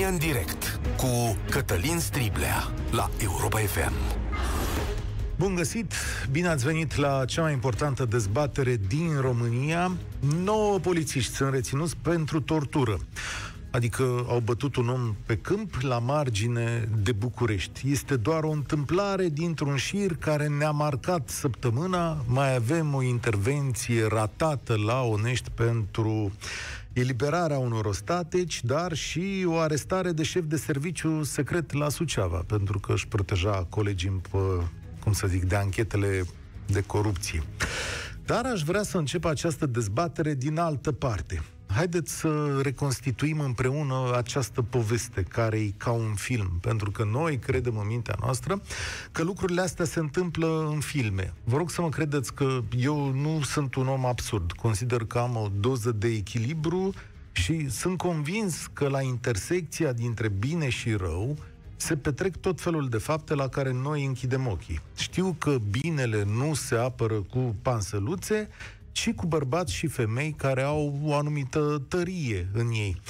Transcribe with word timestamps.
România 0.00 0.26
în 0.26 0.32
direct 0.32 0.80
cu 0.96 1.36
Cătălin 1.50 1.98
Striblea 1.98 2.70
la 2.90 3.10
Europa 3.22 3.58
FM. 3.58 3.92
Bun 5.36 5.54
găsit! 5.54 5.92
Bine 6.30 6.48
ați 6.48 6.64
venit 6.64 6.96
la 6.96 7.24
cea 7.24 7.42
mai 7.42 7.52
importantă 7.52 8.04
dezbatere 8.04 8.80
din 8.88 9.20
România. 9.20 9.92
9 10.44 10.78
polițiști 10.78 11.34
sunt 11.34 11.52
reținuți 11.52 11.96
pentru 11.96 12.40
tortură. 12.40 12.98
Adică 13.70 14.24
au 14.28 14.40
bătut 14.44 14.76
un 14.76 14.88
om 14.88 15.14
pe 15.26 15.36
câmp 15.36 15.74
la 15.80 15.98
margine 15.98 16.88
de 17.02 17.12
București. 17.12 17.90
Este 17.90 18.16
doar 18.16 18.42
o 18.42 18.50
întâmplare 18.50 19.28
dintr-un 19.28 19.76
șir 19.76 20.16
care 20.16 20.48
ne-a 20.48 20.70
marcat 20.70 21.28
săptămâna. 21.28 22.24
Mai 22.26 22.54
avem 22.54 22.94
o 22.94 23.02
intervenție 23.02 24.06
ratată 24.06 24.76
la 24.86 25.00
Onești 25.00 25.50
pentru 25.50 26.32
eliberarea 26.92 27.58
unor 27.58 27.84
ostateci, 27.84 28.64
dar 28.64 28.94
și 28.94 29.44
o 29.46 29.58
arestare 29.58 30.12
de 30.12 30.22
șef 30.22 30.44
de 30.44 30.56
serviciu 30.56 31.22
secret 31.22 31.72
la 31.72 31.88
Suceava, 31.88 32.44
pentru 32.46 32.78
că 32.78 32.92
își 32.92 33.08
proteja 33.08 33.66
colegii, 33.68 34.20
cum 35.02 35.12
să 35.12 35.26
zic, 35.26 35.44
de 35.44 35.56
anchetele 35.56 36.24
de 36.66 36.80
corupție. 36.80 37.42
Dar 38.24 38.44
aș 38.44 38.62
vrea 38.62 38.82
să 38.82 38.98
încep 38.98 39.24
această 39.24 39.66
dezbatere 39.66 40.34
din 40.34 40.58
altă 40.58 40.92
parte. 40.92 41.42
Haideți 41.74 42.18
să 42.18 42.60
reconstituim 42.62 43.40
împreună 43.40 44.12
această 44.16 44.62
poveste 44.62 45.22
care 45.22 45.58
e 45.58 45.72
ca 45.76 45.90
un 45.90 46.14
film, 46.14 46.58
pentru 46.60 46.90
că 46.90 47.04
noi 47.04 47.38
credem 47.38 47.78
în 47.78 47.86
mintea 47.86 48.14
noastră 48.20 48.62
că 49.12 49.22
lucrurile 49.22 49.60
astea 49.60 49.84
se 49.84 49.98
întâmplă 49.98 50.68
în 50.72 50.80
filme. 50.80 51.34
Vă 51.44 51.56
rog 51.56 51.70
să 51.70 51.80
mă 51.80 51.88
credeți 51.88 52.34
că 52.34 52.60
eu 52.76 53.12
nu 53.12 53.42
sunt 53.42 53.74
un 53.74 53.88
om 53.88 54.04
absurd. 54.04 54.52
Consider 54.52 55.04
că 55.04 55.18
am 55.18 55.36
o 55.36 55.48
doză 55.60 55.92
de 55.92 56.08
echilibru 56.08 56.92
și 57.32 57.70
sunt 57.70 57.98
convins 57.98 58.66
că 58.72 58.88
la 58.88 59.02
intersecția 59.02 59.92
dintre 59.92 60.28
bine 60.28 60.68
și 60.68 60.92
rău 60.92 61.36
se 61.76 61.96
petrec 61.96 62.36
tot 62.36 62.60
felul 62.60 62.88
de 62.88 62.98
fapte 62.98 63.34
la 63.34 63.48
care 63.48 63.72
noi 63.72 64.04
închidem 64.04 64.46
ochii. 64.46 64.80
Știu 64.96 65.34
că 65.38 65.56
binele 65.70 66.24
nu 66.24 66.54
se 66.54 66.74
apără 66.74 67.14
cu 67.14 67.54
pansăluțe, 67.62 68.48
ci 68.92 69.12
cu 69.12 69.26
bărbați 69.26 69.74
și 69.74 69.86
femei 69.86 70.34
care 70.36 70.62
au 70.62 71.00
o 71.02 71.14
anumită 71.14 71.82
tărie 71.88 72.48
în 72.52 72.70
ei. 72.70 73.00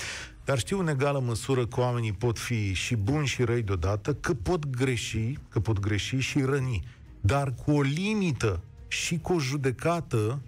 Dar 0.45 0.59
știu 0.59 0.79
în 0.79 0.89
egală 0.89 1.21
măsură 1.21 1.67
că 1.67 1.81
oamenii 1.81 2.13
pot 2.13 2.39
fi 2.39 2.73
și 2.73 2.97
buni 2.97 3.27
și 3.27 3.43
răi 3.43 3.63
deodată, 3.63 4.15
că 4.15 4.35
pot 4.35 4.67
greși, 4.67 5.39
că 5.49 5.61
pot 5.61 5.79
greși 5.79 6.19
și 6.19 6.43
răni, 6.43 6.85
dar 7.21 7.55
cu 7.65 7.71
o 7.71 7.81
limită 7.81 8.61
și 8.89 9.19
cu 9.19 9.33
o 9.33 9.39
judecată, 9.39 10.41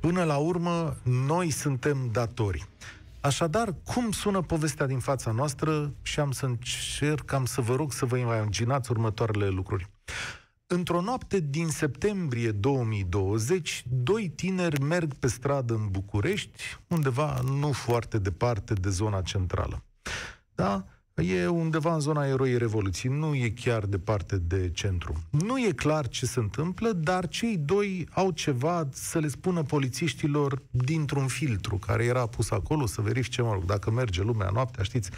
până 0.00 0.24
la 0.24 0.36
urmă, 0.36 0.96
noi 1.02 1.50
suntem 1.50 2.08
datori. 2.12 2.68
Așadar, 3.20 3.74
cum 3.84 4.10
sună 4.10 4.40
povestea 4.40 4.86
din 4.86 4.98
fața 4.98 5.30
noastră 5.30 5.92
și 6.02 6.20
am 6.20 6.30
să 6.30 6.46
încerc, 6.46 7.32
am 7.32 7.44
să 7.44 7.60
vă 7.60 7.74
rog 7.74 7.92
să 7.92 8.04
vă 8.04 8.16
imaginați 8.16 8.90
următoarele 8.90 9.48
lucruri. 9.48 9.88
Într-o 10.70 11.00
noapte 11.00 11.40
din 11.40 11.68
septembrie 11.68 12.50
2020, 12.50 13.84
doi 14.02 14.28
tineri 14.28 14.80
merg 14.80 15.14
pe 15.14 15.26
stradă 15.26 15.74
în 15.74 15.88
București, 15.90 16.50
undeva 16.86 17.40
nu 17.40 17.72
foarte 17.72 18.18
departe 18.18 18.74
de 18.74 18.88
zona 18.88 19.20
centrală. 19.20 19.84
Da? 20.54 20.84
E 21.14 21.46
undeva 21.46 21.94
în 21.94 22.00
zona 22.00 22.26
eroii 22.26 22.58
Revoluției, 22.58 23.12
nu 23.12 23.34
e 23.34 23.48
chiar 23.48 23.86
departe 23.86 24.36
de 24.36 24.70
centru. 24.70 25.22
Nu 25.30 25.58
e 25.58 25.72
clar 25.72 26.08
ce 26.08 26.26
se 26.26 26.38
întâmplă, 26.38 26.92
dar 26.92 27.28
cei 27.28 27.56
doi 27.56 28.08
au 28.10 28.30
ceva 28.30 28.88
să 28.92 29.18
le 29.18 29.28
spună 29.28 29.62
polițiștilor 29.62 30.62
dintr-un 30.70 31.26
filtru 31.26 31.76
care 31.76 32.04
era 32.04 32.26
pus 32.26 32.50
acolo 32.50 32.86
să 32.86 33.00
verifice, 33.00 33.42
mă 33.42 33.52
rog, 33.52 33.64
dacă 33.64 33.90
merge 33.90 34.22
lumea 34.22 34.50
noaptea, 34.52 34.82
știți, 34.82 35.10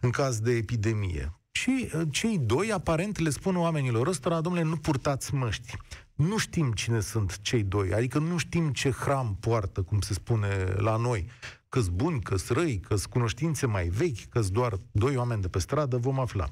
în 0.00 0.10
caz 0.10 0.40
de 0.40 0.52
epidemie. 0.52 1.37
Și 1.60 1.90
uh, 1.94 2.02
cei 2.10 2.38
doi, 2.38 2.72
aparent, 2.72 3.18
le 3.18 3.30
spun 3.30 3.56
oamenilor 3.56 4.06
ăstora, 4.06 4.40
domnule, 4.40 4.64
nu 4.64 4.76
purtați 4.76 5.34
măști. 5.34 5.76
Nu 6.14 6.36
știm 6.36 6.72
cine 6.72 7.00
sunt 7.00 7.40
cei 7.40 7.62
doi, 7.62 7.92
adică 7.92 8.18
nu 8.18 8.36
știm 8.36 8.72
ce 8.72 8.90
hram 8.90 9.36
poartă, 9.40 9.82
cum 9.82 10.00
se 10.00 10.12
spune 10.12 10.74
la 10.76 10.96
noi. 10.96 11.28
că 11.68 11.80
buni, 11.92 12.20
că 12.20 12.36
răi, 12.48 12.80
că 12.80 12.96
cunoștințe 13.10 13.66
mai 13.66 13.88
vechi, 13.88 14.28
că 14.28 14.40
doar 14.50 14.80
doi 14.90 15.16
oameni 15.16 15.42
de 15.42 15.48
pe 15.48 15.58
stradă, 15.58 15.96
vom 15.96 16.20
afla. 16.20 16.48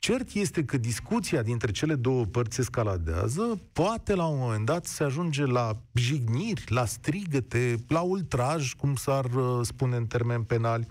Cert 0.00 0.32
este 0.32 0.64
că 0.64 0.76
discuția 0.76 1.42
dintre 1.42 1.70
cele 1.70 1.94
două 1.94 2.24
părți 2.24 2.60
escaladează, 2.60 3.60
poate 3.72 4.14
la 4.14 4.26
un 4.26 4.38
moment 4.38 4.64
dat 4.64 4.86
se 4.86 5.04
ajunge 5.04 5.44
la 5.44 5.76
jigniri, 5.94 6.64
la 6.68 6.84
strigăte, 6.84 7.76
la 7.88 8.00
ultraj, 8.00 8.72
cum 8.72 8.94
s-ar 8.94 9.24
uh, 9.24 9.60
spune 9.62 9.96
în 9.96 10.06
termeni 10.06 10.44
penali, 10.44 10.86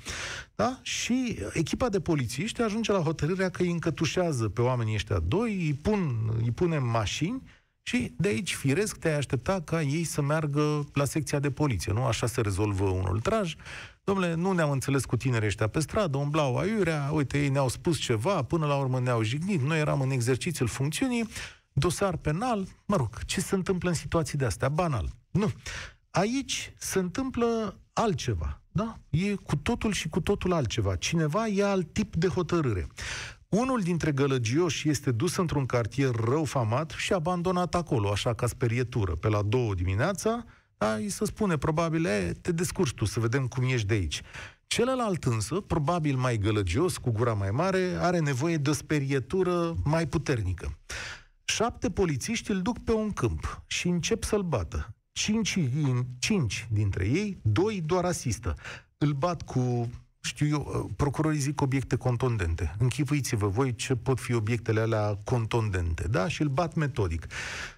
da? 0.55 0.79
Și 0.81 1.39
echipa 1.53 1.89
de 1.89 1.99
polițiști 1.99 2.61
ajunge 2.61 2.91
la 2.91 2.99
hotărârea 2.99 3.49
că 3.49 3.61
îi 3.61 3.71
încătușează 3.71 4.49
pe 4.49 4.61
oamenii 4.61 4.93
ăștia 4.93 5.19
doi, 5.19 5.55
îi, 5.55 5.73
pun, 5.73 6.31
îi 6.41 6.51
pune 6.51 6.75
în 6.75 6.89
mașini 6.89 7.41
și 7.81 8.13
de 8.17 8.27
aici, 8.27 8.55
firesc, 8.55 8.97
te-ai 8.97 9.17
aștepta 9.17 9.61
ca 9.61 9.81
ei 9.81 10.03
să 10.03 10.21
meargă 10.21 10.85
la 10.93 11.05
secția 11.05 11.39
de 11.39 11.51
poliție, 11.51 11.93
nu? 11.93 12.05
Așa 12.05 12.27
se 12.27 12.41
rezolvă 12.41 12.89
un 12.89 13.05
ultraj. 13.09 13.55
Domnule, 14.09 14.33
nu 14.33 14.51
ne-am 14.51 14.71
înțeles 14.71 15.05
cu 15.05 15.17
tinerii 15.17 15.47
ăștia 15.47 15.67
pe 15.67 15.79
stradă, 15.79 16.17
umblau 16.17 16.57
aiurea, 16.57 17.09
uite, 17.13 17.37
ei 17.41 17.49
ne-au 17.49 17.67
spus 17.67 17.97
ceva, 17.97 18.43
până 18.43 18.65
la 18.65 18.75
urmă 18.75 18.99
ne-au 18.99 19.21
jignit, 19.21 19.61
noi 19.61 19.79
eram 19.79 20.01
în 20.01 20.09
exercițiul 20.09 20.67
funcțiunii, 20.67 21.27
dosar 21.73 22.17
penal, 22.17 22.67
mă 22.85 22.95
rog, 22.95 23.23
ce 23.23 23.41
se 23.41 23.55
întâmplă 23.55 23.89
în 23.89 23.95
situații 23.95 24.37
de 24.37 24.45
astea? 24.45 24.69
Banal. 24.69 25.09
Nu. 25.31 25.51
Aici 26.09 26.73
se 26.77 26.99
întâmplă 26.99 27.79
altceva, 27.93 28.61
da? 28.71 28.99
E 29.09 29.35
cu 29.35 29.55
totul 29.55 29.91
și 29.91 30.09
cu 30.09 30.21
totul 30.21 30.53
altceva. 30.53 30.95
Cineva 30.95 31.47
e 31.47 31.63
alt 31.63 31.93
tip 31.93 32.15
de 32.15 32.27
hotărâre. 32.27 32.87
Unul 33.49 33.81
dintre 33.81 34.11
gălăgioși 34.11 34.89
este 34.89 35.11
dus 35.11 35.35
într-un 35.35 35.65
cartier 35.65 36.15
rău 36.15 36.43
famat 36.43 36.91
și 36.97 37.13
abandonat 37.13 37.75
acolo, 37.75 38.11
așa 38.11 38.33
ca 38.33 38.47
sperietură, 38.47 39.15
pe 39.15 39.27
la 39.27 39.41
două 39.41 39.73
dimineața, 39.73 40.45
da, 40.79 40.93
îi 40.93 41.09
se 41.09 41.25
spune 41.25 41.57
probabil, 41.57 42.05
e, 42.05 42.31
te 42.41 42.51
descurci 42.51 42.93
tu, 42.93 43.05
să 43.05 43.19
vedem 43.19 43.47
cum 43.47 43.63
ești 43.63 43.87
de 43.87 43.93
aici. 43.93 44.21
Celălalt 44.67 45.23
însă, 45.23 45.55
probabil 45.55 46.17
mai 46.17 46.37
gălăgios, 46.37 46.97
cu 46.97 47.11
gura 47.11 47.33
mai 47.33 47.51
mare, 47.51 47.95
are 47.99 48.19
nevoie 48.19 48.57
de 48.57 48.69
o 48.69 48.73
sperietură 48.73 49.75
mai 49.83 50.07
puternică. 50.07 50.77
Șapte 51.43 51.89
polițiști 51.89 52.51
îl 52.51 52.61
duc 52.61 52.79
pe 52.83 52.91
un 52.91 53.11
câmp 53.11 53.63
și 53.67 53.87
încep 53.87 54.23
să-l 54.23 54.41
bată. 54.41 54.95
Cinci, 55.11 55.59
cinci 56.19 56.67
dintre 56.71 57.07
ei, 57.07 57.39
doi 57.41 57.81
doar 57.85 58.05
asistă. 58.05 58.55
Îl 58.97 59.11
bat 59.11 59.41
cu 59.41 59.89
știu 60.29 60.47
eu, 60.47 60.83
uh, 60.85 60.91
procurorii 60.95 61.39
zic 61.39 61.61
obiecte 61.61 61.95
contundente. 61.95 62.75
Închipuiți-vă 62.79 63.47
voi 63.47 63.75
ce 63.75 63.95
pot 63.95 64.19
fi 64.19 64.33
obiectele 64.33 64.79
alea 64.79 65.17
contundente, 65.23 66.07
da? 66.07 66.27
Și 66.27 66.41
îl 66.41 66.47
bat 66.47 66.75
metodic. 66.75 67.27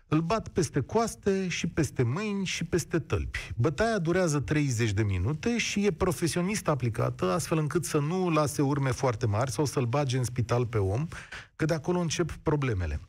Îl 0.08 0.22
bat 0.22 0.48
peste 0.48 0.80
coaste 0.80 1.48
și 1.48 1.68
peste 1.68 2.04
mâini 2.04 2.46
și 2.46 2.64
peste 2.64 3.00
tălpi. 3.00 3.52
Bătaia 3.56 3.98
durează 3.98 4.40
30 4.40 4.92
de 4.92 5.04
minute 5.04 5.58
și 5.58 5.86
e 5.86 5.92
profesionist 5.92 6.68
aplicată, 6.68 7.32
astfel 7.32 7.58
încât 7.58 7.86
să 7.86 8.00
nu 8.00 8.30
lase 8.30 8.62
urme 8.62 8.92
foarte 8.92 9.26
mari 9.26 9.52
sau 9.52 9.66
să-l 9.66 9.86
bage 9.86 10.18
în 10.18 10.24
spital 10.24 10.66
pe 10.66 10.78
om, 10.78 11.08
că 11.56 11.66
de 11.66 11.74
acolo 11.74 12.00
încep 12.00 12.32
problemele. 12.32 13.00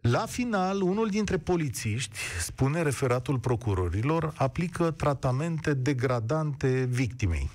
La 0.00 0.26
final, 0.26 0.80
unul 0.80 1.08
dintre 1.08 1.36
polițiști, 1.38 2.18
spune 2.40 2.82
referatul 2.82 3.38
procurorilor, 3.38 4.32
aplică 4.36 4.90
tratamente 4.90 5.74
degradante 5.74 6.84
victimei. 6.90 7.50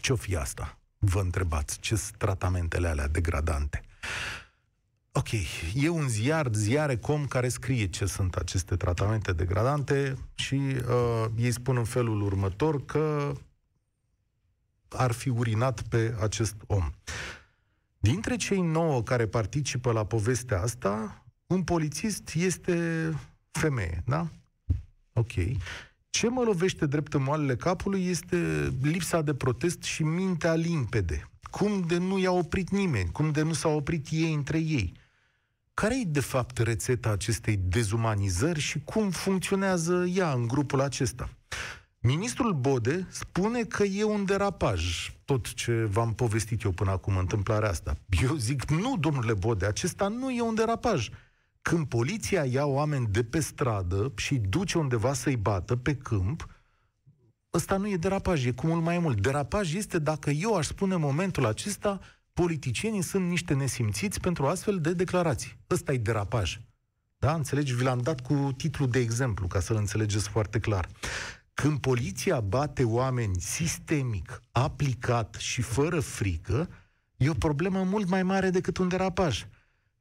Ce-o 0.00 0.16
fi 0.16 0.36
asta? 0.36 0.78
Vă 0.98 1.20
întrebați, 1.20 1.78
ce 1.78 1.96
sunt 1.96 2.16
tratamentele 2.16 2.88
alea 2.88 3.08
degradante? 3.08 3.82
Ok, 5.12 5.28
e 5.74 5.88
un 5.88 6.08
ziar, 6.08 6.48
ziare.com, 6.52 7.26
care 7.26 7.48
scrie 7.48 7.86
ce 7.86 8.06
sunt 8.06 8.34
aceste 8.34 8.76
tratamente 8.76 9.32
degradante 9.32 10.16
și 10.34 10.54
uh, 10.54 11.24
ei 11.36 11.50
spun 11.50 11.76
în 11.76 11.84
felul 11.84 12.22
următor 12.22 12.84
că 12.84 13.32
ar 14.88 15.12
fi 15.12 15.28
urinat 15.28 15.82
pe 15.82 16.14
acest 16.20 16.54
om. 16.66 16.90
Dintre 17.98 18.36
cei 18.36 18.60
nouă 18.60 19.02
care 19.02 19.26
participă 19.26 19.92
la 19.92 20.06
povestea 20.06 20.60
asta, 20.60 21.24
un 21.46 21.62
polițist 21.62 22.34
este 22.34 23.10
femeie, 23.50 24.02
da? 24.06 24.28
Ok. 25.12 25.32
Ce 26.10 26.28
mă 26.28 26.42
lovește 26.42 26.86
drept 26.86 27.14
în 27.14 27.22
moalele 27.22 27.56
capului 27.56 28.06
este 28.06 28.68
lipsa 28.82 29.22
de 29.22 29.34
protest 29.34 29.82
și 29.82 30.02
mintea 30.02 30.54
limpede. 30.54 31.30
Cum 31.50 31.84
de 31.86 31.98
nu 31.98 32.18
i-a 32.18 32.32
oprit 32.32 32.70
nimeni? 32.70 33.10
Cum 33.12 33.30
de 33.30 33.42
nu 33.42 33.52
s-au 33.52 33.76
oprit 33.76 34.06
ei 34.10 34.34
între 34.34 34.58
ei? 34.58 34.92
Care 35.74 36.00
e, 36.00 36.04
de 36.04 36.20
fapt, 36.20 36.58
rețeta 36.58 37.10
acestei 37.10 37.56
dezumanizări 37.56 38.60
și 38.60 38.80
cum 38.84 39.10
funcționează 39.10 40.04
ea 40.14 40.32
în 40.32 40.46
grupul 40.46 40.80
acesta? 40.80 41.28
Ministrul 41.98 42.52
Bode 42.52 43.06
spune 43.10 43.62
că 43.62 43.82
e 43.82 44.04
un 44.04 44.24
derapaj, 44.24 45.12
tot 45.24 45.54
ce 45.54 45.84
v-am 45.90 46.14
povestit 46.14 46.62
eu 46.62 46.70
până 46.70 46.90
acum, 46.90 47.16
întâmplarea 47.16 47.68
asta. 47.68 47.94
Eu 48.22 48.34
zic, 48.34 48.70
nu, 48.70 48.96
domnule 48.96 49.34
Bode, 49.34 49.66
acesta 49.66 50.08
nu 50.08 50.30
e 50.30 50.40
un 50.40 50.54
derapaj. 50.54 51.08
Când 51.62 51.86
poliția 51.86 52.44
ia 52.44 52.64
oameni 52.64 53.06
de 53.06 53.24
pe 53.24 53.40
stradă 53.40 54.12
și 54.16 54.34
duce 54.34 54.78
undeva 54.78 55.12
să-i 55.12 55.36
bată 55.36 55.76
pe 55.76 55.96
câmp, 55.96 56.46
ăsta 57.54 57.76
nu 57.76 57.88
e 57.88 57.96
derapaj, 57.96 58.46
e 58.46 58.50
cu 58.50 58.66
mult 58.66 58.82
mai 58.82 58.98
mult. 58.98 59.20
Derapaj 59.20 59.74
este 59.74 59.98
dacă 59.98 60.30
eu 60.30 60.56
aș 60.56 60.66
spune 60.66 60.94
în 60.94 61.00
momentul 61.00 61.46
acesta 61.46 62.00
politicienii 62.32 63.02
sunt 63.02 63.28
niște 63.28 63.54
nesimțiți 63.54 64.20
pentru 64.20 64.46
astfel 64.46 64.80
de 64.80 64.92
declarații. 64.92 65.58
Ăsta 65.70 65.92
e 65.92 65.98
derapaj. 65.98 66.60
Da? 67.18 67.34
Înțelegi? 67.34 67.74
Vi 67.74 67.82
l-am 67.82 67.98
dat 67.98 68.20
cu 68.20 68.52
titlu 68.56 68.86
de 68.86 68.98
exemplu, 68.98 69.46
ca 69.46 69.60
să-l 69.60 69.76
înțelegeți 69.76 70.28
foarte 70.28 70.58
clar. 70.58 70.88
Când 71.54 71.78
poliția 71.78 72.40
bate 72.40 72.84
oameni 72.84 73.40
sistemic, 73.40 74.40
aplicat 74.52 75.34
și 75.34 75.62
fără 75.62 76.00
frică, 76.00 76.68
e 77.16 77.28
o 77.28 77.34
problemă 77.34 77.82
mult 77.82 78.08
mai 78.08 78.22
mare 78.22 78.50
decât 78.50 78.76
un 78.76 78.88
derapaj. 78.88 79.46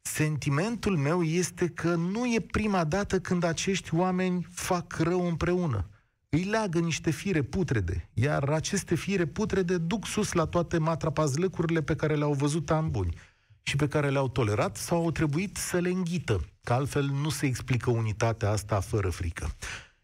Sentimentul 0.01 0.97
meu 0.97 1.23
este 1.23 1.67
că 1.67 1.95
nu 1.95 2.33
e 2.33 2.39
prima 2.39 2.83
dată 2.83 3.19
când 3.19 3.43
acești 3.43 3.95
oameni 3.95 4.47
fac 4.51 4.97
rău 4.97 5.27
împreună. 5.27 5.89
Îi 6.29 6.43
leagă 6.43 6.79
niște 6.79 7.11
fire 7.11 7.41
putrede, 7.41 8.09
iar 8.13 8.49
aceste 8.49 8.95
fire 8.95 9.25
putrede 9.25 9.77
duc 9.77 10.05
sus 10.05 10.31
la 10.31 10.45
toate 10.45 10.77
matrapazlăcurile 10.77 11.81
pe 11.81 11.95
care 11.95 12.15
le-au 12.15 12.33
văzut 12.33 12.71
ani 12.71 12.89
buni 12.89 13.15
și 13.63 13.75
pe 13.75 13.87
care 13.87 14.09
le-au 14.09 14.29
tolerat 14.29 14.77
sau 14.77 15.03
au 15.03 15.11
trebuit 15.11 15.57
să 15.57 15.77
le 15.77 15.89
înghită, 15.89 16.45
că 16.63 16.73
altfel 16.73 17.05
nu 17.05 17.29
se 17.29 17.45
explică 17.45 17.89
unitatea 17.89 18.49
asta 18.49 18.79
fără 18.79 19.09
frică. 19.09 19.55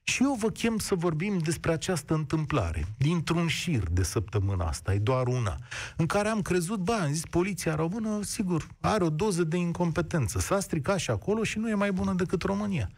Și 0.07 0.23
eu 0.23 0.33
vă 0.39 0.49
chem 0.49 0.77
să 0.77 0.95
vorbim 0.95 1.37
despre 1.37 1.71
această 1.71 2.13
întâmplare, 2.13 2.85
dintr-un 2.97 3.47
șir 3.47 3.83
de 3.91 4.03
săptămâna 4.03 4.65
asta, 4.65 4.93
e 4.93 4.99
doar 4.99 5.27
una, 5.27 5.57
în 5.97 6.05
care 6.05 6.27
am 6.27 6.41
crezut, 6.41 6.79
ba, 6.79 6.95
am 6.95 7.11
zis, 7.11 7.25
poliția 7.29 7.75
română, 7.75 8.19
sigur, 8.23 8.67
are 8.79 9.03
o 9.03 9.09
doză 9.09 9.43
de 9.43 9.57
incompetență, 9.57 10.39
s-a 10.39 10.59
stricat 10.59 10.99
și 10.99 11.11
acolo 11.11 11.43
și 11.43 11.57
nu 11.57 11.69
e 11.69 11.73
mai 11.73 11.91
bună 11.91 12.13
decât 12.13 12.41
România. 12.41 12.89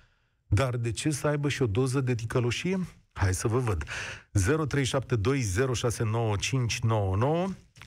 Dar 0.47 0.75
de 0.75 0.91
ce 0.91 1.09
să 1.09 1.27
aibă 1.27 1.49
și 1.49 1.61
o 1.61 1.67
doză 1.67 2.01
de 2.01 2.15
ticăloșie? 2.15 2.87
Hai 3.13 3.33
să 3.33 3.47
vă 3.47 3.59
văd. 3.59 3.83
0372069599 3.83 3.89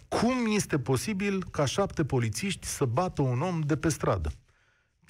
Cum 0.08 0.46
este 0.55 0.78
posibil 0.78 1.44
ca 1.50 1.64
șapte 1.64 2.05
polițiști 2.05 2.67
să 2.67 2.84
bată 2.84 3.22
un 3.22 3.40
om 3.40 3.61
de 3.61 3.76
pe 3.76 3.88
stradă? 3.88 4.31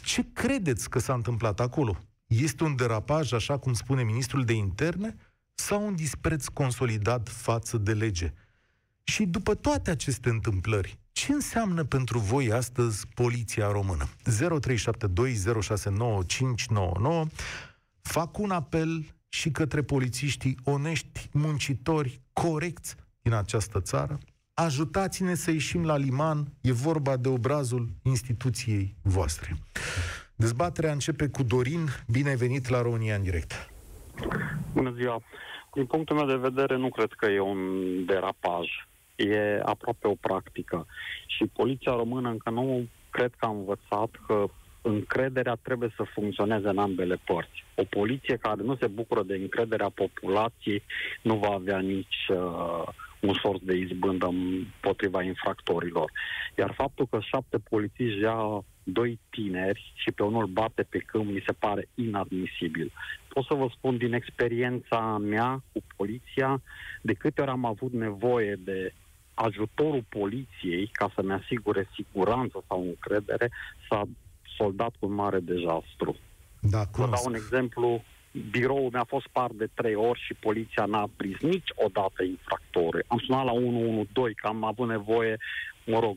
Ce 0.02 0.26
credeți 0.32 0.90
că 0.90 0.98
s-a 0.98 1.14
întâmplat 1.14 1.60
acolo? 1.60 1.96
Este 2.36 2.64
un 2.64 2.76
derapaj, 2.76 3.32
așa 3.32 3.58
cum 3.58 3.72
spune 3.72 4.02
ministrul 4.02 4.44
de 4.44 4.52
interne, 4.52 5.16
sau 5.54 5.86
un 5.86 5.94
dispreț 5.94 6.46
consolidat 6.46 7.28
față 7.28 7.78
de 7.78 7.92
lege? 7.92 8.32
Și 9.02 9.24
după 9.24 9.54
toate 9.54 9.90
aceste 9.90 10.28
întâmplări, 10.28 10.98
ce 11.12 11.32
înseamnă 11.32 11.84
pentru 11.84 12.18
voi 12.18 12.52
astăzi 12.52 13.06
poliția 13.14 13.70
română? 13.70 14.08
0372069599 14.08 14.12
Fac 18.02 18.38
un 18.38 18.50
apel 18.50 19.14
și 19.28 19.50
către 19.50 19.82
polițiștii 19.82 20.58
onești, 20.64 21.28
muncitori, 21.32 22.20
corecți 22.32 22.94
din 23.22 23.32
această 23.32 23.80
țară. 23.80 24.18
Ajutați-ne 24.54 25.34
să 25.34 25.50
ieșim 25.50 25.84
la 25.84 25.96
liman, 25.96 26.52
e 26.60 26.72
vorba 26.72 27.16
de 27.16 27.28
obrazul 27.28 27.90
instituției 28.02 28.96
voastre. 29.02 29.56
Dezbaterea 30.40 30.92
începe 30.92 31.28
cu 31.28 31.42
Dorin. 31.42 31.86
Bine 32.10 32.28
ai 32.28 32.36
venit 32.36 32.68
la 32.68 32.82
România 32.82 33.14
în 33.14 33.22
direct. 33.22 33.70
Bună 34.72 34.92
ziua. 34.96 35.22
Din 35.74 35.86
punctul 35.86 36.16
meu 36.16 36.26
de 36.26 36.48
vedere, 36.48 36.76
nu 36.76 36.88
cred 36.88 37.12
că 37.12 37.26
e 37.26 37.40
un 37.40 37.58
derapaj. 38.06 38.66
E 39.16 39.60
aproape 39.64 40.06
o 40.06 40.14
practică. 40.20 40.86
Și 41.26 41.44
poliția 41.44 41.92
română 41.92 42.28
încă 42.28 42.50
nu 42.50 42.86
cred 43.10 43.32
că 43.38 43.46
a 43.46 43.48
învățat 43.48 44.10
că 44.26 44.44
încrederea 44.82 45.56
trebuie 45.62 45.92
să 45.96 46.02
funcționeze 46.14 46.68
în 46.68 46.78
ambele 46.78 47.20
părți. 47.24 47.64
O 47.74 47.84
poliție 47.84 48.36
care 48.36 48.62
nu 48.62 48.76
se 48.76 48.86
bucură 48.86 49.22
de 49.22 49.34
încrederea 49.34 49.88
populației 49.88 50.82
nu 51.22 51.36
va 51.36 51.50
avea 51.50 51.78
nici 51.78 52.28
uh, 52.28 52.88
un 53.20 53.34
sort 53.42 53.60
de 53.60 53.74
izbândă 53.74 54.26
împotriva 54.26 55.22
infractorilor. 55.22 56.10
Iar 56.58 56.72
faptul 56.76 57.06
că 57.10 57.18
șapte 57.20 57.58
polițiști 57.58 58.20
ia 58.20 58.64
doi 58.82 59.18
tineri 59.30 59.92
și 59.94 60.12
pe 60.12 60.22
unul 60.22 60.46
bate 60.46 60.82
pe 60.88 60.98
câmp 60.98 61.24
mi 61.24 61.42
se 61.46 61.52
pare 61.52 61.88
inadmisibil. 61.94 62.92
Pot 63.28 63.44
să 63.44 63.54
vă 63.54 63.68
spun 63.76 63.96
din 63.96 64.12
experiența 64.12 65.18
mea 65.18 65.62
cu 65.72 65.80
poliția, 65.96 66.62
de 67.02 67.12
câte 67.12 67.40
ori 67.40 67.50
am 67.50 67.64
avut 67.64 67.92
nevoie 67.92 68.58
de 68.64 68.92
ajutorul 69.34 70.04
poliției 70.08 70.86
ca 70.92 71.10
să-mi 71.14 71.32
asigure 71.32 71.88
siguranță 71.94 72.64
sau 72.68 72.82
încredere, 72.82 73.50
s-a 73.88 74.02
soldat 74.56 74.92
cu 74.98 75.06
un 75.06 75.12
mare 75.12 75.38
dezastru. 75.38 76.16
Da, 76.60 76.82
Vă 76.92 77.08
dau 77.10 77.22
un 77.26 77.34
exemplu. 77.34 78.04
Biroul 78.50 78.90
mi-a 78.92 79.04
fost 79.04 79.26
par 79.32 79.50
de 79.52 79.68
trei 79.74 79.94
ori 79.94 80.20
și 80.20 80.34
poliția 80.34 80.84
n-a 80.84 81.08
prins 81.16 81.40
niciodată 81.40 82.22
infractori. 82.22 83.04
Am 83.06 83.18
sunat 83.18 83.44
la 83.44 83.52
112 83.52 84.34
că 84.40 84.46
am 84.46 84.64
avut 84.64 84.88
nevoie, 84.88 85.36
mă 85.84 85.98
rog, 85.98 86.16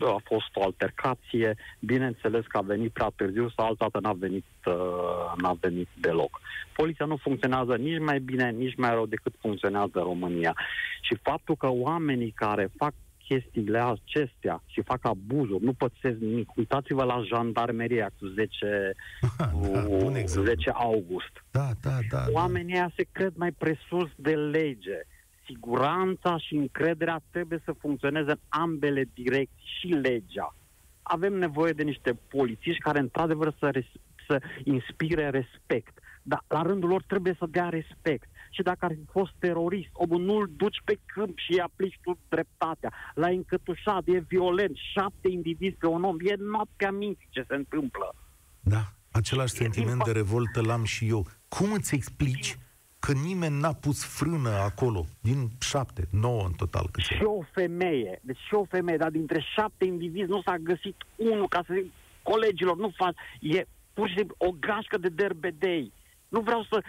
a 0.00 0.20
fost 0.24 0.50
o 0.54 0.62
altercație, 0.62 1.56
bineînțeles 1.80 2.44
că 2.46 2.56
a 2.56 2.60
venit 2.60 2.92
prea 2.92 3.12
târziu 3.16 3.50
sau 3.56 3.66
altă 3.66 3.76
dată 3.78 3.98
n-a 4.06 4.12
venit, 4.12 4.44
uh, 4.66 5.32
n-a 5.36 5.52
venit 5.60 5.88
deloc. 6.00 6.40
Poliția 6.72 7.04
nu 7.04 7.16
funcționează 7.16 7.76
nici 7.76 8.00
mai 8.00 8.20
bine, 8.20 8.50
nici 8.50 8.76
mai 8.76 8.90
rău 8.90 9.06
decât 9.06 9.34
funcționează 9.40 9.92
România. 9.94 10.56
Și 11.00 11.16
faptul 11.22 11.56
că 11.56 11.68
oamenii 11.70 12.30
care 12.30 12.70
fac 12.76 12.94
chestiile 13.28 13.78
acestea 13.78 14.62
și 14.66 14.82
fac 14.82 15.04
abuzuri, 15.04 15.64
nu 15.64 15.72
pățesc 15.72 16.18
nimic. 16.18 16.56
Uitați-vă 16.56 17.04
la 17.04 17.22
jandarmeria 17.22 18.10
cu 18.18 18.26
10, 18.26 18.92
da, 19.38 20.42
10 20.42 20.70
august. 20.70 21.44
Da, 21.50 21.68
da, 21.80 21.98
da, 22.10 22.24
Oamenii 22.32 22.74
da. 22.74 22.88
se 22.96 23.06
cred 23.12 23.32
mai 23.36 23.50
presus 23.50 24.10
de 24.16 24.34
lege. 24.34 25.00
Siguranța 25.46 26.38
și 26.38 26.54
încrederea 26.54 27.20
trebuie 27.30 27.62
să 27.64 27.72
funcționeze 27.72 28.30
în 28.30 28.38
ambele 28.48 29.08
direcții 29.14 29.72
și 29.80 29.86
legea. 29.86 30.54
Avem 31.02 31.34
nevoie 31.34 31.72
de 31.72 31.82
niște 31.82 32.18
polițiști 32.28 32.82
care 32.82 32.98
într-adevăr 32.98 33.54
să, 33.58 33.68
res- 33.70 34.00
să 34.26 34.40
inspire 34.64 35.30
respect. 35.30 35.98
Dar 36.22 36.44
la 36.48 36.62
rândul 36.62 36.88
lor 36.88 37.02
trebuie 37.02 37.36
să 37.38 37.46
dea 37.50 37.68
respect 37.68 38.28
și 38.50 38.62
dacă 38.62 38.84
ar 38.84 38.90
fi 38.90 39.10
fost 39.10 39.32
terorist, 39.38 39.88
omul 39.92 40.20
nu-l 40.20 40.50
duci 40.56 40.80
pe 40.84 40.98
câmp 41.06 41.38
și 41.38 41.52
îi 41.52 41.60
aplici 41.60 41.98
tu 42.02 42.18
dreptatea. 42.28 42.92
L-ai 43.14 43.36
încătușat, 43.36 44.02
e 44.06 44.18
violent, 44.18 44.76
șapte 44.94 45.28
indivizi 45.30 45.76
pe 45.76 45.86
un 45.86 46.04
om, 46.04 46.16
e 46.20 46.34
noaptea 46.38 46.90
minții 46.90 47.28
ce 47.30 47.44
se 47.48 47.54
întâmplă. 47.54 48.14
Da, 48.60 48.82
același 49.10 49.54
e 49.54 49.56
sentiment 49.56 50.04
de 50.04 50.12
revoltă 50.12 50.60
l-am 50.60 50.84
și 50.84 51.08
eu. 51.08 51.26
Cum 51.48 51.72
îți 51.72 51.94
explici 51.94 52.58
că 52.98 53.12
nimeni 53.12 53.60
n-a 53.60 53.72
pus 53.72 54.04
frână 54.04 54.50
acolo, 54.50 55.06
din 55.20 55.48
șapte, 55.60 56.08
nouă 56.10 56.42
în 56.44 56.52
total. 56.52 56.88
Cât 56.92 57.02
și 57.02 57.22
o 57.22 57.42
femeie, 57.52 58.20
deci 58.22 58.38
și 58.46 58.54
o 58.54 58.64
femeie, 58.64 58.96
dar 58.96 59.10
dintre 59.10 59.44
șapte 59.54 59.84
indivizi 59.84 60.28
nu 60.28 60.42
s-a 60.42 60.56
găsit 60.56 60.96
unul, 61.16 61.48
ca 61.48 61.62
să 61.66 61.74
zic, 61.74 61.92
colegilor, 62.22 62.76
nu 62.76 62.92
fac, 62.96 63.14
e 63.40 63.64
pur 63.92 64.08
și 64.08 64.16
simplu 64.16 64.34
o 64.38 64.50
gașcă 64.60 64.98
de 64.98 65.08
derbedei. 65.08 65.92
Nu 66.28 66.40
vreau 66.40 66.62
să 66.62 66.82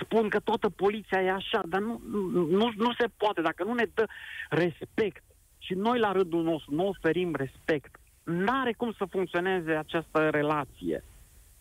spun 0.00 0.28
că 0.28 0.38
toată 0.38 0.68
poliția 0.68 1.22
e 1.22 1.30
așa, 1.30 1.62
dar 1.66 1.80
nu, 1.80 2.00
nu, 2.50 2.72
nu 2.76 2.92
se 2.98 3.06
poate. 3.16 3.40
Dacă 3.40 3.64
nu 3.64 3.74
ne 3.74 3.84
dă 3.94 4.06
respect 4.50 5.22
și 5.58 5.74
noi 5.74 5.98
la 5.98 6.12
rândul 6.12 6.42
nostru 6.42 6.74
nu 6.74 6.86
oferim 6.86 7.34
respect, 7.34 7.96
n-are 8.24 8.72
cum 8.72 8.92
să 8.92 9.04
funcționeze 9.04 9.72
această 9.72 10.28
relație. 10.30 11.04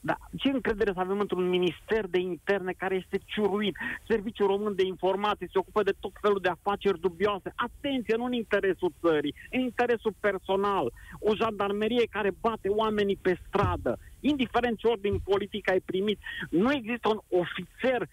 Dar 0.08 0.20
ce 0.38 0.50
încredere 0.50 0.92
să 0.94 1.00
avem 1.00 1.20
într-un 1.20 1.50
minister 1.50 2.08
de 2.08 2.20
interne 2.20 2.74
care 2.78 2.96
este 2.96 3.18
ciuruit? 3.26 3.76
Serviciul 4.08 4.48
Român 4.48 4.76
de 4.76 4.86
Informații 4.86 5.50
se 5.52 5.58
ocupă 5.58 5.84
de 5.84 5.94
tot 6.00 6.12
felul 6.22 6.40
de 6.42 6.50
afaceri 6.50 7.00
dubioase. 7.00 7.54
Atenție, 7.56 8.16
nu 8.16 8.24
în 8.24 8.34
interesul 8.34 8.94
țării, 9.02 9.36
în 9.52 9.60
interesul 9.60 10.14
personal. 10.20 10.94
O 11.20 11.36
jandarmerie 11.36 12.06
care 12.10 12.32
bate 12.42 12.70
oamenii 12.70 13.20
pe 13.22 13.40
stradă. 13.48 14.00
Indiferent 14.20 14.78
ce 14.78 14.88
ordin 14.88 15.20
politic 15.24 15.70
ai 15.70 15.80
primit, 15.80 16.20
nu 16.50 16.74
există 16.74 17.08
un 17.10 17.20
ofițer 17.40 18.08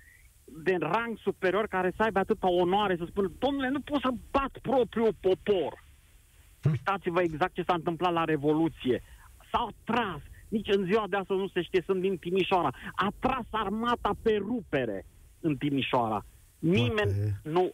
de 0.45 0.77
rang 0.81 1.19
superior 1.19 1.67
care 1.67 1.93
să 1.97 2.03
aibă 2.03 2.19
atâta 2.19 2.49
onoare 2.51 2.97
să 2.97 3.05
spună, 3.09 3.31
domnule, 3.39 3.69
nu 3.69 3.81
pot 3.81 4.01
să 4.01 4.11
bat 4.31 4.59
propriul 4.63 5.15
popor. 5.21 5.83
Uitați-vă 6.71 7.21
exact 7.21 7.55
ce 7.55 7.63
s-a 7.63 7.75
întâmplat 7.75 8.13
la 8.13 8.25
Revoluție. 8.25 9.03
S-au 9.51 9.71
tras 9.85 10.21
nici 10.49 10.69
în 10.69 10.85
ziua 10.85 11.07
de 11.09 11.17
astăzi 11.17 11.41
nu 11.41 11.49
se 11.49 11.63
știe, 11.63 11.83
sunt 11.87 12.01
din 12.01 12.17
Timișoara. 12.17 12.71
A 12.95 13.13
tras 13.19 13.47
armata 13.51 14.17
pe 14.23 14.37
rupere 14.37 15.07
în 15.41 15.57
Timișoara. 15.57 16.25
Nimeni 16.59 16.95
Poate... 16.95 17.41
nu 17.43 17.73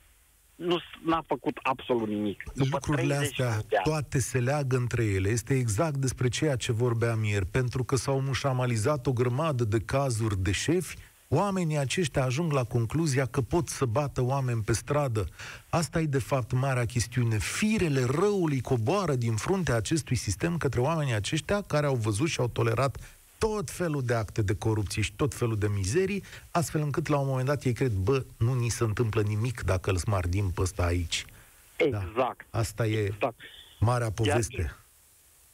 nu 0.60 0.78
n-a 1.04 1.24
făcut 1.26 1.58
absolut 1.62 2.08
nimic. 2.08 2.42
După 2.54 2.68
Lucrurile 2.70 3.14
astea 3.14 3.60
toate 3.82 4.18
se 4.18 4.38
leagă 4.38 4.76
între 4.76 5.04
ele. 5.04 5.28
Este 5.28 5.54
exact 5.54 5.96
despre 5.96 6.28
ceea 6.28 6.56
ce 6.56 6.72
vorbeam 6.72 7.24
ieri, 7.24 7.46
pentru 7.46 7.84
că 7.84 7.96
s-au 7.96 8.20
mușamalizat 8.20 9.06
o 9.06 9.12
grămadă 9.12 9.64
de 9.64 9.78
cazuri 9.78 10.38
de 10.38 10.52
șefi 10.52 10.96
Oamenii 11.34 11.78
aceștia 11.78 12.24
ajung 12.24 12.52
la 12.52 12.64
concluzia 12.64 13.26
că 13.26 13.40
pot 13.40 13.68
să 13.68 13.84
bată 13.84 14.22
oameni 14.22 14.62
pe 14.62 14.72
stradă. 14.72 15.26
Asta 15.68 16.00
e 16.00 16.04
de 16.04 16.18
fapt 16.18 16.52
marea 16.52 16.84
chestiune. 16.84 17.38
Firele 17.38 18.04
răului 18.04 18.60
coboară 18.60 19.14
din 19.14 19.36
fruntea 19.36 19.74
acestui 19.74 20.16
sistem 20.16 20.56
către 20.56 20.80
oamenii 20.80 21.14
aceștia 21.14 21.62
care 21.62 21.86
au 21.86 21.94
văzut 21.94 22.28
și 22.28 22.40
au 22.40 22.48
tolerat 22.48 22.96
tot 23.38 23.70
felul 23.70 24.02
de 24.02 24.14
acte 24.14 24.42
de 24.42 24.54
corupție 24.54 25.02
și 25.02 25.12
tot 25.12 25.34
felul 25.34 25.58
de 25.58 25.68
mizerii, 25.68 26.22
astfel 26.50 26.80
încât 26.80 27.06
la 27.06 27.18
un 27.18 27.26
moment 27.26 27.46
dat 27.46 27.64
ei 27.64 27.72
cred, 27.72 27.92
bă, 27.92 28.24
nu 28.36 28.54
ni 28.54 28.68
se 28.68 28.84
întâmplă 28.84 29.22
nimic 29.22 29.62
dacă 29.62 29.90
îl 29.90 29.96
smardim 29.96 30.50
pe 30.50 30.60
ăsta 30.60 30.82
aici. 30.82 31.24
Exact. 31.76 32.46
Da. 32.50 32.58
Asta 32.58 32.86
e 32.86 33.04
exact. 33.04 33.40
marea 33.78 34.10
poveste. 34.10 34.60
Iar 34.60 34.78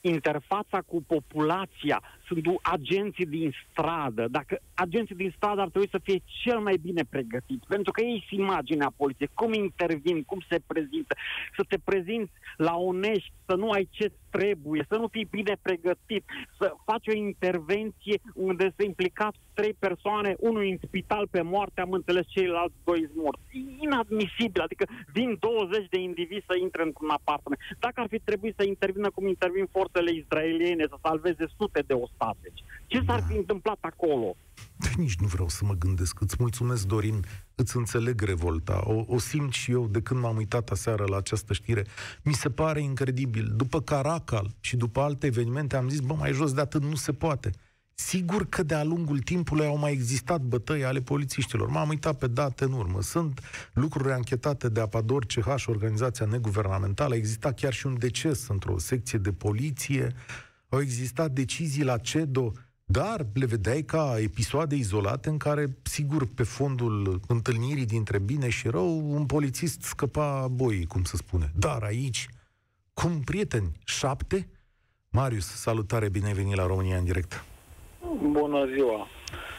interfața 0.01 0.81
cu 0.87 1.03
populația, 1.07 2.03
sunt 2.27 2.45
agenții 2.63 3.27
din 3.27 3.53
stradă. 3.71 4.29
Dacă 4.31 4.61
agenții 4.75 5.15
din 5.15 5.33
stradă 5.37 5.61
ar 5.61 5.69
trebui 5.69 5.89
să 5.89 6.01
fie 6.03 6.19
cel 6.43 6.59
mai 6.59 6.77
bine 6.83 7.03
pregătiți, 7.11 7.67
pentru 7.69 7.93
că 7.93 8.01
ei 8.01 8.25
sunt 8.29 8.41
imaginea 8.41 8.93
poliției, 8.97 9.31
cum 9.35 9.53
intervin, 9.53 10.23
cum 10.23 10.41
se 10.49 10.61
prezintă, 10.67 11.15
să 11.57 11.63
te 11.69 11.79
prezinți 11.85 12.33
la 12.57 12.75
onești, 12.77 13.33
să 13.47 13.55
nu 13.55 13.71
ai 13.71 13.89
ce 13.91 14.13
trebuie, 14.31 14.87
să 14.89 14.97
nu 14.97 15.07
fii 15.07 15.29
bine 15.31 15.57
pregătit, 15.63 16.25
să 16.59 16.75
faci 16.85 17.07
o 17.09 17.13
intervenție 17.13 18.21
unde 18.35 18.75
se 18.77 18.85
implicați 18.85 19.39
trei 19.55 19.75
persoane, 19.79 20.37
unul 20.39 20.63
în 20.63 20.79
spital 20.87 21.29
pe 21.31 21.43
moarte, 21.43 21.81
am 21.81 21.93
înțeles 21.93 22.27
ceilalți 22.29 22.75
doi 22.85 23.09
morți. 23.15 23.43
Inadmisibil, 23.81 24.61
adică 24.61 24.85
vin 25.13 25.37
20 25.41 25.89
de 25.89 25.99
indivizi 25.99 26.45
să 26.47 26.55
intre 26.61 26.83
într-un 26.83 27.11
apartament. 27.11 27.61
Dacă 27.79 28.01
ar 28.01 28.09
fi 28.09 28.19
trebuit 28.19 28.55
să 28.57 28.65
intervină 28.65 29.11
cum 29.11 29.27
intervin 29.27 29.67
forțele 29.77 30.11
izraeliene, 30.13 30.85
să 30.89 30.97
salveze 31.03 31.45
sute 31.59 31.81
de 31.87 31.95
ostateci, 32.19 32.65
ce 32.87 33.03
s-ar 33.07 33.25
fi 33.29 33.37
întâmplat 33.37 33.79
acolo? 33.81 34.37
Nici 34.97 35.17
nu 35.17 35.27
vreau 35.27 35.49
să 35.49 35.65
mă 35.65 35.75
gândesc. 35.75 36.21
Îți 36.21 36.37
mulțumesc, 36.39 36.87
Dorin. 36.87 37.25
Îți 37.55 37.77
înțeleg 37.77 38.21
revolta. 38.21 38.83
O, 38.85 39.05
o 39.07 39.19
simt 39.19 39.53
și 39.53 39.71
eu 39.71 39.87
de 39.87 40.01
când 40.01 40.21
m-am 40.21 40.37
uitat 40.37 40.71
aseară 40.71 41.05
la 41.09 41.17
această 41.17 41.53
știre. 41.53 41.85
Mi 42.23 42.33
se 42.33 42.51
pare 42.51 42.81
incredibil. 42.81 43.53
După 43.57 43.81
Caracal 43.81 44.55
și 44.61 44.77
după 44.77 45.01
alte 45.01 45.27
evenimente 45.27 45.77
am 45.77 45.89
zis, 45.89 46.01
bă, 46.01 46.15
mai 46.15 46.33
jos 46.33 46.53
de 46.53 46.61
atât 46.61 46.83
nu 46.83 46.95
se 46.95 47.13
poate. 47.13 47.51
Sigur 47.99 48.47
că 48.49 48.63
de-a 48.63 48.85
lungul 48.85 49.19
timpului 49.19 49.67
au 49.67 49.79
mai 49.79 49.93
existat 49.93 50.41
bătăi 50.41 50.85
ale 50.85 51.01
polițiștilor. 51.01 51.69
M-am 51.69 51.89
uitat 51.89 52.19
pe 52.19 52.27
date 52.27 52.65
în 52.65 52.73
urmă. 52.73 53.03
Sunt 53.03 53.41
lucruri 53.73 54.13
anchetate 54.13 54.69
de 54.69 54.81
Apador 54.81 55.25
CH, 55.25 55.65
organizația 55.67 56.27
neguvernamentală. 56.27 57.15
A 57.15 57.17
existat 57.17 57.55
chiar 57.55 57.73
și 57.73 57.87
un 57.87 57.99
deces 57.99 58.49
într-o 58.49 58.79
secție 58.79 59.19
de 59.19 59.33
poliție. 59.33 60.15
Au 60.69 60.81
existat 60.81 61.31
decizii 61.31 61.85
la 61.85 61.99
CEDO 61.99 62.53
dar 62.89 63.27
le 63.35 63.47
vedeai 63.47 63.83
ca 63.83 64.17
episoade 64.19 64.75
izolate 64.75 65.29
în 65.29 65.39
care, 65.39 65.77
sigur, 65.83 66.27
pe 66.35 66.43
fondul 66.43 67.21
întâlnirii 67.29 67.87
dintre 67.87 68.19
bine 68.19 68.49
și 68.49 68.69
rău, 68.69 69.13
un 69.13 69.27
polițist 69.27 69.83
scăpa 69.83 70.49
boii, 70.51 70.87
cum 70.87 71.03
se 71.03 71.17
spune. 71.17 71.51
Dar 71.59 71.83
aici, 71.83 72.27
cum 72.95 73.21
prieteni, 73.21 73.73
șapte? 73.85 74.49
Marius, 75.11 75.47
salutare, 75.47 76.09
bine 76.09 76.27
ai 76.27 76.33
venit 76.33 76.57
la 76.57 76.67
România 76.67 76.97
în 76.97 77.05
direct. 77.05 77.45
Bună 78.23 78.67
ziua! 78.75 79.09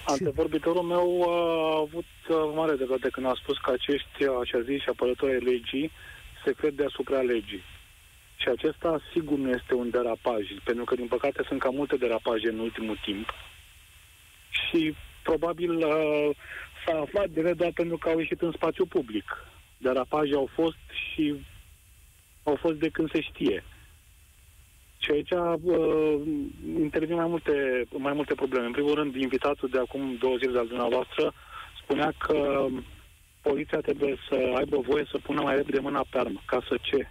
Antevorbitorul 0.06 0.82
meu 0.82 1.30
a 1.30 1.78
avut 1.78 2.12
uh, 2.30 2.36
mare 2.56 2.76
dreptate 2.76 3.10
când 3.10 3.26
a 3.26 3.34
spus 3.42 3.58
că 3.58 3.72
acești, 3.72 4.24
uh, 4.24 4.38
așa 4.42 4.62
zis, 4.62 4.88
apărători 4.88 5.44
legii 5.44 5.92
se 6.46 6.52
cred 6.52 6.76
deasupra 6.76 7.20
legii. 7.20 7.64
Și 8.38 8.48
acesta 8.48 9.00
sigur 9.12 9.38
nu 9.38 9.50
este 9.50 9.74
un 9.74 9.90
derapaj, 9.90 10.44
pentru 10.64 10.84
că 10.84 10.96
din 10.96 11.08
păcate 11.08 11.44
sunt 11.48 11.60
cam 11.60 11.76
multe 11.76 11.96
derapaje 11.96 12.50
în 12.50 12.60
ultimul 12.60 13.00
timp. 13.04 13.34
Și 14.50 14.96
probabil 15.24 15.76
uh, 15.76 16.30
s-a 16.86 17.00
aflat 17.00 17.30
de 17.30 17.54
doar 17.54 17.72
pentru 17.74 17.98
că 17.98 18.10
au 18.10 18.18
ieșit 18.20 18.42
în 18.42 18.52
spațiu 18.52 18.86
public. 18.86 19.26
Derapaje 19.78 20.34
au 20.34 20.50
fost 20.54 20.78
și 21.14 21.46
au 22.44 22.56
fost 22.56 22.76
de 22.76 22.90
când 22.90 23.12
se 23.12 23.22
știe. 23.22 23.64
Și 24.98 25.12
aici 25.12 25.32
uh, 25.32 26.22
intervin 26.80 27.16
mai 27.16 27.28
multe, 27.28 27.86
mai 27.98 28.14
multe 28.14 28.36
probleme. 28.36 28.66
În 28.66 28.72
primul 28.72 28.94
rând, 28.94 29.16
invitatul 29.16 29.70
de 29.70 29.80
acum 29.80 30.16
două 30.20 30.36
zile 30.38 30.52
de-al 30.52 30.68
dumneavoastră 30.68 31.34
spunea 31.82 32.14
că 32.18 32.66
poliția 33.42 33.80
trebuie 33.80 34.18
să 34.30 34.54
aibă 34.56 34.78
voie 34.80 35.06
să 35.12 35.18
pună 35.24 35.42
mai 35.42 35.56
repede 35.56 35.80
mâna 35.80 36.06
pe 36.10 36.18
armă. 36.18 36.42
Ca 36.46 36.62
să 36.68 36.78
ce? 36.82 37.08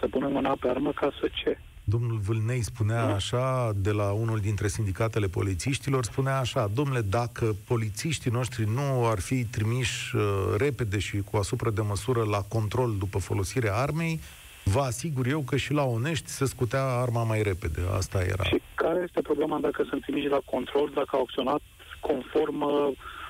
Să 0.00 0.08
punem 0.08 0.32
mâna 0.32 0.56
pe 0.60 0.68
armă 0.68 0.92
ca 0.92 1.12
să 1.20 1.30
ce? 1.34 1.58
Domnul 1.84 2.18
Vâlnei 2.18 2.62
spunea 2.62 3.06
da. 3.06 3.14
așa, 3.14 3.72
de 3.76 3.90
la 3.90 4.12
unul 4.12 4.38
dintre 4.38 4.68
sindicatele 4.68 5.26
polițiștilor, 5.26 6.04
spunea 6.04 6.38
așa, 6.38 6.70
domnule, 6.74 7.00
dacă 7.00 7.56
polițiștii 7.66 8.30
noștri 8.30 8.64
nu 8.74 9.06
ar 9.06 9.20
fi 9.20 9.44
trimiși 9.44 10.16
uh, 10.16 10.22
repede 10.56 10.98
și 10.98 11.16
cu 11.30 11.36
asupra 11.36 11.70
de 11.70 11.80
măsură 11.80 12.22
la 12.24 12.40
control 12.48 12.94
după 12.98 13.18
folosirea 13.18 13.74
armei, 13.74 14.20
vă 14.64 14.80
asigur 14.80 15.26
eu 15.26 15.40
că 15.40 15.56
și 15.56 15.72
la 15.72 15.84
Onești 15.84 16.28
se 16.28 16.44
scutea 16.44 16.84
arma 16.84 17.22
mai 17.22 17.42
repede. 17.42 17.80
Asta 17.96 18.22
era. 18.22 18.44
Și 18.44 18.60
care 18.74 19.02
este 19.06 19.20
problema 19.20 19.58
dacă 19.58 19.84
sunt 19.88 20.02
trimiși 20.02 20.28
la 20.28 20.40
control, 20.44 20.90
dacă 20.94 21.08
au 21.12 21.22
acționat 21.22 21.60
conform 22.00 22.60
uh, 22.60 22.88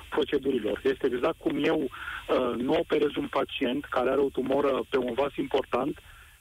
procedurilor? 0.09 0.81
Este 0.83 1.05
exact 1.05 1.35
cum 1.37 1.63
eu 1.63 1.79
uh, 1.79 2.61
nu 2.61 2.73
operez 2.73 3.15
un 3.17 3.27
pacient 3.27 3.85
care 3.85 4.09
are 4.09 4.19
o 4.19 4.29
tumoră 4.29 4.81
pe 4.89 4.97
un 4.97 5.13
vas 5.13 5.35
important, 5.35 5.99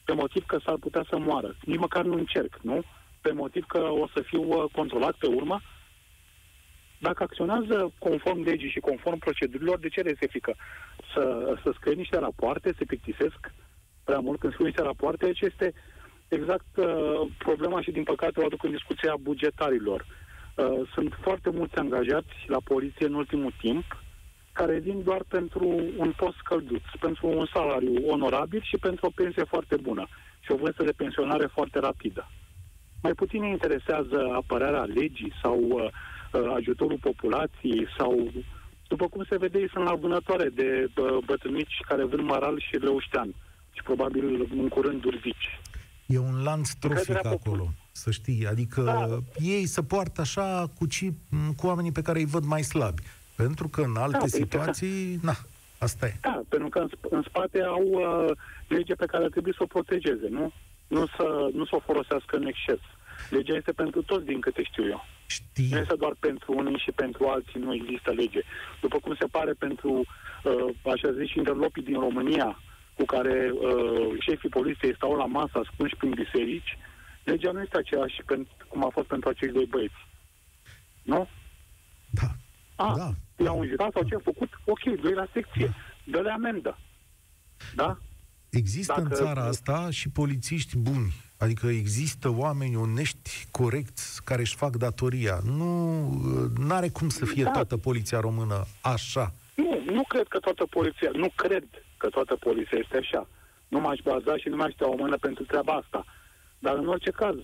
pe 0.09 0.15
motiv 0.15 0.45
că 0.47 0.59
s-ar 0.65 0.77
putea 0.81 1.05
să 1.11 1.19
moară. 1.19 1.57
Nici 1.65 1.85
măcar 1.87 2.05
nu 2.05 2.15
încerc, 2.15 2.59
nu? 2.63 2.83
Pe 3.21 3.33
motiv 3.33 3.65
că 3.67 3.79
o 3.79 4.07
să 4.15 4.21
fiu 4.21 4.43
uh, 4.43 4.65
controlat 4.73 5.15
pe 5.19 5.27
urmă. 5.27 5.61
Dacă 6.99 7.23
acționează 7.23 7.93
conform 7.99 8.43
legii 8.43 8.71
și 8.71 8.87
conform 8.89 9.19
procedurilor, 9.19 9.79
de 9.79 9.89
ce 9.89 10.01
le 10.01 10.17
se 10.21 10.27
frică? 10.27 10.55
Să, 11.13 11.23
să 11.63 11.71
scrie 11.75 11.95
niște 11.95 12.19
rapoarte, 12.19 12.75
se 12.79 12.85
plictisesc 12.85 13.41
prea 14.05 14.19
mult 14.19 14.39
când 14.39 14.53
scriu 14.53 14.67
niște 14.67 14.83
rapoarte, 14.83 15.27
deci 15.27 15.41
este 15.41 15.73
exact 16.29 16.73
uh, 16.77 17.21
problema 17.39 17.81
și 17.81 17.91
din 17.91 18.03
păcate 18.03 18.41
o 18.41 18.45
aduc 18.45 18.63
în 18.63 18.71
discuția 18.71 19.15
bugetarilor. 19.21 20.07
Uh, 20.07 20.89
sunt 20.95 21.19
foarte 21.21 21.51
mulți 21.51 21.77
angajați 21.77 22.35
la 22.47 22.61
poliție 22.65 23.07
în 23.07 23.15
ultimul 23.15 23.53
timp 23.61 23.85
care 24.61 24.79
vin 24.79 25.03
doar 25.03 25.23
pentru 25.29 25.67
un 25.97 26.11
post 26.17 26.41
călduț, 26.51 26.87
pentru 27.01 27.27
un 27.39 27.47
salariu 27.55 27.95
onorabil 28.15 28.63
și 28.71 28.77
pentru 28.87 29.07
o 29.07 29.17
pensie 29.21 29.45
foarte 29.45 29.77
bună 29.77 30.05
și 30.41 30.53
o 30.53 30.57
vârstă 30.57 30.83
de 30.85 30.99
pensionare 31.03 31.47
foarte 31.57 31.79
rapidă. 31.79 32.23
Mai 33.03 33.13
puțin 33.13 33.43
îi 33.43 33.51
interesează 33.51 34.19
apărarea 34.41 34.83
legii 34.83 35.33
sau 35.43 35.59
uh, 35.61 35.85
uh, 36.33 36.53
ajutorul 36.59 36.99
populației 37.01 37.87
sau, 37.99 38.33
după 38.89 39.07
cum 39.09 39.25
se 39.29 39.37
vede, 39.37 39.59
ei 39.59 39.71
sunt 39.73 39.85
la 39.85 39.95
vânătoare 39.95 40.49
de 40.49 40.69
uh, 40.87 41.19
bătrânici 41.27 41.77
care 41.89 42.05
vând 42.05 42.23
maral 42.23 42.57
și 42.61 42.77
leuștean 42.77 43.35
și 43.73 43.83
probabil 43.83 44.49
în 44.57 44.69
curând 44.69 45.05
urzici. 45.05 45.49
E 46.07 46.19
un 46.19 46.43
lanț 46.43 46.71
trofic 46.71 47.27
acolo, 47.27 47.73
să 47.93 48.11
știi. 48.11 48.47
Adică 48.47 48.83
da. 48.83 49.19
ei 49.39 49.67
se 49.67 49.83
poartă 49.83 50.21
așa 50.21 50.71
cu, 50.79 50.87
ci, 50.87 51.05
cu 51.57 51.67
oamenii 51.67 51.93
pe 51.93 52.03
care 52.03 52.19
îi 52.19 52.33
văd 52.35 52.45
mai 52.45 52.63
slabi. 52.63 53.03
Pentru 53.43 53.69
că 53.69 53.81
în 53.81 53.97
alte 53.97 54.19
da, 54.19 54.27
situații, 54.27 55.19
na, 55.23 55.37
asta 55.79 56.07
e. 56.07 56.15
Da, 56.21 56.41
pentru 56.49 56.69
că 56.69 56.79
în, 56.79 56.89
în 57.11 57.23
spate 57.23 57.63
au 57.63 57.85
uh, 57.85 58.31
lege 58.69 58.95
pe 58.95 59.07
care 59.07 59.29
trebuie 59.29 59.55
să 59.57 59.63
o 59.63 59.73
protejeze, 59.75 60.29
nu? 60.31 60.53
Nu 60.87 61.07
să, 61.07 61.49
nu 61.53 61.65
să 61.65 61.75
o 61.75 61.87
folosească 61.89 62.37
în 62.37 62.47
exces. 62.47 62.83
Legea 63.31 63.55
este 63.55 63.73
pentru 63.73 64.03
toți, 64.03 64.25
din 64.25 64.41
câte 64.41 64.63
știu 64.63 64.87
eu. 64.89 65.07
Știi. 65.27 65.69
Nu 65.71 65.79
este 65.79 65.95
doar 65.95 66.15
pentru 66.21 66.53
unii 66.57 66.79
și 66.85 66.91
pentru 66.91 67.27
alții, 67.27 67.61
nu 67.61 67.75
există 67.75 68.11
lege. 68.11 68.41
După 68.81 68.99
cum 68.99 69.15
se 69.19 69.27
pare 69.27 69.53
pentru, 69.53 69.91
uh, 70.45 70.93
așa 70.93 71.13
zis, 71.13 71.29
și 71.29 71.39
interlopii 71.39 71.83
din 71.83 71.99
România, 72.01 72.63
cu 72.95 73.05
care 73.05 73.51
uh, 73.53 74.17
șefii 74.19 74.49
poliției 74.49 74.95
stau 74.95 75.17
la 75.17 75.27
masă 75.27 75.59
ascunși 75.59 75.97
prin 75.97 76.11
biserici, 76.11 76.79
legea 77.25 77.51
nu 77.53 77.61
este 77.61 77.77
aceeași 77.77 78.23
pentru, 78.27 78.53
cum 78.69 78.85
a 78.85 78.89
fost 78.89 79.07
pentru 79.07 79.29
acești 79.29 79.55
doi 79.55 79.67
băieți. 79.67 80.07
Nu? 81.03 81.29
Da. 82.11 82.29
A, 82.79 82.95
da 82.97 83.11
i-au 83.45 83.61
înjurat 83.61 83.93
sau 83.93 84.03
ce 84.03 84.15
a 84.15 84.21
făcut, 84.23 84.49
ok, 84.65 85.01
doi 85.01 85.13
la 85.13 85.27
secție, 85.33 85.75
dă-le 86.05 86.31
amendă. 86.31 86.79
Da? 87.75 87.99
Există 88.51 88.95
Dacă... 88.97 89.09
în 89.09 89.25
țara 89.25 89.45
asta 89.45 89.91
și 89.91 90.11
polițiști 90.11 90.79
buni. 90.79 91.13
Adică 91.39 91.67
există 91.67 92.35
oameni 92.37 92.77
onești, 92.77 93.47
corecți, 93.51 94.25
care 94.25 94.41
își 94.41 94.57
fac 94.57 94.77
datoria. 94.77 95.39
Nu 95.45 96.13
are 96.69 96.89
cum 96.89 97.09
să 97.09 97.25
fie 97.25 97.43
da. 97.43 97.51
toată 97.51 97.77
poliția 97.77 98.21
română 98.21 98.65
așa. 98.81 99.33
Nu, 99.55 99.83
nu 99.85 100.03
cred 100.03 100.27
că 100.29 100.39
toată 100.39 100.65
poliția, 100.65 101.11
nu 101.13 101.29
cred 101.35 101.65
că 101.97 102.09
toată 102.09 102.37
poliția 102.37 102.79
este 102.79 102.97
așa. 102.97 103.29
Nu 103.69 103.81
m-aș 103.81 103.99
baza 104.05 104.37
și 104.37 104.49
nu 104.49 104.57
m-aș 104.57 104.73
o 104.79 104.97
mână 104.97 105.17
pentru 105.17 105.45
treaba 105.45 105.73
asta. 105.73 106.05
Dar 106.59 106.75
în 106.77 106.89
orice 106.89 107.11
caz, 107.11 107.37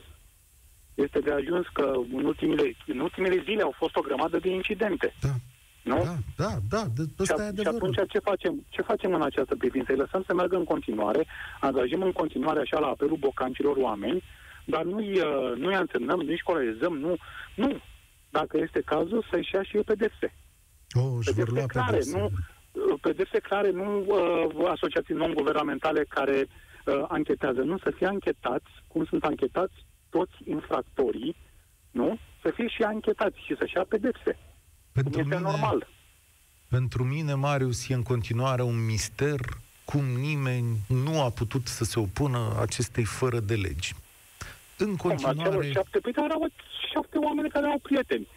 este 0.94 1.18
de 1.18 1.30
ajuns 1.30 1.66
că 1.72 1.92
în 2.12 2.24
ultimele, 2.24 2.76
în 2.86 2.98
ultimele 2.98 3.42
zile 3.42 3.62
au 3.62 3.74
fost 3.76 3.96
o 3.96 4.00
grămadă 4.00 4.38
de 4.38 4.48
incidente. 4.48 5.14
Da. 5.20 5.34
Nu? 5.82 6.02
Da, 6.04 6.16
da, 6.36 6.52
da, 6.68 6.82
de, 6.96 7.02
ăsta 7.18 7.42
și, 7.42 7.60
e 7.60 7.62
și 7.62 7.68
atunci 7.68 7.98
ce 8.08 8.18
facem? 8.18 8.64
Ce 8.68 8.82
facem 8.82 9.14
în 9.14 9.22
această 9.22 9.56
privință? 9.56 9.92
Îi 9.92 9.98
lăsăm 9.98 10.22
să 10.26 10.34
meargă 10.34 10.56
în 10.56 10.64
continuare, 10.64 11.26
angajăm 11.60 12.02
în 12.02 12.12
continuare 12.12 12.60
așa 12.60 12.78
la 12.78 12.86
apelul 12.86 13.16
bocancilor 13.16 13.76
oameni, 13.76 14.22
dar 14.64 14.82
nu-i, 14.82 15.20
uh, 15.20 15.52
nu-i 15.56 15.74
antrenăm, 15.74 16.20
nu-i 16.20 16.36
școlarizăm, 16.36 16.96
nu, 16.96 17.16
nu. 17.54 17.80
Dacă 18.30 18.58
este 18.58 18.80
cazul, 18.84 19.26
să-și 19.30 19.54
ia 19.54 19.62
și 19.62 19.76
eu 19.76 19.82
pedepse. 19.82 20.34
Oh, 20.92 21.18
pedepse 21.24 21.64
clare, 21.66 21.90
pedepse. 21.90 22.18
nu, 22.18 22.24
uh, 22.24 22.98
pedepse 23.00 23.38
clare, 23.38 23.70
nu 23.70 24.04
uh, 24.06 24.68
asociații 24.70 25.14
non-guvernamentale 25.14 26.04
care 26.08 26.46
uh, 26.46 27.04
anchetează, 27.08 27.60
nu, 27.60 27.78
să 27.78 27.90
fie 27.96 28.06
anchetați, 28.06 28.70
cum 28.86 29.04
sunt 29.04 29.24
anchetați 29.24 29.74
toți 30.16 30.36
infractorii, 30.44 31.36
nu? 31.90 32.18
Să 32.42 32.50
fie 32.54 32.64
să-și 32.68 32.80
ia 32.80 32.88
anchetați 32.88 33.38
și 33.46 33.56
să-și 33.58 33.76
ia 33.76 33.84
pedepse. 33.88 34.38
Pentru 34.92 35.20
este 35.20 35.34
mine, 35.36 35.48
normal. 35.50 35.88
Pentru 36.68 37.04
mine, 37.04 37.34
Marius, 37.34 37.88
e 37.88 37.94
în 37.94 38.02
continuare 38.02 38.62
un 38.62 38.84
mister 38.84 39.40
cum 39.84 40.04
nimeni 40.04 40.68
nu 40.88 41.22
a 41.22 41.30
putut 41.30 41.66
să 41.66 41.84
se 41.84 41.98
opună 41.98 42.56
acestei 42.60 43.04
fără 43.04 43.40
de 43.40 43.54
legi. 43.54 43.94
În 44.78 44.96
continuare... 44.96 45.56
Cum, 45.56 45.72
șapte, 45.72 45.98
păi 45.98 46.12
erau 46.16 46.48
șapte 46.92 47.18
oameni 47.18 47.48
care 47.48 47.66
au 47.66 47.78
prieteni. 47.78 48.28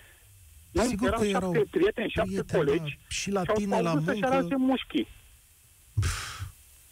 Nu? 0.72 0.84
Sigur 0.84 1.08
erau 1.08 1.20
că 1.20 1.26
erau 1.26 1.54
șapte 1.54 1.68
prieteni, 1.78 2.10
șapte 2.10 2.44
prieteni, 2.44 2.66
colegi 2.66 3.00
și 3.08 3.32
la 3.32 3.44
tine 3.44 3.82
la 3.82 3.94
muncă... 3.94 4.46
Și 4.50 4.56
mușchi. 4.56 5.08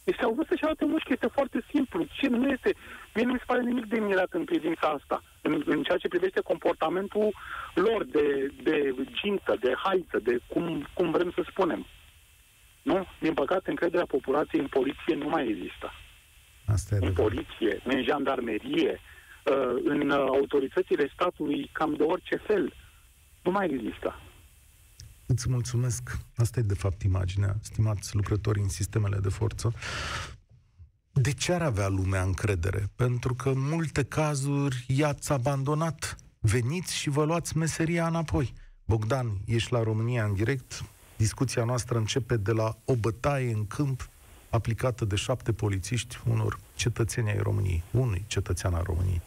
Este 0.03 0.23
au 0.23 0.33
vrut 0.33 0.47
să-și 0.47 0.63
arate 0.63 0.85
mușchi, 0.85 1.13
este 1.13 1.27
foarte 1.27 1.65
simplu. 1.71 2.05
Ce 2.19 2.27
nu 2.27 2.49
este, 2.49 2.75
mie 3.15 3.25
nu 3.25 3.31
mi 3.31 3.39
se 3.39 3.43
pare 3.47 3.61
nimic 3.61 3.85
de 3.85 3.99
mirat 3.99 4.31
în 4.33 4.45
privința 4.45 4.87
asta, 4.87 5.23
în, 5.41 5.63
în 5.65 5.83
ceea 5.83 5.97
ce 5.97 6.07
privește 6.07 6.41
comportamentul 6.41 7.33
lor 7.73 8.05
de, 8.05 8.53
de 8.63 8.95
gintă, 9.13 9.55
de 9.59 9.73
haiță, 9.83 10.19
de 10.23 10.39
cum, 10.47 10.87
cum 10.93 11.11
vrem 11.11 11.31
să 11.35 11.45
spunem. 11.49 11.85
Nu? 12.81 13.05
Din 13.19 13.33
păcate, 13.33 13.69
încrederea 13.69 14.05
populației 14.05 14.61
în 14.61 14.67
poliție 14.67 15.15
nu 15.15 15.29
mai 15.29 15.47
există. 15.47 15.91
Asta 16.65 16.95
e 16.95 17.05
în 17.05 17.13
poliție, 17.13 17.81
în 17.83 18.03
jandarmerie, 18.03 18.99
uh, 18.99 19.81
în 19.83 20.11
autoritățile 20.11 21.11
statului, 21.13 21.69
cam 21.71 21.93
de 21.93 22.03
orice 22.03 22.35
fel. 22.35 22.73
Nu 23.41 23.51
mai 23.51 23.69
există. 23.71 24.19
Îți 25.27 25.49
mulțumesc. 25.49 26.17
Asta 26.35 26.59
e, 26.59 26.63
de 26.63 26.73
fapt, 26.73 27.01
imaginea, 27.01 27.55
stimați 27.61 28.15
lucrători 28.15 28.59
în 28.59 28.69
sistemele 28.69 29.17
de 29.17 29.29
forță. 29.29 29.73
De 31.21 31.31
ce 31.33 31.53
ar 31.53 31.61
avea 31.61 31.87
lumea 31.87 32.21
încredere? 32.21 32.89
Pentru 32.95 33.33
că 33.33 33.49
în 33.49 33.59
multe 33.59 34.03
cazuri 34.03 34.85
i-ați 34.87 35.31
abandonat. 35.31 36.15
Veniți 36.39 36.95
și 36.95 37.09
vă 37.09 37.23
luați 37.25 37.57
meseria 37.57 38.07
înapoi. 38.07 38.53
Bogdan, 38.85 39.27
ești 39.45 39.73
la 39.73 39.83
România 39.83 40.23
în 40.23 40.33
direct. 40.33 40.83
Discuția 41.15 41.63
noastră 41.63 41.97
începe 41.97 42.37
de 42.37 42.51
la 42.51 42.77
o 42.85 42.95
bătaie 42.95 43.51
în 43.53 43.67
câmp 43.67 44.09
aplicată 44.49 45.05
de 45.05 45.15
șapte 45.15 45.51
polițiști 45.53 46.17
unor 46.29 46.59
cetățeni 46.75 47.29
ai 47.29 47.37
României, 47.37 47.83
unui 47.91 48.23
cetățean 48.27 48.73
al 48.73 48.83
României. 48.83 49.21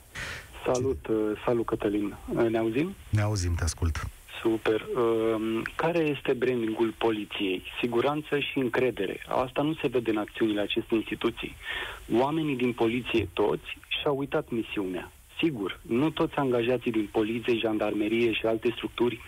Salut, 0.65 1.07
uh, 1.07 1.17
salut 1.45 1.67
Cătălin. 1.67 2.17
Ne 2.51 2.59
auzim? 2.59 2.95
Ne 3.11 3.21
auzim, 3.21 3.55
te 3.55 3.65
ascult. 3.65 4.09
Super. 4.41 4.81
Uh, 4.81 5.63
care 5.75 5.99
este 5.99 6.33
brandingul 6.33 6.95
poliției? 6.99 7.63
Siguranță 7.81 8.39
și 8.39 8.59
încredere. 8.59 9.21
Asta 9.29 9.63
nu 9.63 9.75
se 9.75 9.89
vede 9.89 10.11
în 10.11 10.17
acțiunile 10.17 10.61
acestei 10.61 10.99
instituții. 10.99 11.57
Oamenii 12.13 12.57
din 12.57 12.73
poliție 12.73 13.29
toți 13.33 13.79
și-au 14.01 14.19
uitat 14.19 14.51
misiunea. 14.51 15.11
Sigur, 15.39 15.81
nu 15.87 16.11
toți 16.11 16.35
angajații 16.37 16.91
din 16.91 17.09
poliție, 17.13 17.57
jandarmerie 17.57 18.33
și 18.33 18.47
alte 18.47 18.71
structuri 18.71 19.21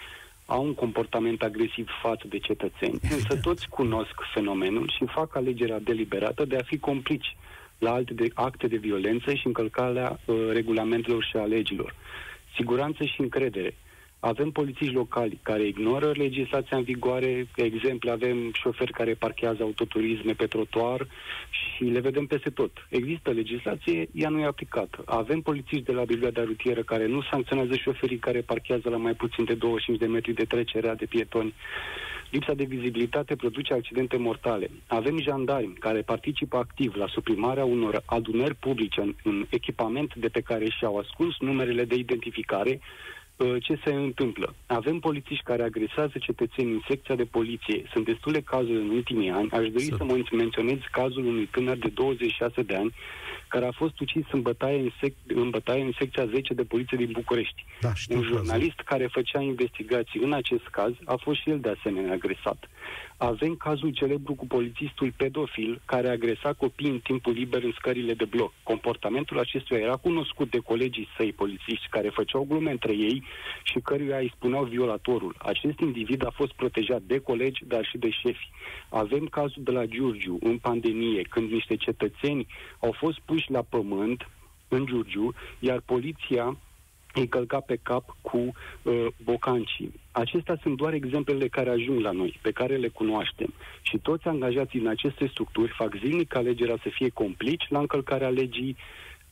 au 0.46 0.64
un 0.64 0.74
comportament 0.74 1.42
agresiv 1.42 1.88
față 2.02 2.24
de 2.28 2.38
cetățeni, 2.38 2.98
însă 3.16 3.36
toți 3.36 3.68
cunosc 3.68 4.14
fenomenul 4.34 4.92
și 4.96 5.04
fac 5.06 5.36
alegerea 5.36 5.78
deliberată 5.80 6.44
de 6.44 6.56
a 6.56 6.62
fi 6.62 6.78
complici 6.78 7.36
la 7.78 7.92
alte 7.92 8.14
de, 8.14 8.28
acte 8.34 8.66
de 8.66 8.76
violență 8.76 9.34
și 9.34 9.46
încălcarea 9.46 10.20
uh, 10.24 10.36
regulamentelor 10.52 11.24
și 11.24 11.36
a 11.36 11.44
legilor. 11.44 11.94
Siguranță 12.54 13.04
și 13.04 13.20
încredere. 13.20 13.74
Avem 14.20 14.50
polițiști 14.50 14.94
locali 14.94 15.38
care 15.42 15.66
ignoră 15.66 16.12
legislația 16.14 16.76
în 16.76 16.82
vigoare, 16.82 17.46
exemple, 17.56 18.10
avem 18.10 18.52
șoferi 18.52 18.92
care 18.92 19.14
parchează 19.14 19.62
autoturisme 19.62 20.32
pe 20.32 20.46
trotuar 20.46 21.06
și 21.50 21.84
le 21.84 22.00
vedem 22.00 22.26
peste 22.26 22.50
tot. 22.50 22.86
Există 22.88 23.30
legislație, 23.30 24.08
ea 24.12 24.28
nu 24.28 24.38
e 24.38 24.44
aplicată. 24.44 25.02
Avem 25.06 25.40
polițiști 25.40 25.84
de 25.84 25.92
la 25.92 26.04
brigada 26.04 26.44
rutieră 26.44 26.82
care 26.82 27.06
nu 27.06 27.22
sancționează 27.22 27.74
șoferii 27.74 28.18
care 28.18 28.40
parchează 28.40 28.88
la 28.88 28.96
mai 28.96 29.14
puțin 29.14 29.44
de 29.44 29.54
25 29.54 29.98
de 29.98 30.06
metri 30.06 30.32
de 30.32 30.44
trecerea 30.44 30.94
de 30.94 31.06
pietoni. 31.06 31.54
Lipsa 32.30 32.54
de 32.54 32.64
vizibilitate 32.64 33.36
produce 33.36 33.72
accidente 33.74 34.16
mortale. 34.16 34.70
Avem 34.86 35.20
jandarmi 35.20 35.74
care 35.78 36.00
participă 36.00 36.56
activ 36.56 36.94
la 36.94 37.06
suprimarea 37.06 37.64
unor 37.64 38.02
adunări 38.06 38.54
publice 38.54 39.00
în, 39.00 39.14
în 39.22 39.46
echipament 39.50 40.14
de 40.14 40.28
pe 40.28 40.40
care 40.40 40.68
și-au 40.68 40.96
ascuns 40.96 41.34
numerele 41.38 41.84
de 41.84 41.94
identificare 41.94 42.80
Uh, 42.80 43.19
ce 43.60 43.78
se 43.84 43.92
întâmplă. 43.92 44.54
Avem 44.66 44.98
polițiști 44.98 45.44
care 45.44 45.62
agresează 45.62 46.12
cetățenii 46.20 46.72
în 46.72 46.80
secția 46.88 47.14
de 47.14 47.24
poliție. 47.24 47.82
Sunt 47.92 48.04
destule 48.04 48.40
cazuri 48.40 48.76
în 48.76 48.88
ultimii 48.90 49.30
ani. 49.30 49.50
Aș 49.50 49.68
dori 49.68 49.84
să, 49.84 49.96
să 49.98 50.34
menționez 50.36 50.78
cazul 50.92 51.26
unui 51.26 51.46
tânăr 51.46 51.76
de 51.76 51.88
26 51.88 52.62
de 52.62 52.74
ani 52.74 52.94
care 53.48 53.66
a 53.66 53.70
fost 53.72 54.00
ucis 54.00 54.24
în 54.32 54.42
bătaie 54.42 54.78
în, 54.80 54.90
sec- 54.90 55.26
în, 55.26 55.50
bătaie 55.50 55.82
în 55.82 55.92
secția 55.98 56.26
10 56.26 56.54
de 56.54 56.62
poliție 56.64 56.96
din 56.96 57.10
București. 57.12 57.64
Da, 57.80 57.92
Un 58.10 58.22
jurnalist 58.22 58.76
cazul. 58.76 58.84
care 58.84 59.06
făcea 59.06 59.40
investigații 59.40 60.20
în 60.22 60.32
acest 60.32 60.66
caz 60.70 60.92
a 61.04 61.14
fost 61.16 61.40
și 61.40 61.50
el 61.50 61.60
de 61.60 61.68
asemenea 61.78 62.12
agresat. 62.12 62.68
Avem 63.22 63.54
cazul 63.54 63.90
celebru 63.90 64.34
cu 64.34 64.46
polițistul 64.46 65.12
pedofil 65.16 65.80
care 65.84 66.08
agresa 66.08 66.52
copii 66.52 66.88
în 66.90 66.98
timpul 66.98 67.32
liber 67.32 67.62
în 67.62 67.72
scările 67.72 68.14
de 68.14 68.24
bloc. 68.24 68.52
Comportamentul 68.62 69.38
acestuia 69.38 69.80
era 69.80 69.96
cunoscut 69.96 70.50
de 70.50 70.58
colegii 70.58 71.08
săi 71.16 71.32
polițiști 71.32 71.88
care 71.90 72.08
făceau 72.08 72.44
glume 72.48 72.70
între 72.70 72.92
ei 72.92 73.22
și 73.62 73.80
căruia 73.80 74.18
îi 74.18 74.32
spuneau 74.36 74.64
violatorul. 74.64 75.34
Acest 75.38 75.78
individ 75.78 76.26
a 76.26 76.30
fost 76.30 76.52
protejat 76.52 77.02
de 77.02 77.18
colegi, 77.18 77.64
dar 77.66 77.84
și 77.84 77.98
de 77.98 78.10
șefi. 78.10 78.50
Avem 78.88 79.26
cazul 79.26 79.62
de 79.62 79.70
la 79.70 79.86
Giurgiu, 79.86 80.38
în 80.42 80.58
pandemie, 80.58 81.22
când 81.22 81.50
niște 81.50 81.76
cetățeni 81.76 82.46
au 82.78 82.92
fost 82.92 83.18
puși 83.24 83.50
la 83.50 83.62
pământ 83.62 84.28
în 84.68 84.86
Giurgiu, 84.86 85.34
iar 85.58 85.80
poliția 85.80 86.56
îi 87.14 87.28
călca 87.28 87.60
pe 87.60 87.78
cap 87.82 88.16
cu 88.20 88.36
uh, 88.82 89.06
bocancii. 89.24 89.92
Acestea 90.12 90.58
sunt 90.62 90.76
doar 90.76 90.92
exemplele 90.92 91.48
care 91.48 91.70
ajung 91.70 92.00
la 92.00 92.10
noi, 92.10 92.38
pe 92.42 92.50
care 92.50 92.76
le 92.76 92.88
cunoaștem. 92.88 93.54
Și 93.82 93.98
toți 93.98 94.26
angajații 94.26 94.80
în 94.80 94.86
aceste 94.86 95.26
structuri 95.26 95.72
fac 95.76 95.94
zilnic 96.04 96.34
alegerea 96.34 96.76
să 96.82 96.88
fie 96.92 97.08
complici 97.08 97.66
la 97.68 97.78
încălcarea 97.78 98.28
legii 98.28 98.76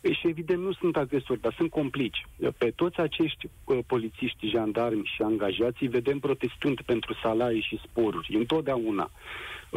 și 0.02 0.28
evident 0.28 0.62
nu 0.62 0.72
sunt 0.72 0.96
agresori, 0.96 1.40
dar 1.40 1.54
sunt 1.56 1.70
complici. 1.70 2.26
Pe 2.58 2.72
toți 2.76 3.00
acești 3.00 3.48
uh, 3.64 3.78
polițiști, 3.86 4.48
jandarmi 4.48 5.10
și 5.14 5.22
angajații 5.22 5.88
vedem 5.88 6.18
protestând 6.18 6.80
pentru 6.80 7.14
salarii 7.22 7.66
și 7.68 7.80
sporuri, 7.84 8.36
întotdeauna. 8.36 9.10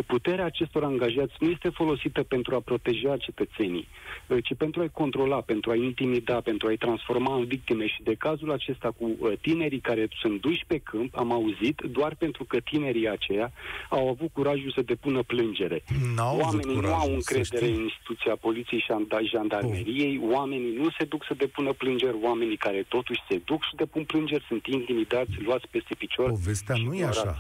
Puterea 0.06 0.46
acestor 0.46 0.84
angajați 0.84 1.34
nu 1.40 1.50
este 1.50 1.70
folosită 1.70 2.24
pentru 2.24 2.56
a 2.56 2.60
proteja 2.60 3.18
cetățenii, 3.18 3.88
uh, 4.28 4.38
ci 4.44 4.54
pentru 4.58 4.82
a-i 4.82 4.90
controla, 4.90 5.42
pentru 5.42 5.72
a-i 5.72 5.84
intimida, 5.84 6.42
pentru 6.42 6.68
a-i 6.68 6.78
transforma 6.78 7.36
în 7.36 7.46
victime. 7.46 7.88
Și 7.88 8.04
de 8.04 8.14
cazul 8.14 8.52
acesta 8.52 8.92
cu 8.98 9.16
uh, 9.20 9.32
tinerii 9.42 9.80
care 9.80 10.08
sunt 10.22 10.42
duși 10.42 10.64
pe 10.68 10.78
câmp, 10.78 11.18
am 11.18 11.32
auzit, 11.32 11.82
doar 11.82 12.16
pentru 12.16 12.44
că 12.44 12.60
tinerii 12.60 13.10
aceia 13.10 13.52
au 13.90 14.10
avut 14.10 14.30
curajul 14.34 14.72
să 14.76 14.82
depună 14.82 15.24
plângere. 15.24 15.84
N-au 16.16 16.40
Oamenii 16.40 16.76
curaj, 16.76 16.92
nu 16.92 16.96
au 16.96 17.14
încredere 17.14 17.66
în 17.66 17.82
instituția 17.82 18.36
poliției 18.36 18.80
și 18.80 18.92
a 18.92 19.20
jandarmeriei, 19.24 20.20
oh. 20.24 20.30
oamenii 20.36 20.76
nu 20.76 20.90
se 20.98 21.04
duc 21.04 21.26
să 21.26 21.34
depună 21.34 21.74
plângeri, 21.74 22.18
oamenii 22.22 22.58
care 22.58 22.86
totuși 22.88 23.22
se 23.30 23.42
duc 23.46 23.64
și 23.64 23.76
depun 23.76 24.04
plângeri 24.04 24.46
sunt 24.48 24.66
intimidați, 24.66 25.32
luați 25.46 25.68
peste 25.68 25.96
picior. 25.96 26.30
Povestea 26.30 26.76
nu 26.84 26.94
e 26.94 27.06
așa 27.06 27.40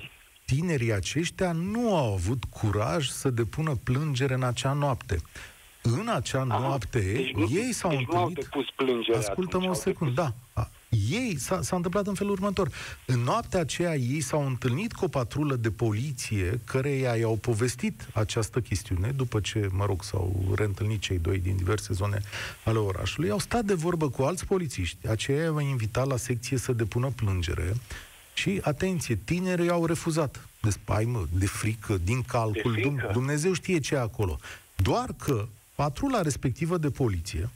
tinerii 0.55 0.93
aceștia 0.93 1.51
nu 1.51 1.95
au 1.95 2.13
avut 2.13 2.43
curaj 2.43 3.07
să 3.07 3.29
depună 3.29 3.75
plângere 3.83 4.33
în 4.33 4.43
acea 4.43 4.73
noapte. 4.73 5.21
În 5.81 6.07
acea 6.07 6.45
Aha, 6.49 6.59
noapte, 6.59 6.99
deci 6.99 7.31
nu, 7.31 7.47
ei 7.51 7.73
s-au 7.73 7.89
deci 7.89 7.99
întâlnit... 7.99 8.49
Nu 8.77 9.15
Ascultă-mă 9.17 9.69
o 9.69 9.73
secundă, 9.73 10.13
da. 10.21 10.33
A, 10.61 10.69
ei 11.09 11.35
s-a, 11.37 11.61
s-a 11.61 11.75
întâmplat 11.75 12.07
în 12.07 12.13
felul 12.13 12.31
următor. 12.31 12.69
În 13.05 13.19
noaptea 13.19 13.59
aceea 13.59 13.95
ei 13.95 14.21
s-au 14.21 14.45
întâlnit 14.45 14.93
cu 14.93 15.05
o 15.05 15.07
patrulă 15.07 15.55
de 15.55 15.71
poliție 15.71 16.59
care 16.63 16.89
i-au 16.89 17.35
povestit 17.35 18.07
această 18.13 18.59
chestiune 18.59 19.11
după 19.11 19.39
ce, 19.39 19.69
mă 19.71 19.85
rog, 19.85 20.03
s-au 20.03 20.53
reîntâlnit 20.55 21.01
cei 21.01 21.17
doi 21.17 21.39
din 21.39 21.55
diverse 21.55 21.93
zone 21.93 22.21
ale 22.63 22.77
orașului. 22.77 23.29
Au 23.29 23.39
stat 23.39 23.63
de 23.63 23.73
vorbă 23.73 24.09
cu 24.09 24.21
alți 24.21 24.45
polițiști. 24.45 25.07
Aceia 25.07 25.43
i-au 25.43 25.59
invitat 25.59 26.07
la 26.07 26.17
secție 26.17 26.57
să 26.57 26.73
depună 26.73 27.11
plângere 27.15 27.73
și, 28.33 28.59
atenție, 28.63 29.15
tinerii 29.23 29.69
au 29.69 29.85
refuzat 29.85 30.47
de 30.61 30.69
spaimă, 30.69 31.27
de 31.33 31.45
frică, 31.45 31.97
din 32.03 32.21
calcul, 32.21 32.73
de 32.73 32.81
frică. 32.81 33.09
Dumnezeu 33.11 33.53
știe 33.53 33.79
ce 33.79 33.95
e 33.95 33.99
acolo. 33.99 34.39
Doar 34.75 35.13
că 35.17 35.47
patrula 35.75 36.21
respectivă 36.21 36.77
de 36.77 36.89
poliție 36.89 37.49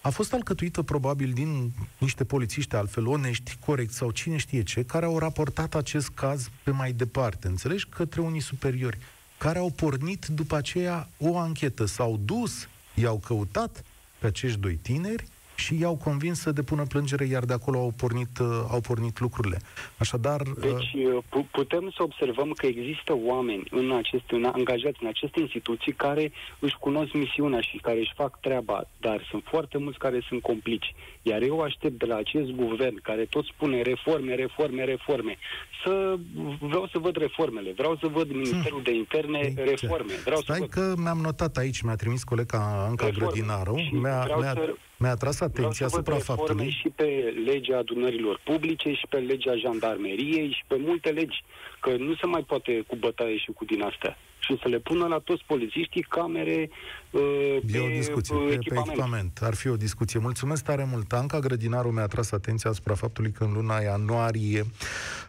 a 0.00 0.10
fost 0.10 0.32
alcătuită 0.32 0.82
probabil 0.82 1.32
din 1.32 1.72
niște 1.98 2.24
polițiști 2.24 2.74
altfel 2.74 3.06
onești, 3.06 3.56
corect 3.64 3.92
sau 3.92 4.10
cine 4.10 4.36
știe 4.36 4.62
ce, 4.62 4.82
care 4.82 5.04
au 5.04 5.18
raportat 5.18 5.74
acest 5.74 6.08
caz 6.08 6.50
pe 6.62 6.70
mai 6.70 6.92
departe, 6.92 7.46
înțelegi, 7.46 7.86
către 7.86 8.20
unii 8.20 8.40
superiori, 8.40 8.98
care 9.38 9.58
au 9.58 9.70
pornit 9.70 10.26
după 10.26 10.56
aceea 10.56 11.08
o 11.18 11.38
anchetă, 11.38 11.84
s-au 11.84 12.20
dus, 12.24 12.68
i-au 12.94 13.18
căutat 13.18 13.84
pe 14.18 14.26
acești 14.26 14.58
doi 14.58 14.74
tineri 14.74 15.24
și 15.60 15.80
i-au 15.80 15.96
convins 15.96 16.40
să 16.40 16.52
depună 16.52 16.84
plângere, 16.92 17.24
iar 17.24 17.44
de 17.44 17.52
acolo 17.52 17.78
au 17.78 17.92
pornit, 17.96 18.38
uh, 18.38 18.46
au 18.70 18.80
pornit 18.80 19.18
lucrurile. 19.18 19.58
Așadar... 19.98 20.40
Uh, 20.40 20.54
deci 20.60 20.92
uh, 21.32 21.44
putem 21.50 21.84
să 21.96 22.02
observăm 22.02 22.50
că 22.50 22.66
există 22.66 23.12
oameni 23.32 23.64
în 23.70 23.92
aceste, 23.92 24.34
în, 24.34 24.44
angajați 24.44 24.98
în 25.00 25.08
aceste 25.08 25.40
instituții 25.40 25.92
care 25.92 26.32
își 26.58 26.76
cunosc 26.80 27.12
misiunea 27.12 27.60
și 27.60 27.76
care 27.76 27.98
își 27.98 28.12
fac 28.14 28.40
treaba, 28.40 28.88
dar 29.00 29.26
sunt 29.30 29.42
foarte 29.52 29.78
mulți 29.78 29.98
care 29.98 30.18
sunt 30.28 30.42
complici. 30.42 30.94
Iar 31.22 31.42
eu 31.42 31.60
aștept 31.60 31.98
de 31.98 32.06
la 32.06 32.16
acest 32.16 32.50
guvern, 32.50 33.00
care 33.02 33.24
tot 33.24 33.44
spune 33.44 33.82
reforme, 33.82 34.34
reforme, 34.34 34.84
reforme, 34.84 35.36
să 35.84 36.18
vreau 36.60 36.86
să 36.92 36.98
văd 36.98 37.16
reformele, 37.16 37.72
vreau 37.76 37.96
să 38.00 38.06
văd 38.06 38.28
Ministerul 38.30 38.82
de 38.82 38.94
Interne 38.94 39.52
reforme. 39.56 40.12
Vreau 40.24 40.40
Stai 40.40 40.56
să 40.56 40.60
văd... 40.60 40.70
că 40.70 40.94
mi-am 40.96 41.18
notat 41.18 41.56
aici, 41.56 41.80
mi-a 41.80 41.94
trimis 41.94 42.24
colega 42.24 42.84
Anca 42.88 43.04
reforme. 43.04 43.30
Grădinaru, 43.32 43.74
mi-a, 43.92 44.24
mi-a, 44.38 44.52
să... 44.52 44.74
mi-a 45.02 45.14
tras 45.14 45.40
atenția 45.40 45.86
asupra 45.86 46.16
faptului... 46.16 46.70
și 46.70 46.88
pe 46.88 47.34
legea 47.44 47.78
adunărilor 47.78 48.40
publice 48.44 48.92
și 48.92 49.06
pe 49.08 49.16
legea 49.16 49.56
jandarmeriei 49.56 50.50
și 50.50 50.62
pe 50.66 50.76
multe 50.78 51.10
legi, 51.10 51.44
că 51.80 51.96
nu 51.96 52.14
se 52.14 52.26
mai 52.26 52.42
poate 52.42 52.84
cu 52.86 52.96
bătaie 52.96 53.36
și 53.36 53.50
cu 53.52 53.64
din 53.64 53.82
astea 53.82 54.16
și 54.40 54.58
să 54.62 54.68
le 54.68 54.78
pună 54.78 55.06
la 55.06 55.18
toți 55.18 55.44
polițiștii 55.46 56.02
camere 56.02 56.70
uh, 57.10 57.56
pe, 57.72 57.78
e 57.78 57.80
o 57.80 57.88
discuție, 57.88 58.36
pe, 58.36 58.52
echipament. 58.52 58.84
pe 58.84 58.90
echipament. 58.90 59.38
Ar 59.42 59.54
fi 59.54 59.68
o 59.68 59.76
discuție. 59.76 60.20
Mulțumesc 60.20 60.64
tare 60.64 60.86
mult. 60.90 61.12
Anca 61.12 61.38
Grădinaru 61.38 61.90
mi-a 61.90 62.06
tras 62.06 62.32
atenția 62.32 62.70
asupra 62.70 62.94
faptului 62.94 63.32
că 63.32 63.44
în 63.44 63.52
luna 63.52 63.78
ianuarie 63.78 64.64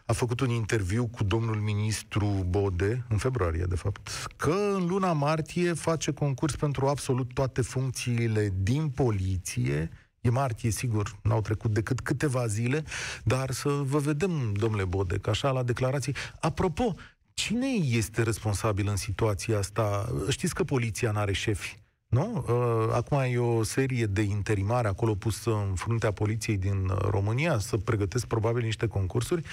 a 0.05 0.13
făcut 0.13 0.39
un 0.39 0.49
interviu 0.49 1.07
cu 1.07 1.23
domnul 1.23 1.55
ministru 1.55 2.45
Bode, 2.49 3.05
în 3.09 3.17
februarie, 3.17 3.65
de 3.69 3.75
fapt, 3.75 4.09
că 4.37 4.55
în 4.73 4.87
luna 4.87 5.13
martie 5.13 5.73
face 5.73 6.11
concurs 6.13 6.55
pentru 6.55 6.85
absolut 6.85 7.33
toate 7.33 7.61
funcțiile 7.61 8.53
din 8.61 8.89
poliție, 8.89 9.89
E 10.21 10.29
martie, 10.29 10.69
sigur, 10.69 11.15
n-au 11.21 11.41
trecut 11.41 11.73
decât 11.73 11.99
câteva 11.99 12.47
zile, 12.47 12.83
dar 13.23 13.51
să 13.51 13.69
vă 13.69 13.97
vedem, 13.97 14.53
domnule 14.53 14.85
Bode, 14.85 15.17
că 15.17 15.29
așa 15.29 15.51
la 15.51 15.63
declarații. 15.63 16.15
Apropo, 16.39 16.95
Cine 17.33 17.67
este 17.67 18.23
responsabil 18.23 18.87
în 18.87 18.95
situația 18.95 19.57
asta? 19.57 20.09
Știți 20.29 20.53
că 20.53 20.63
poliția 20.63 21.11
n-are 21.11 21.33
șefi. 21.33 21.77
Nu? 22.07 22.45
Uh, 22.47 22.93
acum 22.93 23.17
e 23.17 23.37
o 23.37 23.63
serie 23.63 24.05
de 24.05 24.21
interimare 24.21 24.87
acolo 24.87 25.15
pusă 25.15 25.49
în 25.49 25.75
fruntea 25.75 26.11
poliției 26.11 26.57
din 26.57 26.87
România 26.87 27.59
să 27.59 27.77
pregătesc 27.77 28.25
probabil 28.25 28.63
niște 28.63 28.87
concursuri. 28.87 29.43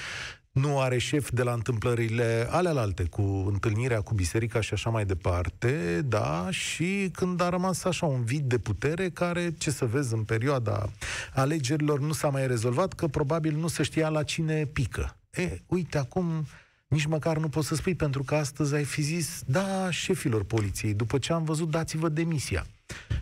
Nu 0.60 0.80
are 0.80 0.98
șef 0.98 1.30
de 1.30 1.42
la 1.42 1.52
întâmplările 1.52 2.46
alealte, 2.50 3.04
cu 3.04 3.22
întâlnirea 3.22 4.00
cu 4.00 4.14
biserica 4.14 4.60
și 4.60 4.72
așa 4.72 4.90
mai 4.90 5.04
departe, 5.04 6.02
da, 6.04 6.46
și 6.50 7.10
când 7.12 7.40
a 7.40 7.48
rămas 7.48 7.84
așa 7.84 8.06
un 8.06 8.24
vid 8.24 8.44
de 8.44 8.58
putere 8.58 9.08
care, 9.08 9.54
ce 9.58 9.70
să 9.70 9.84
vezi, 9.84 10.14
în 10.14 10.22
perioada 10.22 10.90
alegerilor 11.34 12.00
nu 12.00 12.12
s-a 12.12 12.28
mai 12.28 12.46
rezolvat, 12.46 12.92
că 12.92 13.06
probabil 13.06 13.56
nu 13.56 13.66
se 13.66 13.82
știa 13.82 14.08
la 14.08 14.22
cine 14.22 14.64
pică. 14.64 15.16
E, 15.30 15.58
uite, 15.66 15.98
acum 15.98 16.46
nici 16.88 17.06
măcar 17.06 17.38
nu 17.38 17.48
poți 17.48 17.66
să 17.66 17.74
spui, 17.74 17.94
pentru 17.94 18.22
că 18.22 18.34
astăzi 18.34 18.74
ai 18.74 18.84
fi 18.84 19.02
zis, 19.02 19.42
da, 19.46 19.90
șefilor 19.90 20.44
poliției, 20.44 20.94
după 20.94 21.18
ce 21.18 21.32
am 21.32 21.44
văzut, 21.44 21.70
dați-vă 21.70 22.08
demisia. 22.08 22.66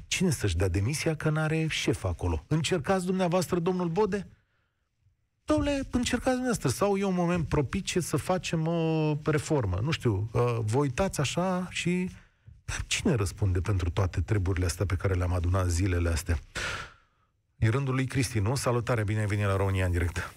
Cine 0.07 0.31
să-și 0.31 0.57
dea 0.57 0.69
demisia 0.69 1.17
că 1.17 1.31
n-are 1.31 1.67
șef 1.69 2.05
acolo? 2.05 2.45
Încercați 2.47 3.07
dumneavoastră, 3.07 3.59
domnul 3.59 3.89
Bode? 3.89 4.27
Domnule, 5.47 5.81
încercați 5.91 6.37
dumneavoastră, 6.37 6.69
sau 6.69 6.97
e 6.97 7.05
un 7.05 7.15
moment 7.15 7.49
propice 7.49 8.01
să 8.01 8.17
facem 8.17 8.67
o 8.67 9.13
reformă. 9.25 9.79
Nu 9.83 9.91
știu, 9.91 10.31
uh, 10.33 10.59
vă 10.61 10.79
uitați 10.79 11.21
așa 11.21 11.67
și 11.71 12.11
cine 12.87 13.15
răspunde 13.15 13.61
pentru 13.61 13.91
toate 13.91 14.21
treburile 14.21 14.67
astea 14.67 14.87
pe 14.87 14.95
care 14.95 15.15
le-am 15.15 15.33
adunat 15.33 15.67
zilele 15.67 16.09
astea? 16.09 16.37
E 17.57 17.69
rândul 17.69 17.95
lui 17.95 18.07
Cristi, 18.07 18.39
nu? 18.39 18.55
Salutare, 18.55 19.05
bine 19.05 19.21
ai 19.21 19.27
venit 19.27 19.45
la 19.45 19.57
România 19.57 19.85
în 19.85 19.91
direct. 19.91 20.35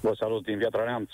Vă 0.00 0.12
salut 0.18 0.44
din 0.44 0.58
Piatra 0.58 0.84
Neamț. 0.84 1.10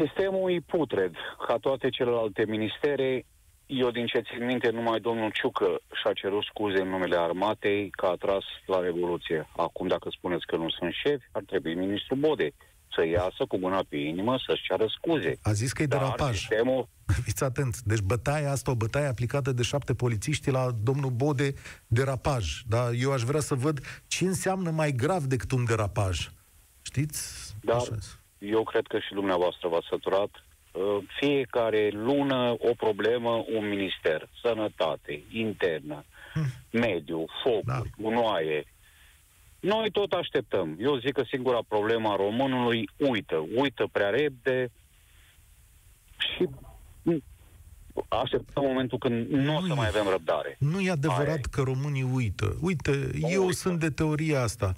Sistemul 0.00 0.52
e 0.52 0.60
putred, 0.66 1.14
ca 1.46 1.56
toate 1.56 1.88
celelalte 1.88 2.44
ministere. 2.44 3.26
Eu, 3.68 3.90
din 3.90 4.06
ce 4.06 4.20
țin 4.20 4.44
minte, 4.44 4.70
numai 4.70 5.00
domnul 5.00 5.30
Ciucă 5.30 5.80
și-a 6.02 6.12
cerut 6.12 6.44
scuze 6.44 6.80
în 6.80 6.88
numele 6.88 7.16
armatei 7.16 7.90
că 7.90 8.06
a 8.06 8.14
tras 8.14 8.44
la 8.66 8.80
Revoluție. 8.80 9.48
Acum, 9.56 9.86
dacă 9.86 10.08
spuneți 10.10 10.46
că 10.46 10.56
nu 10.56 10.70
sunt 10.70 10.92
șefi, 10.92 11.24
ar 11.32 11.42
trebui 11.46 11.74
ministrul 11.74 12.18
Bode 12.18 12.50
să 12.94 13.06
iasă 13.06 13.44
cu 13.48 13.56
mâna 13.56 13.84
pe 13.88 13.96
inimă 13.96 14.38
să-și 14.46 14.62
ceară 14.62 14.86
scuze. 14.96 15.38
A 15.42 15.52
zis 15.52 15.72
că 15.72 15.82
e 15.82 15.86
Dar 15.86 15.98
derapaj. 15.98 16.36
Sistemul... 16.36 16.88
Fiți 17.24 17.44
atent. 17.44 17.80
Deci 17.80 18.00
bătaia 18.00 18.50
asta, 18.50 18.70
o 18.70 18.74
bătaie 18.74 19.06
aplicată 19.06 19.52
de 19.52 19.62
șapte 19.62 19.94
polițiști 19.94 20.50
la 20.50 20.70
domnul 20.82 21.10
Bode, 21.10 21.54
derapaj. 21.86 22.62
Da? 22.68 22.90
Eu 22.90 23.12
aș 23.12 23.22
vrea 23.22 23.40
să 23.40 23.54
văd 23.54 23.80
ce 24.06 24.24
înseamnă 24.24 24.70
mai 24.70 24.92
grav 24.92 25.22
decât 25.22 25.50
un 25.50 25.64
derapaj. 25.64 26.28
Știți? 26.82 27.54
Dar 27.62 27.76
Așa 27.76 27.96
eu 28.38 28.62
cred 28.62 28.86
că 28.86 28.98
și 28.98 29.12
dumneavoastră 29.12 29.68
v-ați 29.68 29.86
săturat, 29.90 30.30
uh, 30.34 30.42
fiecare 31.20 31.88
lună 31.92 32.54
o 32.58 32.74
problemă, 32.76 33.44
un 33.54 33.68
minister, 33.68 34.28
sănătate, 34.42 35.22
internă, 35.30 36.04
hmm. 36.32 36.44
mediu, 36.70 37.24
foc, 37.42 37.64
da. 37.64 37.82
gunoaie. 37.98 38.64
Noi 39.60 39.90
tot 39.90 40.12
așteptăm. 40.12 40.76
Eu 40.80 40.96
zic 40.96 41.12
că 41.12 41.22
singura 41.28 41.58
problemă 41.68 42.08
a 42.08 42.16
românului 42.16 42.90
uită, 42.96 43.46
uită 43.54 43.88
prea 43.92 44.08
repede 44.08 44.70
și 46.18 46.48
așteptăm 48.08 48.64
momentul 48.64 48.98
când 48.98 49.28
nu, 49.28 49.40
nu 49.40 49.56
o 49.56 49.60
să 49.66 49.74
mai 49.74 49.88
avem 49.88 50.08
răbdare. 50.10 50.56
Nu 50.58 50.80
e 50.80 50.90
adevărat 50.90 51.28
Aia. 51.28 51.50
că 51.50 51.62
românii 51.62 52.08
uită. 52.14 52.56
Uite, 52.60 52.90
nu 53.20 53.28
eu 53.28 53.42
uită. 53.42 53.56
sunt 53.56 53.78
de 53.78 53.90
teoria 53.90 54.42
asta 54.42 54.74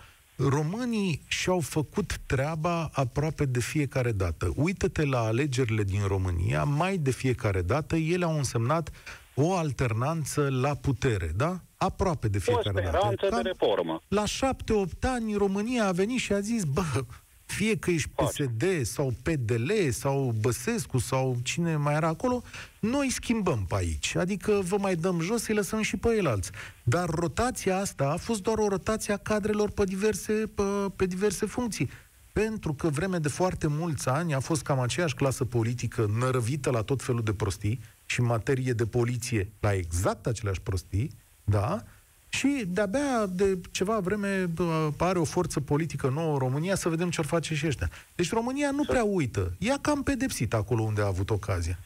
românii 0.49 1.23
și-au 1.27 1.61
făcut 1.61 2.21
treaba 2.27 2.91
aproape 2.93 3.45
de 3.45 3.61
fiecare 3.61 4.13
dată. 4.13 4.53
Uită-te 4.57 5.05
la 5.05 5.19
alegerile 5.19 5.83
din 5.83 6.01
România, 6.07 6.65
mai 6.65 6.97
de 6.99 7.11
fiecare 7.11 7.63
dată 7.63 7.97
ele 7.97 8.25
au 8.25 8.37
însemnat 8.37 8.91
o 9.35 9.55
alternanță 9.55 10.49
la 10.51 10.75
putere, 10.75 11.33
da? 11.37 11.61
Aproape 11.77 12.29
de 12.29 12.39
fiecare 12.39 12.89
o 12.89 12.91
dată. 12.91 12.99
Cam 12.99 13.43
de 13.43 13.49
reformă. 13.49 14.03
La 14.09 14.25
șapte-opt 14.25 15.05
ani 15.05 15.35
România 15.35 15.87
a 15.87 15.93
venit 15.93 16.19
și 16.19 16.33
a 16.33 16.41
zis, 16.41 16.65
bă, 16.65 17.05
fie 17.51 17.77
că 17.77 17.91
ești 17.91 18.09
PSD 18.09 18.65
sau 18.83 19.15
PDL 19.23 19.71
sau 19.91 20.35
Băsescu 20.41 20.99
sau 20.99 21.37
cine 21.43 21.77
mai 21.77 21.95
era 21.95 22.09
acolo, 22.09 22.43
noi 22.81 23.11
schimbăm 23.11 23.65
pe 23.69 23.75
aici. 23.75 24.15
Adică 24.15 24.61
vă 24.65 24.77
mai 24.77 24.95
dăm 24.95 25.21
jos, 25.21 25.47
îi 25.47 25.55
lăsăm 25.55 25.83
și 25.83 25.97
pe 25.97 26.21
alți. 26.25 26.51
Dar 26.83 27.09
rotația 27.09 27.79
asta 27.79 28.11
a 28.11 28.17
fost 28.17 28.43
doar 28.43 28.59
o 28.59 28.69
rotație 28.69 29.13
a 29.13 29.17
cadrelor 29.17 29.71
pe 29.71 29.85
diverse, 29.85 30.33
pe, 30.33 30.63
pe 30.97 31.07
diverse 31.07 31.47
funcții. 31.47 31.91
Pentru 32.33 32.75
că 32.75 32.89
vreme 32.89 33.19
de 33.19 33.29
foarte 33.29 33.67
mulți 33.67 34.09
ani 34.09 34.35
a 34.35 34.41
fost 34.41 34.63
cam 34.63 34.81
aceeași 34.81 35.15
clasă 35.15 35.45
politică 35.45 36.11
nărăvită 36.19 36.71
la 36.71 36.83
tot 36.83 37.03
felul 37.03 37.23
de 37.23 37.33
prostii 37.33 37.81
și 38.07 38.21
în 38.21 38.27
materie 38.27 38.73
de 38.73 38.87
poliție 38.87 39.53
la 39.61 39.75
exact 39.75 40.27
aceleași 40.27 40.61
prostii, 40.61 41.11
da? 41.45 41.83
Și 42.31 42.65
de-abia 42.67 43.27
de 43.27 43.61
ceva 43.71 43.99
vreme 43.99 44.51
are 44.99 45.19
o 45.19 45.25
forță 45.25 45.61
politică 45.61 46.09
nouă 46.09 46.39
România 46.39 46.75
să 46.75 46.89
vedem 46.89 47.11
ce-or 47.11 47.27
face 47.27 47.55
și 47.55 47.67
ăștia. 47.67 47.91
Deci 48.15 48.33
România 48.33 48.71
nu 48.71 48.85
prea 48.85 49.05
uită. 49.05 49.55
Ea 49.59 49.79
cam 49.81 50.03
pedepsit 50.03 50.55
acolo 50.55 50.83
unde 50.83 51.03
a 51.03 51.07
avut 51.07 51.31
ocazia. 51.31 51.79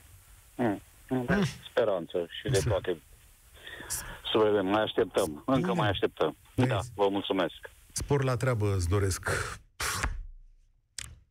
Mm. 0.56 0.80
Mm. 1.08 1.26
Speranță 1.70 2.26
și 2.40 2.50
de 2.50 2.62
toate. 2.68 3.02
Să 4.32 4.38
vedem, 4.38 4.66
mai 4.66 4.82
așteptăm. 4.82 5.42
Încă 5.46 5.70
mm. 5.70 5.76
mai 5.76 5.88
așteptăm. 5.88 6.36
Vezi. 6.54 6.68
Da, 6.68 6.80
vă 6.94 7.08
mulțumesc. 7.10 7.70
Spor 7.92 8.24
la 8.24 8.36
treabă 8.36 8.74
îți 8.74 8.88
doresc. 8.88 9.30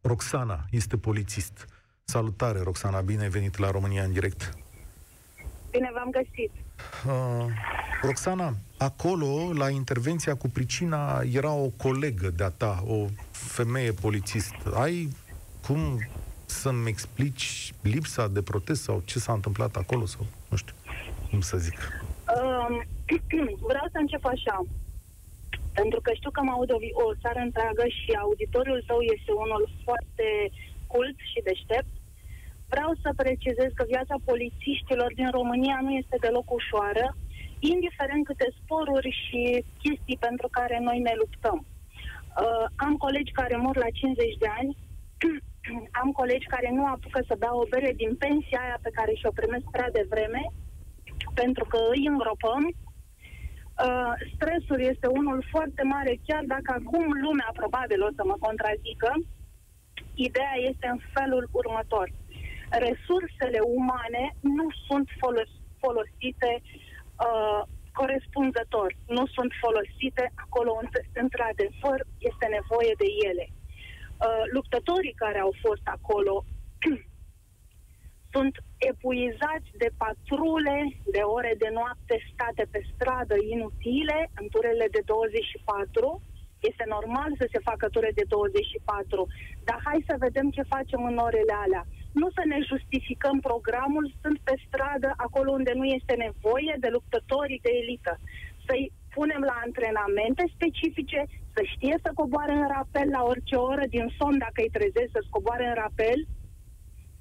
Roxana 0.02 0.60
este 0.72 0.98
polițist. 0.98 1.66
Salutare, 2.04 2.60
Roxana, 2.60 3.02
bine 3.02 3.22
ai 3.22 3.30
venit 3.30 3.58
la 3.58 3.72
România 3.72 4.04
în 4.04 4.12
direct. 4.12 4.58
Bine 5.72 5.92
v-am 5.94 6.10
găsit. 6.10 6.52
Uh, 7.06 7.46
Roxana, 8.02 8.54
acolo, 8.78 9.54
la 9.54 9.70
intervenția 9.70 10.36
cu 10.36 10.50
pricina, 10.50 11.22
era 11.32 11.52
o 11.52 11.68
colegă 11.68 12.30
de-a 12.30 12.50
ta, 12.50 12.84
o 12.88 13.06
femeie 13.32 13.92
polițist. 13.92 14.56
Ai 14.74 15.10
cum 15.68 16.08
să-mi 16.46 16.88
explici 16.90 17.74
lipsa 17.82 18.28
de 18.28 18.42
protest 18.42 18.82
sau 18.84 19.02
ce 19.06 19.20
s-a 19.20 19.34
întâmplat 19.34 19.76
acolo 19.76 20.06
sau 20.06 20.26
nu 20.50 20.58
știu 20.58 20.76
cum 21.34 21.42
să 21.42 21.58
zic? 21.68 21.80
Um, 22.38 22.74
vreau 23.70 23.88
să 23.94 23.98
încep 24.00 24.26
așa. 24.36 24.58
Pentru 25.80 26.00
că 26.02 26.12
știu 26.14 26.32
că 26.34 26.42
mă 26.44 26.52
aud 26.52 26.72
o, 26.72 26.80
o 27.06 27.08
țară 27.24 27.40
întreagă 27.48 27.86
și 28.00 28.10
auditoriul 28.26 28.82
tău 28.90 29.00
este 29.16 29.32
unul 29.44 29.64
foarte 29.86 30.28
cult 30.94 31.18
și 31.32 31.40
deștept 31.50 31.94
Vreau 32.74 32.92
să 33.04 33.10
precizez 33.24 33.70
că 33.76 33.84
viața 33.94 34.16
polițiștilor 34.30 35.12
din 35.20 35.30
România 35.38 35.78
nu 35.86 35.92
este 36.02 36.18
deloc 36.26 36.48
ușoară, 36.60 37.06
indiferent 37.72 38.24
câte 38.26 38.48
sporuri 38.60 39.12
și 39.24 39.42
chestii 39.84 40.24
pentru 40.28 40.48
care 40.58 40.78
noi 40.88 41.00
ne 41.08 41.14
luptăm. 41.22 41.58
Uh, 41.66 42.66
am 42.86 42.94
colegi 43.06 43.32
care 43.40 43.56
mor 43.56 43.76
la 43.86 43.90
50 43.94 44.42
de 44.44 44.50
ani, 44.60 44.72
am 46.02 46.10
colegi 46.20 46.52
care 46.56 46.70
nu 46.78 46.84
apucă 46.86 47.20
să 47.28 47.36
dau 47.46 47.56
o 47.60 47.70
bere 47.74 47.92
din 48.02 48.12
pensia 48.24 48.60
aia 48.64 48.78
pe 48.82 48.96
care 48.98 49.14
și-o 49.14 49.38
primesc 49.40 49.66
prea 49.72 49.90
devreme, 50.00 50.44
pentru 51.34 51.66
că 51.72 51.78
îi 51.94 52.04
îngropăm. 52.14 52.64
Uh, 53.86 54.14
stresul 54.34 54.80
este 54.92 55.08
unul 55.20 55.40
foarte 55.54 55.84
mare, 55.94 56.14
chiar 56.28 56.44
dacă 56.54 56.70
acum 56.80 57.06
lumea 57.26 57.52
probabil 57.62 58.00
o 58.04 58.12
să 58.18 58.24
mă 58.26 58.36
contrazică. 58.46 59.10
Ideea 60.28 60.56
este 60.70 60.88
în 60.94 61.00
felul 61.16 61.44
următor. 61.62 62.08
Resursele 62.88 63.60
umane 63.80 64.36
nu 64.40 64.68
sunt 64.88 65.08
folos- 65.22 65.62
folosite 65.84 66.52
uh, 66.62 67.62
corespunzător, 68.00 68.90
nu 69.18 69.24
sunt 69.36 69.52
folosite 69.64 70.24
acolo 70.46 70.72
unde, 70.82 71.00
într-adevăr, 71.24 72.00
este 72.30 72.46
nevoie 72.58 72.94
de 73.04 73.10
ele. 73.30 73.46
Uh, 73.52 74.44
luptătorii 74.56 75.22
care 75.24 75.40
au 75.40 75.54
fost 75.66 75.86
acolo 75.98 76.34
sunt 78.34 78.56
epuizați 78.92 79.70
de 79.84 79.90
patrule, 80.04 80.78
de 81.16 81.24
ore 81.38 81.54
de 81.64 81.70
noapte 81.80 82.16
state 82.34 82.64
pe 82.74 82.80
stradă 82.92 83.36
inutile, 83.56 84.18
în 84.40 84.46
turele 84.54 84.88
de 84.96 85.02
24. 85.06 86.22
Este 86.70 86.86
normal 86.96 87.32
să 87.42 87.46
se 87.54 87.60
facă 87.70 87.86
ture 87.90 88.12
de 88.20 88.26
24, 88.28 89.28
dar 89.68 89.80
hai 89.88 90.00
să 90.10 90.24
vedem 90.26 90.48
ce 90.56 90.72
facem 90.76 91.02
în 91.12 91.18
orele 91.28 91.56
alea. 91.66 91.84
Nu 92.20 92.28
să 92.38 92.44
ne 92.46 92.60
justificăm 92.72 93.38
programul, 93.50 94.06
sunt 94.22 94.38
pe 94.48 94.56
stradă 94.66 95.10
acolo 95.26 95.50
unde 95.52 95.72
nu 95.76 95.86
este 95.98 96.14
nevoie 96.26 96.74
de 96.84 96.90
luptătorii 96.96 97.64
de 97.66 97.72
elită. 97.82 98.14
Să-i 98.66 98.92
punem 99.16 99.42
la 99.50 99.56
antrenamente 99.66 100.44
specifice, 100.56 101.20
să 101.56 101.62
știe 101.74 101.96
să 102.04 102.10
coboare 102.20 102.54
în 102.62 102.68
rapel 102.78 103.08
la 103.18 103.22
orice 103.32 103.56
oră 103.56 103.86
din 103.96 104.06
somn 104.18 104.38
dacă 104.46 104.60
îi 104.62 104.76
trezesc 104.78 105.12
să 105.14 105.22
coboare 105.36 105.66
în 105.68 105.78
rapel, 105.84 106.20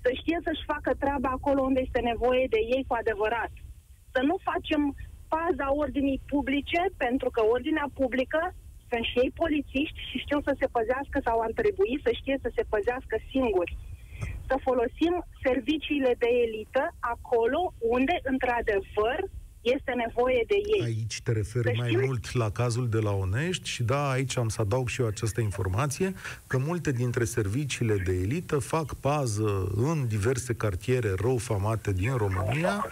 să 0.03 0.11
știe 0.21 0.39
să-și 0.47 0.69
facă 0.73 0.91
treaba 1.03 1.29
acolo 1.35 1.61
unde 1.63 1.81
este 1.87 2.01
nevoie 2.13 2.47
de 2.55 2.61
ei 2.75 2.85
cu 2.89 2.95
adevărat. 3.03 3.53
Să 4.15 4.21
nu 4.29 4.37
facem 4.51 4.83
paza 5.35 5.69
ordinii 5.85 6.23
publice, 6.33 6.83
pentru 7.05 7.29
că 7.35 7.41
ordinea 7.55 7.87
publică 8.01 8.41
sunt 8.91 9.05
și 9.11 9.19
ei 9.23 9.33
polițiști 9.43 10.01
și 10.09 10.23
știu 10.25 10.41
să 10.47 10.53
se 10.61 10.67
păzească 10.77 11.19
sau 11.27 11.37
ar 11.47 11.53
trebui 11.61 11.93
să 12.05 12.11
știe 12.21 12.37
să 12.45 12.51
se 12.57 12.65
păzească 12.73 13.17
singuri. 13.31 13.73
Să 14.47 14.57
folosim 14.63 15.25
serviciile 15.43 16.15
de 16.19 16.27
elită 16.47 16.95
acolo 17.01 17.73
unde, 17.79 18.21
într-adevăr, 18.23 19.19
este 19.61 19.93
nevoie 20.07 20.45
de 20.47 20.55
ei. 20.77 20.85
Aici 20.85 21.21
te 21.23 21.33
referi 21.33 21.65
deci, 21.65 21.77
mai 21.77 21.99
mult 22.05 22.33
la 22.33 22.51
cazul 22.51 22.89
de 22.89 22.99
la 22.99 23.11
Onești 23.11 23.69
și 23.69 23.83
da, 23.83 24.11
aici 24.11 24.37
am 24.37 24.49
să 24.49 24.61
adaug 24.61 24.89
și 24.89 25.01
eu 25.01 25.07
această 25.07 25.41
informație, 25.41 26.15
că 26.47 26.59
multe 26.59 26.93
dintre 26.93 27.25
serviciile 27.25 27.97
de 27.97 28.13
elită 28.13 28.59
fac 28.59 28.95
pază 28.95 29.73
în 29.77 30.07
diverse 30.09 30.55
cartiere 30.55 31.15
rău 31.21 31.37
famate 31.37 31.93
din 31.93 32.17
România, 32.17 32.87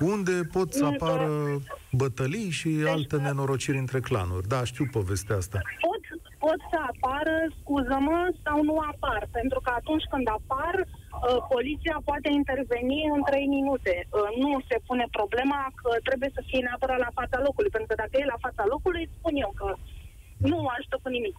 unde 0.00 0.48
pot 0.52 0.72
să 0.72 0.84
apară 0.84 1.62
bătălii 1.90 2.50
și 2.50 2.68
deci, 2.68 2.86
alte 2.86 3.16
nenorociri 3.16 3.78
între 3.78 4.00
clanuri. 4.00 4.48
Da, 4.48 4.64
știu 4.64 4.88
povestea 4.90 5.36
asta. 5.36 5.60
Pot, 5.80 6.23
pot 6.44 6.60
să 6.70 6.78
apară, 6.92 7.36
scuză-mă, 7.60 8.20
sau 8.44 8.58
nu 8.68 8.76
apar, 8.92 9.22
pentru 9.38 9.58
că 9.64 9.70
atunci 9.74 10.06
când 10.12 10.26
apar, 10.38 10.74
Uh, 11.22 11.40
poliția 11.54 11.96
poate 12.10 12.28
interveni 12.40 12.98
în 13.16 13.22
3 13.30 13.46
minute. 13.56 13.94
Uh, 14.04 14.30
nu 14.42 14.50
se 14.68 14.76
pune 14.88 15.06
problema 15.18 15.60
că 15.80 15.90
trebuie 16.08 16.30
să 16.36 16.42
fie 16.48 16.60
neapărat 16.66 16.98
la 17.06 17.16
fața 17.18 17.38
locului, 17.46 17.74
pentru 17.74 17.88
că 17.90 18.00
dacă 18.02 18.14
e 18.16 18.32
la 18.34 18.44
fața 18.46 18.64
locului, 18.72 19.10
spun 19.16 19.34
eu 19.44 19.52
că 19.60 19.68
nu 20.48 20.58
ajută 20.76 20.96
cu 21.02 21.08
nimic. 21.16 21.38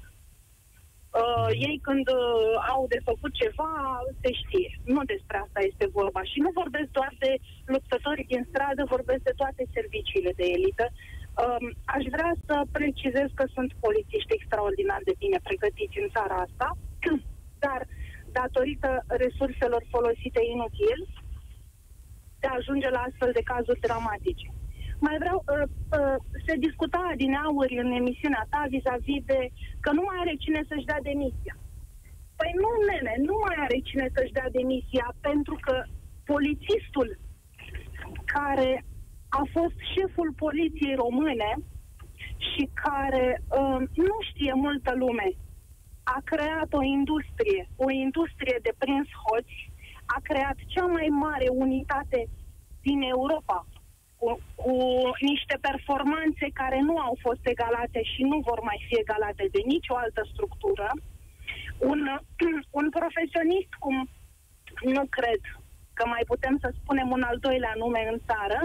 Uh, 1.22 1.50
ei 1.68 1.78
când 1.88 2.06
uh, 2.22 2.54
au 2.74 2.82
de 2.94 3.00
făcut 3.10 3.32
ceva, 3.42 3.72
se 4.22 4.30
știe. 4.42 4.72
Nu 4.94 5.02
despre 5.14 5.38
asta 5.38 5.60
este 5.70 5.86
vorba. 5.98 6.22
Și 6.32 6.38
nu 6.46 6.50
vorbesc 6.62 6.90
doar 7.00 7.14
de 7.24 7.32
luptători 7.74 8.24
din 8.32 8.42
stradă, 8.50 8.82
vorbesc 8.96 9.22
de 9.30 9.38
toate 9.42 9.62
serviciile 9.76 10.32
de 10.40 10.46
elită. 10.58 10.86
Uh, 11.44 11.68
aș 11.96 12.04
vrea 12.16 12.34
să 12.46 12.56
precizez 12.72 13.28
că 13.34 13.46
sunt 13.56 13.72
polițiști 13.86 14.36
extraordinar 14.38 15.02
de 15.10 15.16
bine 15.24 15.40
pregătiți 15.48 16.00
în 16.04 16.08
țara 16.16 16.36
asta, 16.46 16.68
dar 17.66 17.82
uh, 17.82 18.06
datorită 18.40 18.92
resurselor 19.24 19.82
folosite 19.94 20.42
inutil, 20.54 21.00
de 22.42 22.48
a 22.48 22.58
ajunge 22.60 22.90
la 22.98 23.02
astfel 23.08 23.32
de 23.38 23.48
cazuri 23.52 23.86
dramatice. 23.88 24.48
Mai 25.06 25.16
vreau, 25.24 25.38
uh, 25.44 25.68
uh, 26.00 26.18
se 26.46 26.54
discuta 26.68 27.06
din 27.24 27.34
auri 27.48 27.74
în 27.84 27.90
emisiunea 28.02 28.44
ta 28.54 28.62
vis-a-vis 28.74 29.24
de 29.32 29.40
că 29.84 29.90
nu 29.98 30.04
mai 30.08 30.18
are 30.20 30.34
cine 30.44 30.62
să-și 30.70 30.90
dea 30.92 31.02
demisia. 31.10 31.56
Păi 32.40 32.52
nu, 32.62 32.70
nene, 32.90 33.14
nu 33.30 33.36
mai 33.46 33.58
are 33.66 33.78
cine 33.90 34.08
să-și 34.16 34.36
dea 34.38 34.50
demisia 34.60 35.08
pentru 35.28 35.56
că 35.66 35.76
polițistul 36.32 37.10
care 38.36 38.70
a 39.40 39.42
fost 39.56 39.78
șeful 39.94 40.30
poliției 40.44 40.96
române 40.96 41.52
și 42.50 42.64
care 42.86 43.28
uh, 43.42 43.82
nu 44.10 44.18
știe 44.30 44.54
multă 44.54 44.92
lume 44.96 45.28
a 46.16 46.20
creat 46.32 46.70
o 46.80 46.84
industrie, 46.98 47.62
o 47.86 47.90
industrie 48.06 48.58
de 48.62 48.74
prins 48.78 49.08
hoți, 49.24 49.58
a 50.16 50.20
creat 50.30 50.58
cea 50.74 50.86
mai 50.86 51.08
mare 51.26 51.48
unitate 51.66 52.20
din 52.82 53.02
Europa, 53.02 53.68
cu, 54.20 54.28
cu 54.62 54.74
niște 55.32 55.56
performanțe 55.68 56.48
care 56.62 56.80
nu 56.80 56.96
au 56.98 57.16
fost 57.26 57.44
egalate 57.54 58.02
și 58.12 58.22
nu 58.32 58.38
vor 58.50 58.60
mai 58.70 58.80
fi 58.88 58.94
egalate 59.00 59.46
de 59.56 59.62
nicio 59.66 59.96
altă 60.04 60.22
structură. 60.34 60.90
Un, 61.92 62.02
un 62.80 62.88
profesionist 63.00 63.72
cum 63.84 63.96
nu 64.96 65.04
cred 65.18 65.42
că 65.94 66.04
mai 66.08 66.24
putem 66.32 66.56
să 66.62 66.70
spunem 66.80 67.10
un 67.12 67.22
al 67.22 67.38
doilea 67.48 67.74
nume 67.76 68.02
în 68.12 68.20
țară, 68.30 68.60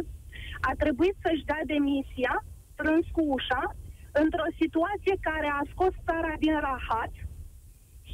a 0.60 0.72
trebuit 0.82 1.16
să-și 1.24 1.46
dea 1.50 1.62
demisia 1.74 2.44
strâns 2.72 3.06
cu 3.12 3.22
ușa 3.36 3.62
într-o 4.22 4.48
situație 4.60 5.16
care 5.28 5.48
a 5.58 5.62
scos 5.72 5.94
țara 6.06 6.34
din 6.38 6.56
rahat, 6.68 7.12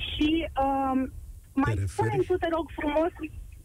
și 0.04 0.48
um, 0.64 1.12
mai 1.52 1.74
spune 1.86 2.16
tu, 2.26 2.34
te 2.36 2.48
rog 2.56 2.66
frumos, 2.78 3.12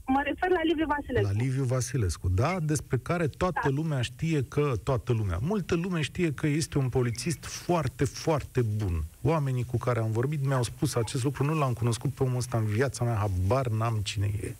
mă 0.06 0.22
refer 0.26 0.50
la 0.50 0.64
Liviu 0.64 0.86
Vasilescu. 0.86 1.28
La 1.34 1.44
Liviu 1.44 1.64
Vasilescu, 1.64 2.30
da, 2.30 2.58
despre 2.60 2.98
care 2.98 3.28
toată 3.28 3.60
da. 3.64 3.70
lumea 3.70 4.02
știe 4.02 4.44
că, 4.44 4.74
toată 4.84 5.14
lumea, 5.14 5.38
multă 5.42 5.76
lume 5.76 6.02
știe 6.02 6.34
că 6.34 6.48
este 6.48 6.78
un 6.78 6.90
polițist 6.90 7.46
foarte, 7.46 8.06
foarte 8.06 8.62
bun. 8.62 9.04
Oamenii 9.22 9.64
cu 9.64 9.78
care 9.78 10.00
am 10.00 10.12
vorbit 10.12 10.46
mi-au 10.46 10.64
spus 10.64 10.96
acest 10.96 11.24
lucru, 11.24 11.44
nu 11.44 11.54
l-am 11.54 11.74
cunoscut 11.74 12.14
pe 12.14 12.24
omul 12.24 12.38
ăsta 12.38 12.58
în 12.58 12.66
viața 12.66 13.04
mea, 13.04 13.16
habar 13.16 13.68
n-am 13.68 14.00
cine 14.04 14.32
e. 14.42 14.56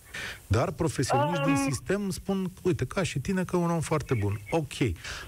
Dar 0.48 0.72
profesioniști 0.72 1.44
um... 1.48 1.54
din 1.54 1.64
sistem 1.64 2.10
spun, 2.10 2.52
uite, 2.62 2.86
ca 2.86 3.04
și 3.04 3.20
tine, 3.20 3.44
că 3.44 3.56
e 3.56 3.60
un 3.60 3.70
om 3.70 3.80
foarte 3.80 4.14
bun. 4.14 4.40
Ok. 4.50 4.74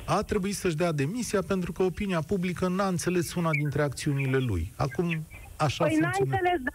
A 0.06 0.21
trebuit 0.21 0.56
să-și 0.56 0.76
dea 0.76 0.91
demisia 0.91 1.41
pentru 1.41 1.71
că 1.71 1.84
opinia 1.84 2.21
publică 2.21 2.67
n-a 2.67 2.88
înțeles 2.88 3.34
una 3.34 3.49
dintre 3.49 3.82
acțiunile 3.82 4.38
lui. 4.38 4.73
Acum, 4.76 5.26
Așa 5.56 5.84
păi 5.84 5.97
n-ai 6.02 6.12
înțeles, 6.19 6.60
dar 6.63 6.73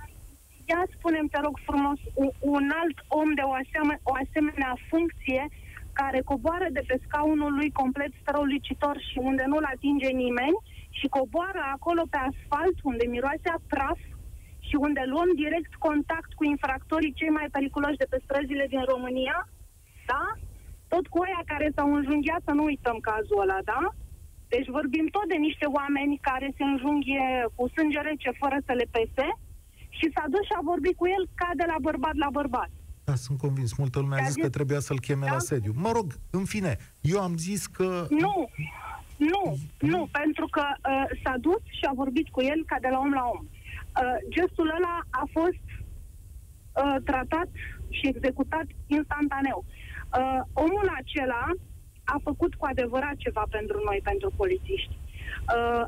ia 0.70 0.83
spunem, 0.96 1.26
te 1.26 1.38
rog 1.46 1.57
frumos, 1.68 1.98
un, 2.22 2.31
un 2.57 2.66
alt 2.81 2.98
om 3.20 3.28
de 3.38 3.44
o 3.50 3.52
asemenea, 3.62 4.00
o 4.11 4.12
asemenea 4.24 4.72
funcție 4.90 5.42
care 6.00 6.20
coboară 6.31 6.68
de 6.76 6.83
pe 6.88 6.96
scaunul 7.04 7.52
lui 7.59 7.70
complet 7.81 8.12
strălucitor 8.22 8.96
și 9.09 9.18
unde 9.31 9.44
nu-l 9.46 9.66
atinge 9.74 10.11
nimeni 10.24 10.59
și 10.98 11.07
coboară 11.16 11.62
acolo 11.76 12.02
pe 12.12 12.18
asfalt 12.28 12.76
unde 12.90 13.04
miroase 13.14 13.48
a 13.52 13.61
praf 13.72 14.00
și 14.68 14.76
unde 14.87 15.02
luăm 15.12 15.31
direct 15.42 15.72
contact 15.87 16.31
cu 16.38 16.44
infractorii 16.44 17.18
cei 17.20 17.33
mai 17.38 17.46
periculoși 17.57 18.00
de 18.02 18.11
pe 18.11 18.18
străzile 18.24 18.66
din 18.74 18.83
România, 18.92 19.38
da? 20.11 20.24
Tot 20.92 21.07
cu 21.12 21.18
aia 21.26 21.42
care 21.52 21.66
s-au 21.76 21.88
înjunghiat, 21.94 22.42
să 22.44 22.52
nu 22.59 22.64
uităm 22.64 22.98
cazul 23.11 23.42
ăla, 23.44 23.59
da? 23.72 23.83
Deci 24.54 24.68
vorbim 24.76 25.07
tot 25.16 25.26
de 25.28 25.38
niște 25.46 25.66
oameni 25.78 26.24
care 26.28 26.48
se 26.57 26.64
înjunghie 26.64 27.26
cu 27.54 27.62
sânge 27.74 28.00
rece 28.00 28.31
fără 28.42 28.57
să 28.66 28.72
le 28.81 28.87
pese 28.96 29.28
și 29.99 30.07
s-a 30.15 30.25
dus 30.35 30.45
și 30.49 30.55
a 30.59 30.63
vorbit 30.73 30.97
cu 30.97 31.07
el 31.17 31.23
ca 31.35 31.51
de 31.61 31.65
la 31.67 31.79
bărbat 31.81 32.15
la 32.25 32.31
bărbat. 32.39 32.71
Da, 33.09 33.15
sunt 33.15 33.39
convins. 33.39 33.71
Multă 33.77 33.99
lume 34.01 34.17
a 34.17 34.25
zis, 34.25 34.33
zis 34.33 34.43
că 34.43 34.51
trebuia 34.51 34.81
să-l 34.89 35.01
cheme 35.07 35.27
da? 35.27 35.33
la 35.33 35.39
sediu. 35.39 35.73
Mă 35.77 35.91
rog, 35.93 36.07
în 36.31 36.45
fine, 36.45 36.77
eu 37.01 37.21
am 37.21 37.37
zis 37.37 37.67
că... 37.67 38.07
Nu, 38.25 38.49
nu, 39.17 39.43
nu, 39.79 40.09
pentru 40.21 40.47
că 40.47 40.65
uh, 40.71 41.05
s-a 41.23 41.35
dus 41.41 41.63
și 41.79 41.85
a 41.91 41.93
vorbit 41.95 42.29
cu 42.29 42.41
el 42.43 42.61
ca 42.67 42.77
de 42.81 42.89
la 42.91 42.99
om 42.99 43.13
la 43.13 43.25
om. 43.35 43.43
Uh, 43.45 44.19
gestul 44.29 44.69
ăla 44.77 44.97
a 45.11 45.25
fost 45.33 45.65
uh, 45.73 46.97
tratat 47.05 47.49
și 47.89 48.07
executat 48.09 48.67
instantaneu. 48.87 49.65
Uh, 49.65 50.41
omul 50.53 50.89
acela 51.01 51.45
a 52.05 52.17
făcut 52.23 52.55
cu 52.55 52.65
adevărat 52.67 53.17
ceva 53.17 53.45
pentru 53.51 53.81
noi, 53.85 54.01
pentru 54.03 54.33
polițiști. 54.37 54.99
Uh, 55.57 55.87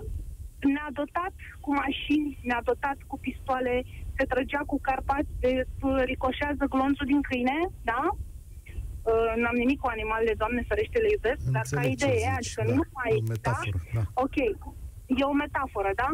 ne-a 0.68 0.90
dotat 0.92 1.32
cu 1.60 1.70
mașini, 1.74 2.38
ne-a 2.42 2.62
dotat 2.64 2.98
cu 3.06 3.18
pistoale, 3.18 3.74
se 4.16 4.24
trăgea 4.24 4.62
cu 4.66 4.76
carpați, 4.80 5.30
de, 5.40 5.66
ricoșează 6.04 6.64
glonțul 6.74 7.06
din 7.06 7.20
câine, 7.28 7.58
da? 7.82 8.02
Uh, 9.10 9.32
n-am 9.40 9.56
nimic 9.62 9.78
cu 9.80 9.88
animalele, 9.96 10.34
Doamne 10.42 10.62
ferește, 10.68 10.98
le 10.98 11.10
iubesc, 11.16 11.42
Înțeleg 11.46 11.64
dar 11.66 11.66
ca 11.78 11.88
idee, 11.94 12.18
zici, 12.18 12.58
adică 12.58 12.62
da, 12.66 12.74
nu 12.78 12.84
mai... 12.98 13.12
O 13.18 13.28
metaforă, 13.34 13.80
da? 13.94 14.00
da? 14.00 14.22
Ok, 14.24 14.36
e 15.20 15.24
o 15.32 15.36
metaforă, 15.44 15.90
da? 16.02 16.10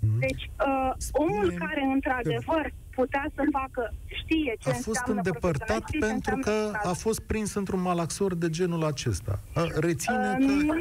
Mm. 0.00 0.18
Deci, 0.18 0.44
uh, 0.66 0.92
omul 1.12 1.48
care, 1.52 1.82
într-adevăr, 1.94 2.64
putea 2.94 3.24
să 3.34 3.42
facă, 3.52 3.94
știe 4.06 4.54
ce 4.58 4.70
A 4.70 4.72
fost 4.72 5.06
îndepărtat 5.06 5.84
pentru 6.00 6.36
că 6.36 6.70
a 6.82 6.92
fost 6.92 7.20
prins 7.20 7.54
într-un 7.54 7.80
malaxor 7.80 8.34
de 8.34 8.50
genul 8.50 8.84
acesta. 8.84 9.40
Reține 9.80 10.36
uh, 10.40 10.46
că... 10.46 10.74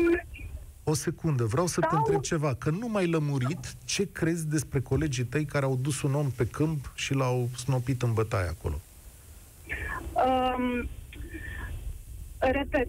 o 0.84 0.94
secundă, 0.94 1.44
vreau 1.44 1.68
să 1.68 1.80
Sau... 1.82 1.90
te 1.90 1.96
întreb 1.96 2.22
ceva, 2.22 2.54
că 2.54 2.70
nu 2.70 2.88
mai 2.88 3.08
lămurit 3.08 3.76
ce 3.86 4.12
crezi 4.12 4.48
despre 4.48 4.80
colegii 4.80 5.24
tăi 5.24 5.46
care 5.46 5.66
au 5.66 5.76
dus 5.76 6.02
un 6.02 6.14
om 6.14 6.30
pe 6.30 6.46
câmp 6.48 6.92
și 6.96 7.14
l-au 7.14 7.50
snopit 7.56 8.02
în 8.02 8.14
bătaie 8.14 8.48
acolo? 8.48 8.80
Um, 10.14 10.90
repet, 12.40 12.88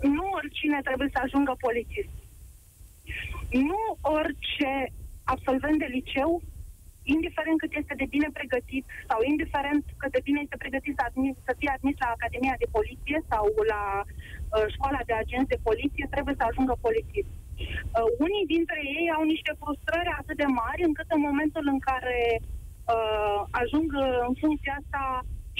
nu 0.00 0.24
oricine 0.34 0.80
trebuie 0.84 1.08
să 1.12 1.20
ajungă 1.22 1.56
polițist. 1.58 2.08
Nu 3.50 3.98
orice 4.00 4.92
absolvent 5.24 5.78
de 5.78 5.88
liceu, 5.90 6.42
indiferent 7.16 7.58
cât 7.60 7.72
este 7.80 7.94
de 8.02 8.06
bine 8.14 8.28
pregătit 8.38 8.84
sau 9.10 9.18
indiferent 9.32 9.82
cât 10.00 10.12
de 10.16 10.24
bine 10.28 10.40
este 10.42 10.62
pregătit 10.62 10.94
să, 10.98 11.02
admis, 11.08 11.34
să 11.48 11.52
fie 11.58 11.70
admis 11.76 11.96
la 12.04 12.10
Academia 12.16 12.56
de 12.62 12.68
Poliție 12.76 13.18
sau 13.32 13.44
la 13.72 13.82
uh, 14.04 14.66
școala 14.74 15.00
de 15.08 15.14
agenți 15.16 15.52
de 15.54 15.64
poliție, 15.68 16.06
trebuie 16.14 16.34
să 16.38 16.44
ajungă 16.46 16.74
polițist. 16.86 17.32
Uh, 17.98 18.08
unii 18.26 18.46
dintre 18.54 18.80
ei 18.98 19.06
au 19.16 19.24
niște 19.34 19.52
frustrări 19.60 20.12
atât 20.20 20.36
de 20.42 20.48
mari 20.62 20.82
încât 20.88 21.08
în 21.16 21.20
momentul 21.28 21.64
în 21.74 21.80
care 21.88 22.20
uh, 22.40 23.38
ajung 23.62 23.88
în 24.26 24.32
funcția 24.42 24.74
asta 24.80 25.04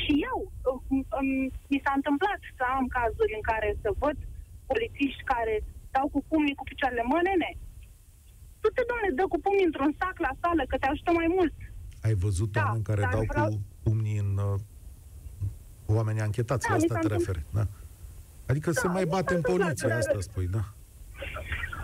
și 0.02 0.12
eu, 0.30 0.38
uh, 0.68 0.78
um, 1.18 1.28
mi 1.72 1.82
s-a 1.84 1.92
întâmplat 1.98 2.40
să 2.58 2.64
am 2.76 2.87
cazuri 2.98 3.37
în 3.38 3.44
care 3.50 3.68
să 3.82 3.88
văd 4.02 4.16
polițiști 4.70 5.28
care 5.32 5.54
stau 5.88 6.06
cu 6.14 6.20
pumnii 6.28 6.58
cu 6.58 6.64
picioarele, 6.70 7.04
mă, 7.12 7.20
nene, 8.68 8.74
tu 8.74 8.81
te, 8.81 8.83
doamne, 8.90 9.11
dă 9.18 9.24
cu 9.28 9.38
pumnii 9.40 9.64
într-un 9.64 9.92
sac 9.98 10.18
la 10.18 10.33
sală, 10.40 10.62
că 10.68 10.76
te 10.78 10.87
ajută 10.87 11.12
mai 11.12 11.28
mult. 11.37 11.54
Ai 12.02 12.14
văzut 12.14 12.50
da, 12.52 12.62
oameni 12.64 12.85
care 12.85 13.02
dau 13.11 13.24
vreau... 13.28 13.48
cu 13.48 13.61
pumnii 13.83 14.18
în 14.18 14.33
uh, 14.37 14.61
oameni 15.87 16.20
anchetați, 16.20 16.66
da, 16.66 16.70
la 16.70 16.76
asta 16.76 16.98
te 16.98 17.07
referi, 17.07 17.42
da? 17.52 17.64
Adică 18.50 18.70
da, 18.70 18.81
se 18.81 18.88
mai 18.88 19.04
bate 19.04 19.35
în 19.35 19.40
poliție, 19.40 19.92
asta 19.92 20.20
spui, 20.20 20.48
da? 20.57 20.64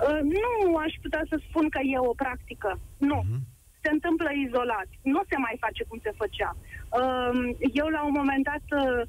Uh, 0.06 0.20
nu 0.36 0.76
aș 0.76 0.92
putea 1.02 1.22
să 1.28 1.36
spun 1.48 1.68
că 1.68 1.80
e 1.92 1.98
o 1.98 2.14
practică. 2.22 2.70
Nu. 2.98 3.20
Uh-huh. 3.22 3.40
Se 3.82 3.90
întâmplă 3.90 4.28
izolat. 4.46 4.88
Nu 5.02 5.20
se 5.28 5.36
mai 5.36 5.56
face 5.60 5.84
cum 5.88 5.98
se 6.02 6.12
făcea. 6.22 6.56
Uh, 7.00 7.56
eu, 7.80 7.88
la 7.96 8.02
un 8.04 8.14
moment 8.20 8.44
dat, 8.50 8.64
uh, 8.80 9.02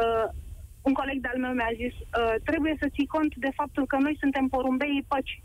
uh, 0.00 0.26
un 0.88 0.92
coleg 0.92 1.18
de-al 1.20 1.38
meu 1.44 1.52
mi-a 1.52 1.72
zis 1.82 1.94
uh, 2.00 2.34
trebuie 2.48 2.74
să 2.80 2.92
ții 2.94 3.06
cont 3.06 3.32
de 3.36 3.50
faptul 3.54 3.86
că 3.86 3.96
noi 3.96 4.16
suntem 4.20 4.46
porumbeii 4.48 5.04
păci. 5.08 5.42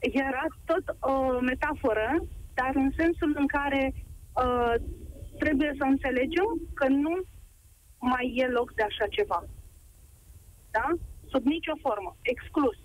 Hmm. 0.00 0.20
Era 0.26 0.44
tot 0.64 0.84
o 1.00 1.40
metaforă, 1.40 2.08
dar 2.54 2.72
în 2.74 2.90
sensul 2.96 3.34
în 3.36 3.46
care 3.46 3.82
uh, 3.94 4.74
trebuie 5.38 5.72
să 5.78 5.84
înțelegem 5.84 6.48
că 6.74 6.86
nu 6.88 7.14
mai 7.98 8.32
e 8.42 8.46
loc 8.46 8.74
de 8.74 8.82
așa 8.82 9.06
ceva. 9.16 9.40
Da? 10.70 10.86
Sub 11.30 11.44
nicio 11.44 11.74
formă. 11.84 12.16
Exclus. 12.22 12.78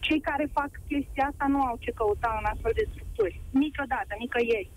Cei 0.00 0.20
care 0.20 0.56
fac 0.58 0.70
chestia 0.88 1.24
asta 1.30 1.46
nu 1.48 1.60
au 1.62 1.76
ce 1.84 1.90
căuta 1.90 2.30
în 2.40 2.46
astfel 2.52 2.72
de 2.74 2.88
structuri. 2.92 3.40
Niciodată, 3.50 4.12
nicăieri. 4.18 4.70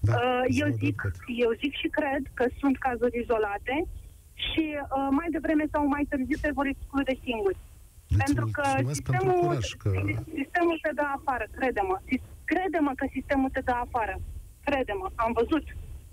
Da, 0.00 0.12
uh, 0.16 0.44
eu, 0.62 0.68
zic, 0.68 0.98
eu 1.44 1.50
zic 1.62 1.72
și 1.80 1.88
cred 1.98 2.22
că 2.34 2.44
sunt 2.58 2.76
cazuri 2.78 3.18
izolate 3.22 3.76
și 4.34 4.64
uh, 4.78 5.08
mai 5.18 5.28
devreme 5.30 5.64
sau 5.72 5.86
mai 5.86 6.04
târziu 6.08 6.36
se 6.40 6.50
vor 6.58 6.66
exclude 6.66 7.14
singuri. 7.24 7.58
Îți 8.08 8.18
pentru 8.24 8.46
că 8.56 8.62
sistemul, 8.92 9.18
pentru 9.18 9.40
curaj, 9.40 9.68
că... 9.82 9.90
sistemul 10.38 10.78
te 10.82 10.90
dă 10.98 11.06
afară, 11.18 11.44
crede-mă. 11.56 11.96
Crede-mă 12.50 12.92
că 13.00 13.06
sistemul 13.16 13.50
te 13.50 13.60
dă 13.68 13.76
afară. 13.86 14.16
Crede-mă, 14.66 15.06
am 15.14 15.32
văzut. 15.40 15.64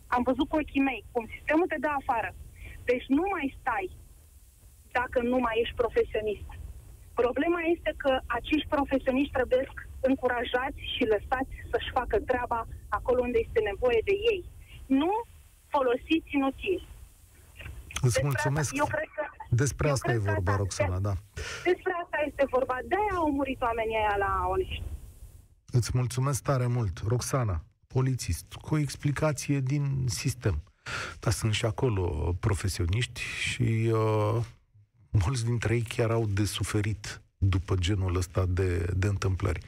Am 0.07 0.23
văzut 0.29 0.47
cu 0.49 0.55
ochii 0.61 0.87
mei 0.89 1.05
cum 1.11 1.23
sistemul 1.35 1.67
te 1.67 1.77
dă 1.85 1.91
afară. 1.99 2.29
Deci 2.89 3.05
nu 3.17 3.23
mai 3.33 3.55
stai 3.59 3.87
dacă 4.99 5.17
nu 5.31 5.37
mai 5.45 5.59
ești 5.61 5.75
profesionist. 5.83 6.49
Problema 7.13 7.61
este 7.75 7.91
că 8.03 8.11
acești 8.37 8.67
profesioniști 8.75 9.35
trebuie 9.37 9.63
încurajați 10.09 10.81
și 10.93 11.03
lăsați 11.13 11.53
să-și 11.71 11.93
facă 11.97 12.15
treaba 12.29 12.59
acolo 12.97 13.19
unde 13.21 13.39
este 13.45 13.59
nevoie 13.71 14.01
de 14.09 14.15
ei. 14.31 14.41
Nu 14.99 15.11
folosiți 15.73 16.35
inutil. 16.37 16.81
Îți 18.05 18.19
mulțumesc. 18.23 18.69
Asta, 18.71 18.81
eu 18.81 18.87
cred 18.95 19.09
că, 19.17 19.23
despre 19.55 19.89
asta 19.89 20.11
e 20.11 20.17
vorba, 20.17 20.51
asta, 20.51 20.55
Roxana, 20.55 20.99
da. 20.99 21.13
Despre 21.63 21.93
asta 22.03 22.17
este 22.27 22.45
vorba. 22.49 22.77
De-aia 22.87 23.15
au 23.15 23.31
murit 23.31 23.61
oamenii 23.61 23.95
aia 23.95 24.15
la 24.17 24.47
Oliști. 24.49 24.83
Îți 25.71 25.91
mulțumesc 25.93 26.43
tare 26.43 26.67
mult, 26.67 27.01
Roxana, 27.07 27.63
polițist, 27.87 28.45
cu 28.61 28.73
o 28.73 28.77
explicație 28.77 29.59
din 29.59 30.05
sistem. 30.07 30.63
Dar 31.19 31.33
sunt 31.33 31.53
și 31.53 31.65
acolo 31.65 32.35
profesioniști 32.39 33.21
și 33.21 33.91
uh, 33.93 34.43
mulți 35.11 35.45
dintre 35.45 35.73
ei 35.75 35.81
chiar 35.81 36.11
au 36.11 36.25
de 36.25 36.45
suferit 36.45 37.21
după 37.37 37.75
genul 37.75 38.15
ăsta 38.15 38.45
de, 38.47 38.85
de 38.95 39.07
întâmplări. 39.07 39.59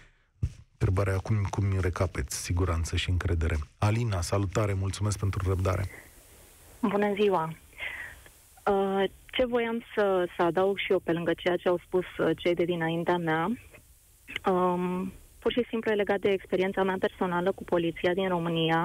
Întrebarea 0.71 1.13
acum 1.13 1.47
cum 1.49 1.63
îmi 1.63 1.81
recapeți 1.81 2.37
siguranță 2.37 2.95
și 2.95 3.09
încredere. 3.09 3.57
Alina, 3.77 4.21
salutare, 4.21 4.73
mulțumesc 4.73 5.19
pentru 5.19 5.47
răbdare. 5.47 5.89
Bună 6.79 7.13
ziua! 7.13 7.53
Uh, 8.71 9.03
ce 9.25 9.45
voiam 9.45 9.83
să, 9.95 10.27
să 10.35 10.43
adaug 10.43 10.77
și 10.77 10.91
eu 10.91 10.99
pe 10.99 11.11
lângă 11.11 11.33
ceea 11.33 11.55
ce 11.55 11.67
au 11.67 11.79
spus 11.85 12.05
uh, 12.17 12.37
cei 12.37 12.55
de 12.55 12.63
dinaintea 12.63 13.17
mea, 13.17 13.51
um, 14.51 15.13
pur 15.39 15.51
și 15.51 15.65
simplu 15.69 15.91
e 15.91 15.95
legat 15.95 16.19
de 16.19 16.29
experiența 16.29 16.83
mea 16.83 16.95
personală 16.99 17.51
cu 17.51 17.63
poliția 17.63 18.13
din 18.13 18.27
România. 18.27 18.83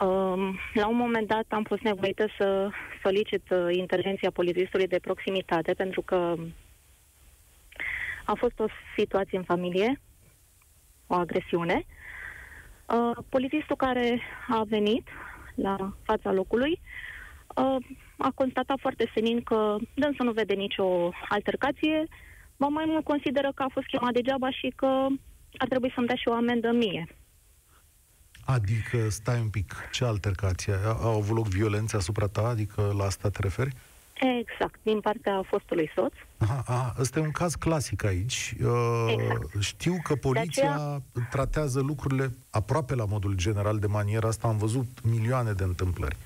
Um, 0.00 0.58
la 0.74 0.88
un 0.88 0.96
moment 0.96 1.26
dat 1.26 1.44
am 1.48 1.62
fost 1.62 1.82
nevoită 1.82 2.26
să 2.38 2.70
solicit 3.02 3.50
uh, 3.50 3.76
intervenția 3.76 4.30
polițistului 4.30 4.86
de 4.86 4.98
proximitate 4.98 5.74
pentru 5.74 6.02
că 6.02 6.34
a 8.24 8.34
fost 8.34 8.58
o 8.58 8.66
situație 8.96 9.38
în 9.38 9.44
familie, 9.44 10.00
o 11.06 11.14
agresiune. 11.14 11.86
Uh, 12.86 13.16
polițistul 13.28 13.76
care 13.76 14.20
a 14.48 14.62
venit 14.68 15.08
la 15.54 15.94
fața 16.02 16.32
locului 16.32 16.80
uh, 17.56 17.76
a 18.18 18.30
constatat 18.34 18.78
foarte 18.80 19.10
senin 19.14 19.42
că 19.42 19.76
dânsul 19.94 20.24
nu 20.24 20.32
vede 20.32 20.54
nicio 20.54 21.10
altercație, 21.28 22.06
ba 22.56 22.66
mai 22.66 22.84
mult 22.86 23.04
consideră 23.04 23.52
că 23.54 23.62
a 23.62 23.70
fost 23.72 23.86
chemat 23.86 24.12
degeaba 24.12 24.50
și 24.50 24.72
că 24.76 25.06
ar 25.56 25.68
trebui 25.68 25.92
să-mi 25.94 26.06
dea 26.06 26.16
și 26.16 26.28
o 26.28 26.32
amendă 26.32 26.70
mie. 26.72 27.06
Adică, 28.44 29.08
stai 29.08 29.40
un 29.40 29.48
pic, 29.48 29.74
ce 29.92 30.04
altercație? 30.04 30.72
A, 30.72 30.88
a 30.88 31.08
avut 31.08 31.36
loc 31.36 31.46
violență 31.46 31.96
asupra 31.96 32.26
ta? 32.26 32.42
Adică 32.42 32.94
la 32.98 33.04
asta 33.04 33.30
te 33.30 33.38
referi? 33.40 33.72
Exact, 34.40 34.78
din 34.82 35.00
partea 35.00 35.42
fostului 35.46 35.90
soț. 35.94 36.12
Aha, 36.38 36.62
aha, 36.66 36.94
ăsta 36.98 37.18
e 37.18 37.22
un 37.22 37.30
caz 37.30 37.54
clasic 37.54 38.04
aici. 38.04 38.54
Uh, 38.62 39.14
exact. 39.18 39.60
Știu 39.60 39.96
că 40.02 40.14
poliția 40.14 40.72
aceea... 40.72 41.02
tratează 41.30 41.80
lucrurile 41.80 42.32
aproape 42.50 42.94
la 42.94 43.04
modul 43.04 43.34
general 43.34 43.78
de 43.78 43.86
maniera 43.86 44.28
asta. 44.28 44.48
Am 44.48 44.56
văzut 44.56 44.86
milioane 45.02 45.52
de 45.52 45.62
întâmplări. 45.62 46.16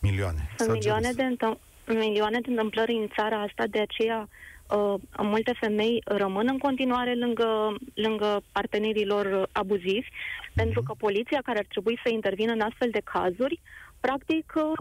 Milioane. 0.00 0.48
Sunt 0.56 0.72
milioane 0.72 1.10
de, 1.12 1.22
întâm- 1.22 1.60
milioane 1.86 2.40
de 2.40 2.50
întâmplări 2.50 2.92
în 2.92 3.08
țara 3.16 3.40
asta, 3.42 3.66
de 3.66 3.80
aceea 3.80 4.28
uh, 4.70 4.94
multe 5.18 5.52
femei 5.60 6.02
rămân 6.04 6.46
în 6.48 6.58
continuare 6.58 7.14
lângă, 7.14 7.74
lângă 7.94 8.42
partenerii 8.52 9.06
lor 9.06 9.48
abuzivi, 9.52 10.08
uh-huh. 10.08 10.52
pentru 10.54 10.82
că 10.82 10.94
poliția 10.98 11.40
care 11.44 11.58
ar 11.58 11.66
trebui 11.68 11.98
să 12.04 12.12
intervină 12.12 12.52
în 12.52 12.60
astfel 12.60 12.90
de 12.90 13.00
cazuri, 13.04 13.60
practic 14.00 14.52
uh, 14.56 14.78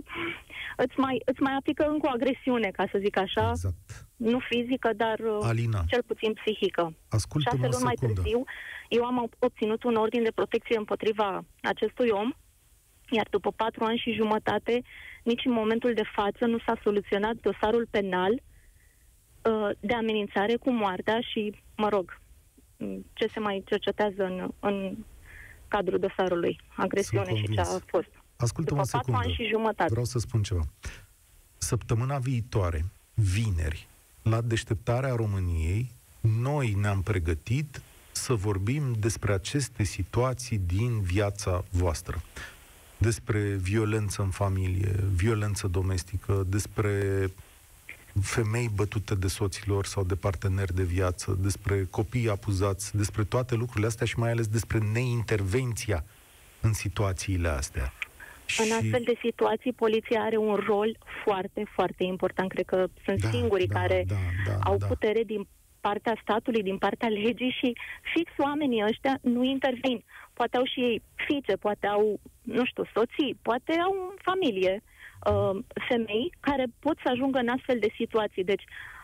îți, 0.76 1.00
mai, 1.00 1.22
îți 1.26 1.42
mai 1.42 1.54
aplică 1.60 1.86
încă 1.88 2.08
o 2.08 2.14
agresiune, 2.14 2.70
ca 2.70 2.86
să 2.92 2.98
zic 3.02 3.18
așa, 3.18 3.50
exact. 3.50 3.76
nu 4.16 4.40
fizică, 4.40 4.90
dar 4.96 5.20
uh, 5.20 5.40
Alina, 5.42 5.84
cel 5.88 6.04
puțin 6.08 6.34
psihică. 6.34 6.94
Șase 7.40 7.68
luni 7.72 7.84
mai 7.84 7.98
târziu, 8.00 8.44
eu 8.90 9.04
am 9.04 9.30
obținut 9.40 9.84
un 9.84 9.96
ordin 9.96 10.24
de 10.24 10.32
protecție 10.36 10.78
împotriva 10.78 11.44
acestui 11.62 12.10
om, 12.10 12.34
iar 13.10 13.28
după 13.30 13.52
patru 13.52 13.84
ani 13.84 13.98
și 13.98 14.14
jumătate, 14.14 14.82
nici 15.24 15.46
în 15.46 15.52
momentul 15.52 15.94
de 15.94 16.04
față 16.16 16.46
nu 16.46 16.58
s-a 16.66 16.80
soluționat 16.84 17.36
dosarul 17.42 17.88
penal 17.90 18.32
uh, 18.34 19.70
de 19.80 19.94
amenințare 19.94 20.56
cu 20.56 20.72
moartea 20.72 21.20
și, 21.22 21.62
mă 21.76 21.90
rog, 21.90 22.20
ce 23.14 23.28
se 23.34 23.40
mai 23.40 23.64
cercetează 23.66 24.24
în, 24.24 24.50
în 24.60 24.98
cadrul 25.68 26.00
dosarului, 26.00 26.60
agresiune 26.76 27.36
și 27.36 27.50
ce 27.54 27.60
a 27.60 27.80
fost. 27.86 28.10
Ascultă-mă 28.38 28.82
După 28.82 28.98
patru 28.98 29.14
ani 29.14 29.34
și 29.34 29.48
jumătate. 29.48 29.90
Vreau 29.90 30.06
să 30.06 30.20
spun 30.20 30.42
ceva. 30.42 30.62
Săptămâna 31.58 32.18
viitoare, 32.18 32.86
vineri, 33.14 33.88
la 34.22 34.42
deșteptarea 34.42 35.16
României, 35.16 35.92
noi 36.22 36.74
ne-am 36.82 37.02
pregătit 37.02 37.82
să 38.12 38.34
vorbim 38.34 38.84
despre 39.00 39.34
aceste 39.34 39.84
situații 39.84 40.58
din 40.58 41.02
viața 41.02 41.64
voastră 41.70 42.22
despre 42.98 43.40
violență 43.40 44.22
în 44.22 44.30
familie, 44.30 44.92
violență 45.16 45.68
domestică, 45.68 46.46
despre 46.48 47.28
femei 48.22 48.70
bătute 48.76 49.16
de 49.16 49.28
soților 49.28 49.86
sau 49.86 50.04
de 50.04 50.16
parteneri 50.16 50.76
de 50.76 50.84
viață, 50.84 51.38
despre 51.42 51.88
copii 51.90 52.30
apuzați, 52.30 52.98
despre 52.98 53.24
toate 53.24 53.56
lucrurile 53.56 53.88
astea 53.88 54.06
și 54.06 54.20
mai 54.20 54.32
ales 54.32 54.48
despre 54.48 54.78
neintervenția 54.78 56.04
în 56.62 56.74
situațiile 56.74 57.48
astea. 57.48 57.94
Și... 58.46 58.62
În 58.62 58.72
astfel 58.72 59.02
de 59.06 59.18
situații, 59.22 59.74
poliția 59.74 60.22
are 60.22 60.38
un 60.38 60.56
rol 60.56 60.98
foarte, 61.24 61.64
foarte 61.74 62.04
important. 62.04 62.50
Cred 62.50 62.66
că 62.66 62.88
sunt 63.06 63.22
da, 63.22 63.30
singurii 63.30 63.68
da, 63.68 63.80
care 63.80 64.04
da, 64.08 64.16
da, 64.46 64.60
au 64.60 64.78
da. 64.78 64.86
putere 64.86 65.24
din 65.24 65.48
partea 65.80 66.20
statului, 66.22 66.64
din 66.64 66.78
partea 66.78 67.08
legii 67.08 67.56
și 67.60 67.78
fix 68.14 68.32
oamenii 68.38 68.84
ăștia 68.90 69.18
nu 69.22 69.44
intervin. 69.44 70.04
Poate 70.34 70.58
au 70.58 70.66
și 70.66 70.80
ei 70.80 71.02
fiice, 71.28 71.56
poate 71.56 71.88
au, 71.88 72.20
nu 72.46 72.66
știu, 72.66 72.84
soții, 72.94 73.38
poate 73.42 73.72
au 73.86 74.14
familie, 74.24 74.84
uh, 74.84 75.64
femei 75.88 76.34
care 76.40 76.66
pot 76.80 76.98
să 77.04 77.10
ajungă 77.12 77.40
în 77.40 77.48
astfel 77.48 77.80
de 77.80 77.94
situații. 77.96 78.44
Deci, 78.44 78.64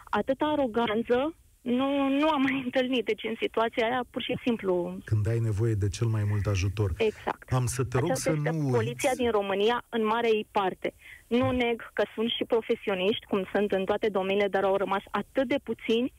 atâta 0.09 0.45
aroganță 0.45 1.35
nu, 1.61 2.07
nu 2.09 2.29
am 2.29 2.41
mai 2.41 2.61
întâlnit. 2.65 3.05
Deci 3.05 3.23
în 3.23 3.35
situația 3.41 3.85
aia, 3.85 4.03
pur 4.09 4.21
și 4.21 4.39
simplu... 4.45 4.97
Când 5.05 5.27
ai 5.27 5.39
nevoie 5.39 5.73
de 5.73 5.89
cel 5.89 6.07
mai 6.07 6.23
mult 6.29 6.45
ajutor. 6.45 6.91
Exact. 6.97 7.53
Am 7.53 7.65
să 7.65 7.83
te 7.83 7.97
rog 7.97 8.09
Aceasta 8.09 8.31
să 8.43 8.51
nu 8.51 8.69
Poliția 8.69 9.09
uiți. 9.09 9.21
din 9.21 9.31
România, 9.31 9.83
în 9.89 10.05
mare 10.05 10.27
ei 10.27 10.47
parte. 10.51 10.93
Nu 11.27 11.51
neg 11.51 11.89
că 11.93 12.03
sunt 12.15 12.29
și 12.29 12.43
profesioniști, 12.43 13.25
cum 13.25 13.47
sunt 13.53 13.71
în 13.71 13.85
toate 13.85 14.09
domeniile, 14.09 14.47
dar 14.47 14.63
au 14.63 14.75
rămas 14.75 15.03
atât 15.11 15.47
de 15.47 15.59
puțini, 15.63 16.13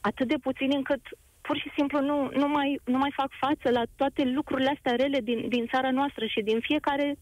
atât 0.00 0.28
de 0.28 0.36
puțini 0.42 0.74
încât 0.74 1.00
pur 1.50 1.58
și 1.58 1.70
simplu 1.76 1.98
nu, 2.00 2.30
nu, 2.42 2.48
mai, 2.48 2.80
nu 2.84 2.98
mai 2.98 3.12
fac 3.20 3.30
față 3.44 3.66
la 3.78 3.84
toate 3.96 4.22
lucrurile 4.36 4.70
astea 4.76 4.94
rele 5.02 5.20
din, 5.20 5.48
din 5.48 5.66
țara 5.72 5.90
noastră 5.90 6.24
și 6.26 6.40
din 6.40 6.58
fiecare, 6.60 7.18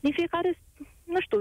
din 0.00 0.12
fiecare, 0.12 0.58
nu 1.04 1.20
știu, 1.20 1.38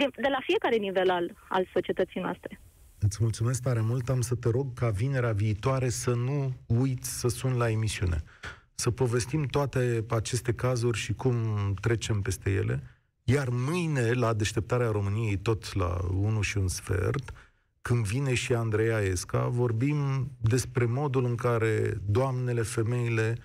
de, 0.00 0.06
de 0.24 0.30
la 0.36 0.40
fiecare 0.48 0.76
nivel 0.76 1.10
al, 1.10 1.26
al 1.48 1.68
societății 1.72 2.20
noastre. 2.20 2.60
Îți 2.98 3.18
mulțumesc 3.20 3.62
tare 3.62 3.80
mult. 3.80 4.08
Am 4.08 4.20
să 4.20 4.34
te 4.34 4.48
rog 4.48 4.66
ca 4.74 4.88
vinerea 4.90 5.32
viitoare 5.32 5.88
să 5.88 6.14
nu 6.14 6.52
uiți 6.66 7.18
să 7.20 7.28
sun 7.28 7.56
la 7.56 7.70
emisiune. 7.70 8.18
Să 8.74 8.90
povestim 8.90 9.46
toate 9.46 10.04
aceste 10.08 10.52
cazuri 10.54 10.98
și 10.98 11.12
cum 11.14 11.34
trecem 11.80 12.20
peste 12.20 12.50
ele. 12.50 12.82
Iar 13.22 13.48
mâine, 13.50 14.12
la 14.12 14.32
deșteptarea 14.32 14.90
României, 14.90 15.36
tot 15.36 15.74
la 15.74 15.96
1 16.10 16.40
și 16.40 16.56
un 16.56 16.68
sfert, 16.68 17.32
când 17.88 18.06
vine 18.06 18.34
și 18.34 18.54
Andreea 18.54 19.00
Esca, 19.00 19.46
vorbim 19.46 20.30
despre 20.40 20.84
modul 20.84 21.24
în 21.24 21.34
care 21.34 22.00
doamnele, 22.06 22.62
femeile 22.62 23.38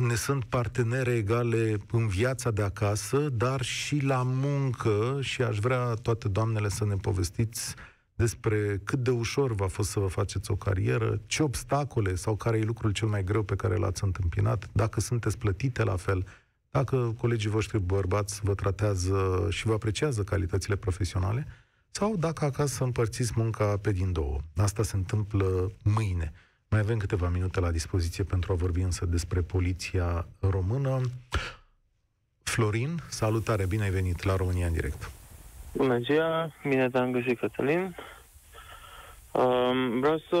ne 0.00 0.14
sunt 0.14 0.44
partenere 0.44 1.12
egale 1.14 1.76
în 1.90 2.06
viața 2.06 2.50
de 2.50 2.62
acasă, 2.62 3.18
dar 3.18 3.62
și 3.62 4.04
la 4.04 4.22
muncă. 4.22 5.18
Și 5.20 5.42
aș 5.42 5.58
vrea 5.58 5.94
toate 5.94 6.28
doamnele 6.28 6.68
să 6.68 6.84
ne 6.84 6.94
povestiți 6.94 7.74
despre 8.14 8.80
cât 8.84 8.98
de 8.98 9.10
ușor 9.10 9.54
v-a 9.54 9.66
fost 9.66 9.90
să 9.90 10.00
vă 10.00 10.06
faceți 10.06 10.50
o 10.50 10.56
carieră, 10.56 11.20
ce 11.26 11.42
obstacole 11.42 12.14
sau 12.14 12.36
care 12.36 12.58
e 12.58 12.62
lucrul 12.62 12.90
cel 12.90 13.08
mai 13.08 13.24
greu 13.24 13.42
pe 13.42 13.56
care 13.56 13.76
l-ați 13.76 14.04
întâmpinat, 14.04 14.68
dacă 14.72 15.00
sunteți 15.00 15.38
plătite 15.38 15.84
la 15.84 15.96
fel, 15.96 16.26
dacă 16.70 17.14
colegii 17.18 17.50
voștri 17.50 17.80
bărbați 17.80 18.40
vă 18.42 18.54
tratează 18.54 19.46
și 19.48 19.66
vă 19.66 19.72
apreciază 19.72 20.22
calitățile 20.22 20.76
profesionale, 20.76 21.46
sau 21.90 22.16
dacă 22.16 22.44
acasă 22.44 22.84
împărțiți 22.84 23.32
munca 23.36 23.78
pe 23.82 23.92
din 23.92 24.12
două. 24.12 24.38
Asta 24.56 24.82
se 24.82 24.96
întâmplă 24.96 25.72
mâine. 25.84 26.32
Mai 26.68 26.80
avem 26.80 26.98
câteva 26.98 27.28
minute 27.28 27.60
la 27.60 27.70
dispoziție 27.70 28.24
pentru 28.24 28.52
a 28.52 28.56
vorbi 28.56 28.80
însă 28.80 29.06
despre 29.06 29.40
poliția 29.40 30.26
română. 30.40 31.00
Florin, 32.42 32.98
salutare, 33.08 33.66
bine 33.66 33.82
ai 33.82 33.90
venit 33.90 34.22
la 34.22 34.36
România 34.36 34.66
în 34.66 34.72
direct. 34.72 35.10
Bună 35.72 35.98
ziua, 35.98 36.52
bine 36.62 36.90
te-am 36.90 37.12
găsit, 37.12 37.38
Cătălin. 37.38 37.96
Um, 39.32 40.00
vreau 40.00 40.18
să 40.28 40.38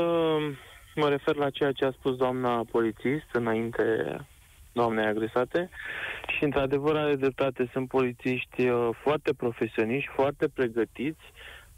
mă 0.94 1.08
refer 1.08 1.34
la 1.34 1.50
ceea 1.50 1.72
ce 1.72 1.84
a 1.84 1.90
spus 1.90 2.16
doamna 2.16 2.64
polițist 2.70 3.26
înainte 3.32 3.82
doamnei 4.72 5.04
agresate 5.04 5.70
și 6.36 6.44
într-adevăr 6.44 6.96
are 6.96 7.14
dreptate, 7.14 7.68
sunt 7.72 7.88
polițiști 7.88 8.68
uh, 8.68 8.88
foarte 9.02 9.32
profesioniști, 9.32 10.10
foarte 10.14 10.48
pregătiți, 10.48 11.24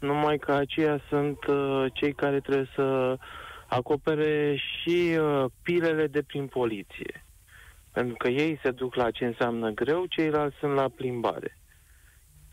numai 0.03 0.37
că 0.37 0.51
aceia 0.51 0.99
sunt 1.09 1.45
uh, 1.45 1.85
cei 1.93 2.13
care 2.13 2.39
trebuie 2.39 2.69
să 2.75 3.17
acopere 3.67 4.55
și 4.55 5.17
uh, 5.19 5.45
pilele 5.61 6.07
de 6.07 6.21
prin 6.21 6.47
poliție. 6.47 7.25
Pentru 7.91 8.15
că 8.17 8.27
ei 8.27 8.59
se 8.63 8.71
duc 8.71 8.95
la 8.95 9.11
ce 9.11 9.25
înseamnă 9.25 9.69
greu, 9.69 10.05
ceilalți 10.05 10.57
sunt 10.59 10.73
la 10.73 10.89
plimbare. 10.89 11.57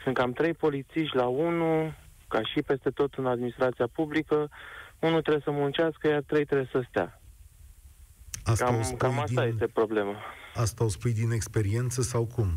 Sunt 0.02 0.14
cam 0.14 0.32
trei 0.32 0.54
polițiști 0.54 1.16
la 1.16 1.26
unul, 1.26 1.94
ca 2.28 2.40
și 2.42 2.62
peste 2.62 2.90
tot 2.90 3.14
în 3.14 3.26
administrația 3.26 3.86
publică, 3.86 4.50
unul 4.98 5.20
trebuie 5.20 5.42
să 5.44 5.50
muncească, 5.50 6.08
iar 6.08 6.22
trei 6.26 6.44
trebuie 6.44 6.68
să 6.72 6.84
stea. 6.88 7.20
Asta 8.44 8.64
cam, 8.64 8.94
cam 8.96 9.18
asta 9.18 9.42
din, 9.42 9.52
este 9.52 9.66
problema. 9.66 10.14
Asta 10.54 10.84
o 10.84 10.88
spui 10.88 11.12
din 11.12 11.30
experiență 11.30 12.02
sau 12.02 12.26
cum? 12.26 12.48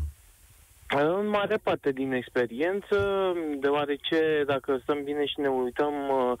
În 0.88 1.26
mare 1.28 1.56
parte 1.62 1.90
din 1.92 2.12
experiență, 2.12 3.32
deoarece 3.58 4.42
dacă 4.46 4.78
stăm 4.82 5.04
bine 5.04 5.24
și 5.26 5.40
ne 5.40 5.48
uităm, 5.48 5.94
uh, 6.08 6.32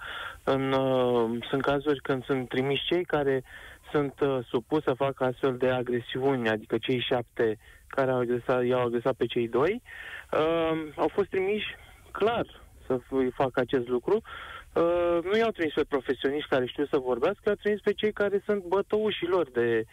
în, 0.44 0.72
uh, 0.72 1.44
sunt 1.48 1.62
cazuri 1.62 2.00
când 2.00 2.24
sunt 2.24 2.48
trimiși 2.48 2.84
cei 2.84 3.04
care 3.04 3.44
sunt 3.90 4.20
uh, 4.20 4.38
supuși 4.48 4.84
să 4.84 4.92
facă 4.92 5.24
astfel 5.24 5.56
de 5.56 5.68
agresiuni, 5.68 6.48
adică 6.48 6.78
cei 6.78 7.00
șapte 7.00 7.58
care 7.86 8.10
au 8.10 8.18
agresat, 8.18 8.64
i-au 8.64 8.86
agresat 8.86 9.14
pe 9.14 9.26
cei 9.26 9.48
doi, 9.48 9.82
uh, 10.32 10.92
au 10.96 11.08
fost 11.08 11.28
trimiși 11.28 11.76
clar 12.10 12.46
să 12.86 12.98
facă 13.34 13.60
acest 13.60 13.88
lucru. 13.88 14.22
Uh, 14.74 15.18
nu 15.22 15.36
i-au 15.36 15.50
trimis 15.50 15.74
pe 15.74 15.84
profesioniști 15.88 16.48
care 16.48 16.66
știu 16.66 16.86
să 16.86 16.98
vorbească, 16.98 17.42
i-au 17.44 17.54
trimis 17.54 17.80
pe 17.80 17.92
cei 17.92 18.12
care 18.12 18.42
sunt 18.46 18.64
bătăușii 18.64 19.26
lor 19.26 19.50
de 19.50 19.84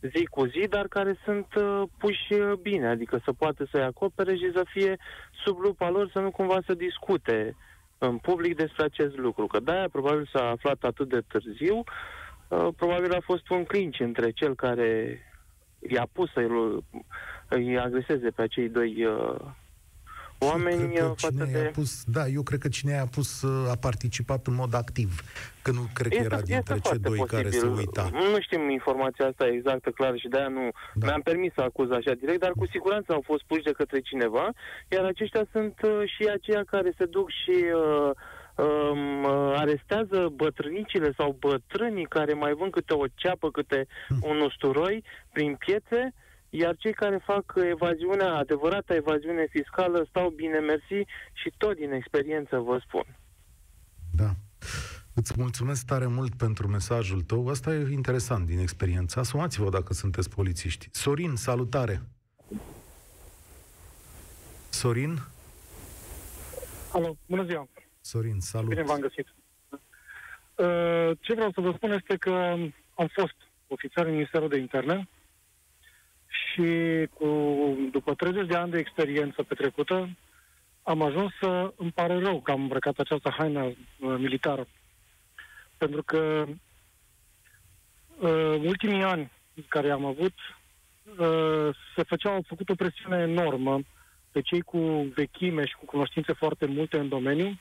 zi 0.00 0.24
cu 0.24 0.46
zi, 0.46 0.66
dar 0.68 0.86
care 0.88 1.18
sunt 1.24 1.54
uh, 1.54 1.82
puși 1.98 2.32
uh, 2.32 2.52
bine, 2.52 2.86
adică 2.86 3.20
să 3.24 3.32
poată 3.32 3.66
să-i 3.70 3.82
acopere 3.82 4.36
și 4.36 4.50
să 4.54 4.64
fie 4.68 4.96
sub 5.44 5.58
lupa 5.58 5.90
lor, 5.90 6.10
să 6.10 6.18
nu 6.18 6.30
cumva 6.30 6.58
să 6.66 6.74
discute 6.74 7.56
în 7.98 8.16
public 8.16 8.56
despre 8.56 8.84
acest 8.84 9.16
lucru. 9.16 9.46
Că 9.46 9.60
de-aia 9.60 9.88
probabil 9.88 10.28
s-a 10.32 10.48
aflat 10.48 10.82
atât 10.82 11.08
de 11.08 11.20
târziu, 11.28 11.76
uh, 11.76 12.68
probabil 12.76 13.12
a 13.12 13.20
fost 13.20 13.48
un 13.48 13.64
clinci 13.64 14.00
între 14.00 14.30
cel 14.30 14.54
care 14.54 15.20
i-a 15.78 16.08
pus 16.12 16.32
să 16.32 16.48
îi 17.48 17.78
agreseze 17.78 18.30
pe 18.30 18.42
acei 18.42 18.68
doi 18.68 19.04
uh, 19.04 19.40
oameni 20.38 21.00
uh, 21.00 21.12
față 21.16 21.48
de... 21.52 21.70
Pus, 21.72 22.04
da, 22.04 22.26
eu 22.26 22.42
cred 22.42 22.58
că 22.58 22.68
cine 22.68 22.98
a 22.98 23.06
pus 23.06 23.42
uh, 23.42 23.70
a 23.70 23.76
participat 23.80 24.46
în 24.46 24.54
mod 24.54 24.74
activ, 24.74 25.20
că 25.62 25.70
nu 25.70 25.88
cred 25.92 26.12
că 26.12 26.22
era 26.24 26.40
dintre 26.40 26.78
cei 26.78 26.98
doi 26.98 27.16
posibil. 27.16 27.42
care 27.42 27.50
se 27.50 27.66
uita. 27.66 28.08
Nu 28.12 28.40
știm 28.40 28.70
informația 28.70 29.26
asta 29.26 29.46
exactă, 29.46 29.90
clar, 29.90 30.16
și 30.16 30.28
de-aia 30.28 30.48
nu 30.48 30.68
da. 30.94 31.06
mi-am 31.06 31.20
permis 31.20 31.52
să 31.52 31.60
acuz 31.60 31.90
așa 31.90 32.12
direct, 32.12 32.40
dar 32.40 32.52
cu 32.56 32.66
siguranță 32.66 33.12
au 33.12 33.22
fost 33.24 33.42
puși 33.46 33.62
de 33.62 33.72
către 33.72 34.00
cineva, 34.00 34.50
iar 34.88 35.04
aceștia 35.04 35.44
sunt 35.52 35.74
uh, 35.82 36.02
și 36.16 36.28
aceia 36.32 36.64
care 36.64 36.94
se 36.98 37.04
duc 37.04 37.30
și 37.30 37.64
uh, 37.74 38.10
um, 38.56 39.24
uh, 39.24 39.54
arestează 39.56 40.32
bătrânicile 40.34 41.12
sau 41.16 41.36
bătrânii 41.38 42.04
care 42.04 42.32
mai 42.32 42.52
vând 42.52 42.72
câte 42.72 42.94
o 42.94 43.04
ceapă, 43.14 43.50
câte 43.50 43.86
hm. 44.08 44.28
un 44.28 44.40
usturoi 44.40 45.04
prin 45.32 45.54
piețe, 45.54 46.14
iar 46.58 46.76
cei 46.76 46.92
care 46.92 47.22
fac 47.24 47.52
evaziunea, 47.70 48.34
adevărata 48.34 48.94
evaziune 48.94 49.46
fiscală, 49.50 50.06
stau 50.08 50.30
bine 50.30 50.58
mersi 50.58 51.08
și 51.32 51.52
tot 51.56 51.76
din 51.76 51.92
experiență 51.92 52.58
vă 52.58 52.80
spun. 52.86 53.16
Da. 54.12 54.30
Îți 55.14 55.34
mulțumesc 55.36 55.86
tare 55.86 56.06
mult 56.06 56.34
pentru 56.34 56.68
mesajul 56.68 57.20
tău. 57.20 57.48
Asta 57.48 57.74
e 57.74 57.92
interesant 57.92 58.46
din 58.46 58.58
experiență. 58.58 59.18
Asumați-vă 59.18 59.70
dacă 59.70 59.92
sunteți 59.92 60.30
polițiști. 60.30 60.88
Sorin, 60.92 61.34
salutare! 61.34 62.02
Sorin? 64.68 65.18
Alo, 66.92 67.16
bună 67.26 67.44
ziua! 67.44 67.68
Sorin, 68.00 68.40
salut! 68.40 68.68
Bine 68.68 68.82
v-am 68.82 69.00
găsit! 69.00 69.26
Uh, 69.68 71.10
ce 71.20 71.34
vreau 71.34 71.50
să 71.50 71.60
vă 71.60 71.72
spun 71.76 71.90
este 71.90 72.16
că 72.16 72.30
am 72.94 73.08
fost 73.12 73.34
ofițer 73.66 74.06
în 74.06 74.12
Ministerul 74.12 74.48
de 74.48 74.58
Interne 74.58 75.08
și 76.44 77.06
cu, 77.14 77.26
după 77.90 78.14
30 78.14 78.46
de 78.46 78.56
ani 78.56 78.70
de 78.70 78.78
experiență 78.78 79.42
petrecută, 79.42 80.08
am 80.82 81.02
ajuns 81.02 81.32
să 81.40 81.72
îmi 81.76 81.92
pare 81.92 82.18
rău 82.18 82.40
că 82.40 82.50
am 82.50 82.60
îmbrăcat 82.60 82.98
această 82.98 83.34
haină 83.38 83.64
uh, 83.64 83.74
militară. 84.18 84.66
Pentru 85.76 86.02
că 86.02 86.44
uh, 88.18 88.54
ultimii 88.64 89.02
ani 89.02 89.30
care 89.68 89.90
am 89.90 90.04
avut, 90.04 90.32
uh, 91.18 91.76
se 91.96 92.02
făceau, 92.02 92.32
au 92.32 92.44
făcut 92.46 92.68
o 92.68 92.74
presiune 92.74 93.16
enormă 93.16 93.80
pe 94.30 94.40
cei 94.40 94.60
cu 94.60 94.78
vechime 95.14 95.66
și 95.66 95.76
cu 95.76 95.84
cunoștințe 95.84 96.32
foarte 96.32 96.66
multe 96.66 96.98
în 96.98 97.08
domeniu, 97.08 97.58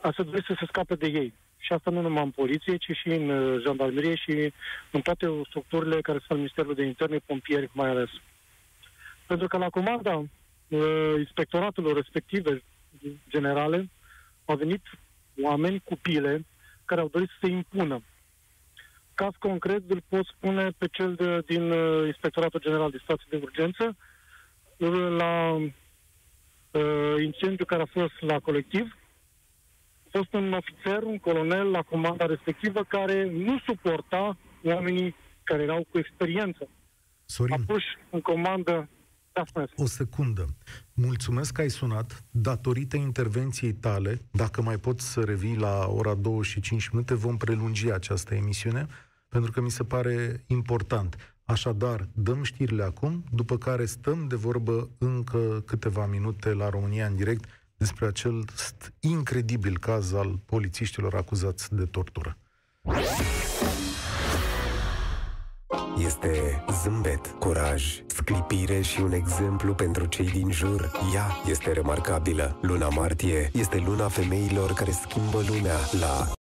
a 0.00 0.12
să 0.16 0.22
doresc 0.22 0.46
să 0.46 0.54
se 0.58 0.66
scape 0.66 0.94
de 0.94 1.06
ei. 1.06 1.34
Și 1.64 1.72
asta 1.72 1.90
nu 1.90 2.00
numai 2.00 2.22
în 2.22 2.30
poliție, 2.30 2.76
ci 2.76 2.90
și 2.90 3.08
în 3.08 3.28
uh, 3.28 3.62
jandarmerie 3.64 4.14
și 4.14 4.52
în 4.90 5.00
toate 5.00 5.26
structurile 5.48 6.00
care 6.00 6.18
sunt 6.18 6.30
al 6.30 6.36
Ministerului 6.36 6.74
de 6.74 6.84
Interne, 6.84 7.18
pompieri 7.26 7.70
mai 7.72 7.88
ales. 7.88 8.10
Pentru 9.26 9.46
că 9.46 9.56
la 9.56 9.70
comanda 9.70 10.16
uh, 10.16 11.14
inspectoratelor 11.18 11.94
respective 11.94 12.62
generale 13.28 13.90
au 14.44 14.56
venit 14.56 14.82
oameni 15.42 15.80
cu 15.84 15.96
pile 15.96 16.44
care 16.84 17.00
au 17.00 17.08
dorit 17.08 17.28
să 17.28 17.36
se 17.40 17.50
impună. 17.50 18.02
Caz 19.14 19.32
concret 19.38 19.82
îl 19.90 20.02
pot 20.08 20.26
spune 20.26 20.70
pe 20.78 20.86
cel 20.92 21.14
de, 21.14 21.40
din 21.46 21.70
uh, 21.70 22.06
Inspectoratul 22.06 22.60
General 22.60 22.90
de 22.90 23.00
Stații 23.02 23.26
de 23.30 23.40
Urgență, 23.42 23.96
la 25.16 25.52
uh, 25.52 27.22
incendiu 27.22 27.64
care 27.64 27.82
a 27.82 27.98
fost 28.00 28.20
la 28.20 28.38
colectiv. 28.38 28.96
A 30.12 30.18
fost 30.18 30.32
un 30.32 30.52
ofițer, 30.52 31.02
un 31.02 31.18
colonel 31.18 31.70
la 31.70 31.82
comanda 31.82 32.26
respectivă 32.26 32.84
care 32.84 33.30
nu 33.30 33.58
suporta 33.66 34.36
oamenii 34.64 35.14
care 35.42 35.62
erau 35.62 35.86
cu 35.90 35.98
experiență. 35.98 36.68
Sorin. 37.24 37.54
A 37.54 37.64
pus 37.66 37.82
în 38.10 38.20
comandă 38.20 38.88
da, 39.32 39.62
o 39.76 39.86
secundă. 39.86 40.46
Mulțumesc 40.94 41.52
că 41.52 41.60
ai 41.60 41.70
sunat. 41.70 42.24
Datorită 42.30 42.96
intervenției 42.96 43.72
tale, 43.72 44.20
dacă 44.30 44.62
mai 44.62 44.78
pot 44.78 45.00
să 45.00 45.20
revii 45.20 45.56
la 45.56 45.86
ora 45.88 46.14
2 46.14 46.42
și 46.42 46.60
5 46.60 46.88
minute, 46.88 47.14
vom 47.14 47.36
prelungi 47.36 47.92
această 47.92 48.34
emisiune, 48.34 48.86
pentru 49.28 49.50
că 49.50 49.60
mi 49.60 49.70
se 49.70 49.84
pare 49.84 50.44
important. 50.46 51.34
Așadar, 51.44 52.08
dăm 52.12 52.42
știrile 52.42 52.82
acum, 52.82 53.24
după 53.32 53.58
care 53.58 53.84
stăm 53.84 54.26
de 54.28 54.36
vorbă 54.36 54.90
încă 54.98 55.62
câteva 55.66 56.06
minute 56.06 56.52
la 56.52 56.68
România 56.68 57.06
în 57.06 57.16
direct 57.16 57.44
despre 57.82 58.06
acel 58.06 58.44
incredibil 59.00 59.78
caz 59.78 60.12
al 60.12 60.40
polițiștilor 60.46 61.14
acuzați 61.14 61.74
de 61.74 61.84
tortură. 61.84 62.36
Este 65.98 66.64
zâmbet, 66.82 67.26
curaj, 67.38 68.02
sclipire 68.06 68.80
și 68.80 69.00
un 69.00 69.12
exemplu 69.12 69.74
pentru 69.74 70.06
cei 70.06 70.30
din 70.30 70.50
jur. 70.50 70.90
Ea 71.14 71.26
este 71.46 71.72
remarcabilă. 71.72 72.58
Luna 72.60 72.88
martie 72.88 73.50
este 73.52 73.82
luna 73.86 74.08
femeilor 74.08 74.72
care 74.72 74.90
schimbă 74.90 75.42
lumea 75.48 75.78
la 76.00 76.32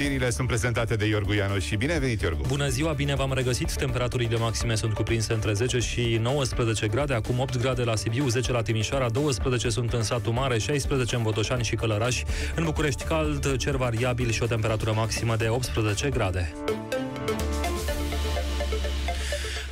Știrile 0.00 0.30
sunt 0.30 0.46
prezentate 0.46 0.96
de 0.96 1.06
Iorgu 1.06 1.32
Ianoș 1.32 1.64
și 1.64 1.76
bine 1.76 1.92
ai 1.92 1.98
venit, 1.98 2.20
Iorgu! 2.20 2.42
Bună 2.48 2.68
ziua, 2.68 2.92
bine 2.92 3.14
v-am 3.14 3.32
regăsit! 3.32 3.72
Temperaturile 3.72 4.36
maxime 4.36 4.74
sunt 4.74 4.92
cuprinse 4.92 5.32
între 5.32 5.52
10 5.52 5.78
și 5.78 6.18
19 6.22 6.86
grade, 6.86 7.14
acum 7.14 7.38
8 7.38 7.58
grade 7.58 7.82
la 7.82 7.96
Sibiu, 7.96 8.28
10 8.28 8.52
la 8.52 8.62
Timișoara, 8.62 9.08
12 9.08 9.68
sunt 9.68 9.92
în 9.92 10.02
satul 10.02 10.32
mare, 10.32 10.58
16 10.58 11.16
în 11.16 11.22
Botoșani 11.22 11.64
și 11.64 11.74
Călăraș, 11.74 12.22
în 12.54 12.64
București 12.64 13.04
cald, 13.04 13.56
cer 13.56 13.76
variabil 13.76 14.30
și 14.30 14.42
o 14.42 14.46
temperatură 14.46 14.92
maximă 14.92 15.36
de 15.36 15.48
18 15.48 16.08
grade. 16.08 16.52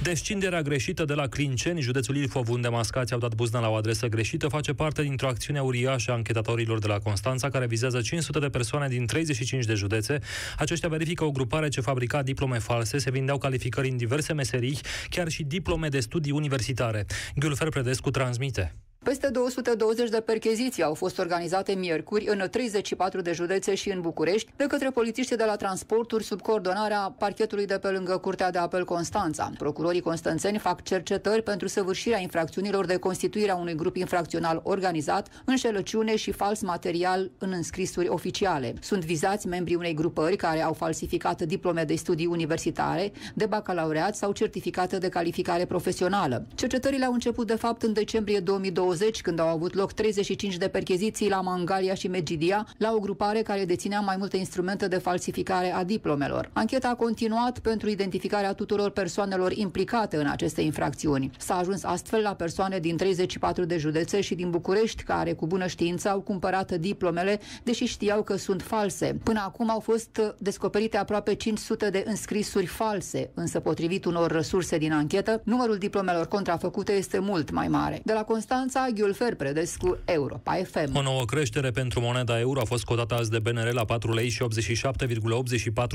Descinderea 0.08 0.62
greșită 0.62 1.04
de 1.04 1.14
la 1.14 1.26
Clinceni, 1.26 1.80
județul 1.80 2.16
Ilfov, 2.16 2.48
unde 2.48 2.68
mascații 2.68 3.14
au 3.14 3.20
dat 3.20 3.34
buzna 3.34 3.60
la 3.60 3.68
o 3.68 3.74
adresă 3.74 4.06
greșită, 4.06 4.48
face 4.48 4.72
parte 4.72 5.02
dintr-o 5.02 5.28
acțiune 5.28 5.60
uriașă 5.60 6.10
a 6.10 6.14
închetatorilor 6.14 6.78
de 6.78 6.86
la 6.86 6.98
Constanța, 6.98 7.48
care 7.48 7.66
vizează 7.66 8.00
500 8.00 8.38
de 8.38 8.48
persoane 8.48 8.88
din 8.88 9.06
35 9.06 9.64
de 9.64 9.74
județe. 9.74 10.18
Aceștia 10.58 10.88
verifică 10.88 11.24
o 11.24 11.30
grupare 11.30 11.68
ce 11.68 11.80
fabrica 11.80 12.22
diplome 12.22 12.58
false, 12.58 12.98
se 12.98 13.10
vindeau 13.10 13.38
calificări 13.38 13.88
în 13.88 13.96
diverse 13.96 14.32
meserii, 14.32 14.78
chiar 15.10 15.28
și 15.28 15.42
diplome 15.42 15.88
de 15.88 16.00
studii 16.00 16.32
universitare. 16.32 17.06
Gülfer 17.34 17.68
Predescu 17.70 18.10
transmite. 18.10 18.74
Peste 19.04 19.28
220 19.28 20.08
de 20.08 20.20
percheziții 20.20 20.82
au 20.82 20.94
fost 20.94 21.18
organizate 21.18 21.72
miercuri 21.72 22.26
în 22.26 22.48
34 22.50 23.20
de 23.20 23.32
județe 23.32 23.74
și 23.74 23.90
în 23.90 24.00
București 24.00 24.52
de 24.56 24.64
către 24.64 24.90
polițiștii 24.90 25.36
de 25.36 25.44
la 25.44 25.56
transporturi 25.56 26.24
sub 26.24 26.40
coordonarea 26.40 27.14
parchetului 27.18 27.66
de 27.66 27.78
pe 27.78 27.88
lângă 27.88 28.16
Curtea 28.16 28.50
de 28.50 28.58
Apel 28.58 28.84
Constanța. 28.84 29.50
Procurorii 29.58 30.00
constanțeni 30.00 30.58
fac 30.58 30.82
cercetări 30.82 31.42
pentru 31.42 31.68
săvârșirea 31.68 32.20
infracțiunilor 32.20 32.86
de 32.86 32.96
constituirea 32.96 33.54
unui 33.54 33.74
grup 33.74 33.96
infracțional 33.96 34.60
organizat, 34.64 35.28
înșelăciune 35.44 36.16
și 36.16 36.32
fals 36.32 36.60
material 36.60 37.30
în 37.38 37.52
înscrisuri 37.52 38.08
oficiale. 38.08 38.74
Sunt 38.80 39.04
vizați 39.04 39.46
membrii 39.46 39.76
unei 39.76 39.94
grupări 39.94 40.36
care 40.36 40.62
au 40.62 40.72
falsificat 40.72 41.42
diplome 41.42 41.84
de 41.84 41.94
studii 41.94 42.26
universitare, 42.26 43.12
de 43.34 43.46
bacalaureat 43.46 44.16
sau 44.16 44.32
certificate 44.32 44.98
de 44.98 45.08
calificare 45.08 45.64
profesională. 45.64 46.46
Cercetările 46.54 47.04
au 47.04 47.12
început 47.12 47.46
de 47.46 47.56
fapt 47.56 47.82
în 47.82 47.92
decembrie 47.92 48.40
2020 48.40 48.87
2020, 48.88 49.20
când 49.20 49.38
au 49.38 49.46
avut 49.46 49.74
loc 49.74 49.92
35 49.92 50.56
de 50.56 50.68
percheziții 50.68 51.28
la 51.28 51.40
Mangalia 51.40 51.94
și 51.94 52.08
Megidia, 52.08 52.66
la 52.76 52.92
o 52.92 52.98
grupare 52.98 53.42
care 53.42 53.64
deținea 53.64 54.00
mai 54.00 54.16
multe 54.18 54.36
instrumente 54.36 54.88
de 54.88 54.96
falsificare 54.96 55.72
a 55.74 55.84
diplomelor. 55.84 56.50
Ancheta 56.52 56.88
a 56.88 56.94
continuat 56.94 57.58
pentru 57.58 57.88
identificarea 57.88 58.52
tuturor 58.52 58.90
persoanelor 58.90 59.52
implicate 59.52 60.16
în 60.16 60.26
aceste 60.26 60.60
infracțiuni. 60.60 61.30
S-a 61.38 61.56
ajuns 61.56 61.84
astfel 61.84 62.22
la 62.22 62.34
persoane 62.34 62.78
din 62.78 62.96
34 62.96 63.64
de 63.64 63.76
județe 63.76 64.20
și 64.20 64.34
din 64.34 64.50
București, 64.50 65.02
care 65.02 65.32
cu 65.32 65.46
bună 65.46 65.66
știință 65.66 66.08
au 66.08 66.20
cumpărat 66.20 66.72
diplomele, 66.72 67.40
deși 67.62 67.84
știau 67.84 68.22
că 68.22 68.36
sunt 68.36 68.62
false. 68.62 69.18
Până 69.22 69.42
acum 69.44 69.70
au 69.70 69.80
fost 69.80 70.20
descoperite 70.38 70.96
aproape 70.96 71.34
500 71.34 71.90
de 71.90 72.04
înscrisuri 72.06 72.66
false, 72.66 73.30
însă 73.34 73.60
potrivit 73.60 74.04
unor 74.04 74.30
resurse 74.30 74.78
din 74.78 74.92
anchetă, 74.92 75.40
numărul 75.44 75.76
diplomelor 75.76 76.26
contrafăcute 76.26 76.92
este 76.92 77.18
mult 77.18 77.50
mai 77.50 77.68
mare. 77.68 78.00
De 78.04 78.12
la 78.12 78.24
Constanța, 78.24 78.77
Constanța, 78.78 79.02
Ghiulfer 79.02 79.34
Predescu, 79.34 79.98
Europa 80.04 80.52
FM. 80.52 80.96
O 80.96 81.02
nouă 81.02 81.24
creștere 81.24 81.70
pentru 81.70 82.00
moneda 82.00 82.38
euro 82.38 82.60
a 82.60 82.64
fost 82.64 82.84
cotată 82.84 83.14
azi 83.14 83.30
de 83.30 83.38
BNR 83.38 83.72
la 83.72 83.84
4 83.84 84.12
lei 84.12 84.28
și 84.28 84.44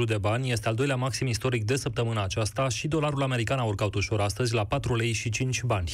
87,84 0.01 0.05
de 0.05 0.17
bani. 0.17 0.51
Este 0.51 0.67
al 0.67 0.75
doilea 0.75 0.95
maxim 0.95 1.27
istoric 1.27 1.63
de 1.63 1.75
săptămâna 1.75 2.23
aceasta 2.23 2.69
și 2.69 2.87
dolarul 2.87 3.23
american 3.23 3.59
a 3.59 3.63
urcat 3.63 3.93
ușor 3.93 4.19
astăzi 4.19 4.53
la 4.53 4.65
4 4.65 4.95
lei 4.95 5.11
și 5.11 5.29
5 5.29 5.63
bani. 5.63 5.91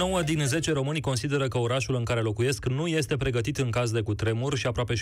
9 0.00 0.22
din 0.22 0.46
10 0.46 0.72
români 0.72 1.00
consideră 1.00 1.48
că 1.48 1.58
orașul 1.58 1.94
în 1.94 2.04
care 2.04 2.20
locuiesc 2.20 2.66
nu 2.66 2.86
este 2.86 3.16
pregătit 3.16 3.58
în 3.58 3.70
caz 3.70 3.90
de 3.90 4.00
cutremur 4.00 4.56
și 4.56 4.66
aproape 4.66 4.94
60% 4.94 4.98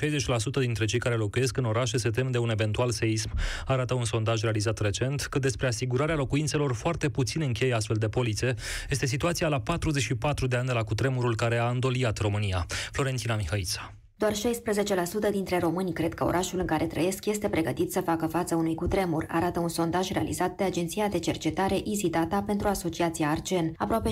dintre 0.58 0.84
cei 0.84 0.98
care 0.98 1.14
locuiesc 1.14 1.56
în 1.56 1.64
orașe 1.64 1.98
se 1.98 2.10
tem 2.10 2.30
de 2.30 2.38
un 2.38 2.50
eventual 2.50 2.90
seism. 2.90 3.30
Arată 3.66 3.94
un 3.94 4.04
sondaj 4.04 4.42
realizat 4.42 4.78
recent 4.78 5.20
că 5.20 5.38
despre 5.38 5.66
asigurarea 5.66 6.14
locuințelor 6.14 6.74
foarte 6.74 7.08
puțin 7.08 7.40
încheie 7.42 7.74
astfel 7.74 7.96
de 7.96 8.08
polițe. 8.08 8.54
Este 8.90 9.06
situația 9.06 9.48
la 9.48 9.60
44 9.60 10.46
de 10.46 10.56
ani 10.56 10.66
de 10.66 10.72
la 10.72 10.82
cutremurul 10.82 11.36
care 11.36 11.58
a 11.58 11.68
îndoliat 11.68 12.18
România. 12.18 12.66
Florentina 12.92 13.36
Mihaița. 13.36 13.97
Doar 14.18 14.32
16% 14.32 15.30
dintre 15.30 15.58
români 15.58 15.92
cred 15.92 16.14
că 16.14 16.24
orașul 16.24 16.58
în 16.58 16.66
care 16.66 16.84
trăiesc 16.84 17.26
este 17.26 17.48
pregătit 17.48 17.92
să 17.92 18.00
facă 18.00 18.26
față 18.26 18.54
unui 18.54 18.74
cutremur, 18.74 19.26
arată 19.28 19.60
un 19.60 19.68
sondaj 19.68 20.10
realizat 20.10 20.56
de 20.56 20.64
agenția 20.64 21.08
de 21.08 21.18
cercetare 21.18 21.82
Easy 21.84 22.08
Data 22.08 22.42
pentru 22.46 22.68
Asociația 22.68 23.30
Arcen. 23.30 23.72
Aproape 23.76 24.10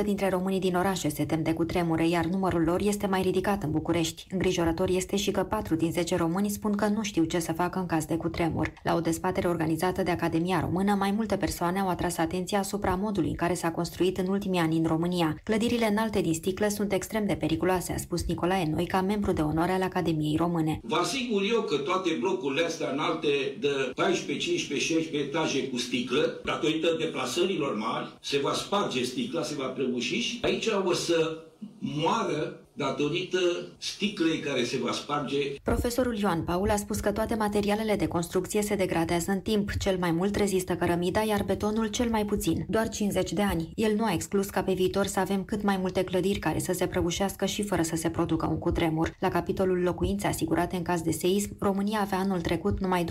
60% 0.00 0.04
dintre 0.04 0.28
românii 0.28 0.60
din 0.60 0.74
orașe 0.74 1.08
se 1.08 1.24
tem 1.24 1.42
de 1.42 1.52
cutremure, 1.52 2.08
iar 2.08 2.24
numărul 2.24 2.62
lor 2.62 2.80
este 2.80 3.06
mai 3.06 3.22
ridicat 3.22 3.62
în 3.62 3.70
București. 3.70 4.26
Îngrijorător 4.30 4.88
este 4.88 5.16
și 5.16 5.30
că 5.30 5.42
4 5.42 5.74
din 5.74 5.92
10 5.92 6.16
români 6.16 6.48
spun 6.48 6.72
că 6.72 6.86
nu 6.86 7.02
știu 7.02 7.24
ce 7.24 7.38
să 7.38 7.52
facă 7.52 7.78
în 7.78 7.86
caz 7.86 8.04
de 8.04 8.16
cutremur. 8.16 8.72
La 8.82 8.94
o 8.94 9.00
dezbatere 9.00 9.48
organizată 9.48 10.02
de 10.02 10.10
Academia 10.10 10.60
Română, 10.60 10.94
mai 10.94 11.10
multe 11.10 11.36
persoane 11.36 11.78
au 11.78 11.88
atras 11.88 12.18
atenția 12.18 12.58
asupra 12.58 12.94
modului 12.94 13.28
în 13.28 13.36
care 13.36 13.54
s-a 13.54 13.70
construit 13.70 14.18
în 14.18 14.26
ultimii 14.26 14.60
ani 14.60 14.76
în 14.76 14.84
România. 14.84 15.36
Clădirile 15.42 15.86
înalte 15.90 16.20
din 16.20 16.34
sticlă 16.34 16.68
sunt 16.68 16.92
extrem 16.92 17.26
de 17.26 17.34
periculoase, 17.34 17.92
a 17.92 17.96
spus 17.96 18.24
Nicolae 18.26 18.68
Noica, 18.70 19.00
membru 19.00 19.22
membru 19.24 19.42
de 19.42 19.50
onoare 19.50 19.72
al 19.72 19.82
Academiei 19.82 20.36
Române. 20.36 20.80
Vă 20.82 20.96
asigur 20.96 21.42
eu 21.42 21.62
că 21.62 21.76
toate 21.76 22.16
blocurile 22.20 22.64
astea 22.64 22.90
înalte 22.90 23.56
de 23.60 23.92
14, 23.94 24.38
15, 24.38 24.92
16 24.92 25.28
etaje 25.28 25.68
cu 25.68 25.76
sticlă, 25.76 26.40
datorită 26.44 26.96
deplasărilor 26.98 27.76
mari, 27.76 28.12
se 28.20 28.38
va 28.38 28.52
sparge 28.52 29.04
sticla, 29.04 29.42
se 29.42 29.54
va 29.54 29.66
prăbuși 29.66 30.20
și 30.20 30.38
aici 30.42 30.66
o 30.84 30.92
să 30.92 31.38
moară 31.78 32.63
datorită 32.74 33.38
sticlei 33.78 34.38
care 34.38 34.64
se 34.64 34.78
va 34.82 34.92
sparge. 34.92 35.36
Profesorul 35.62 36.18
Ioan 36.18 36.42
Paul 36.42 36.70
a 36.70 36.76
spus 36.76 37.00
că 37.00 37.12
toate 37.12 37.34
materialele 37.34 37.96
de 37.96 38.06
construcție 38.06 38.62
se 38.62 38.74
degradează 38.74 39.30
în 39.30 39.40
timp. 39.40 39.70
Cel 39.78 39.96
mai 39.98 40.10
mult 40.10 40.36
rezistă 40.36 40.72
cărămida, 40.72 41.20
iar 41.20 41.42
betonul 41.42 41.86
cel 41.86 42.08
mai 42.10 42.24
puțin, 42.24 42.64
doar 42.68 42.88
50 42.88 43.32
de 43.32 43.42
ani. 43.42 43.72
El 43.74 43.94
nu 43.94 44.04
a 44.04 44.12
exclus 44.12 44.50
ca 44.50 44.62
pe 44.62 44.72
viitor 44.72 45.06
să 45.06 45.20
avem 45.20 45.44
cât 45.44 45.62
mai 45.62 45.76
multe 45.76 46.04
clădiri 46.04 46.38
care 46.38 46.58
să 46.58 46.72
se 46.72 46.86
prăbușească 46.86 47.46
și 47.46 47.62
fără 47.62 47.82
să 47.82 47.96
se 47.96 48.10
producă 48.10 48.46
un 48.46 48.58
cutremur. 48.58 49.16
La 49.20 49.28
capitolul 49.28 49.82
locuințe 49.82 50.26
asigurate 50.26 50.76
în 50.76 50.82
caz 50.82 51.00
de 51.00 51.10
seism, 51.10 51.56
România 51.60 52.00
avea 52.00 52.18
anul 52.18 52.40
trecut 52.40 52.80
numai 52.80 53.04
20% 53.04 53.06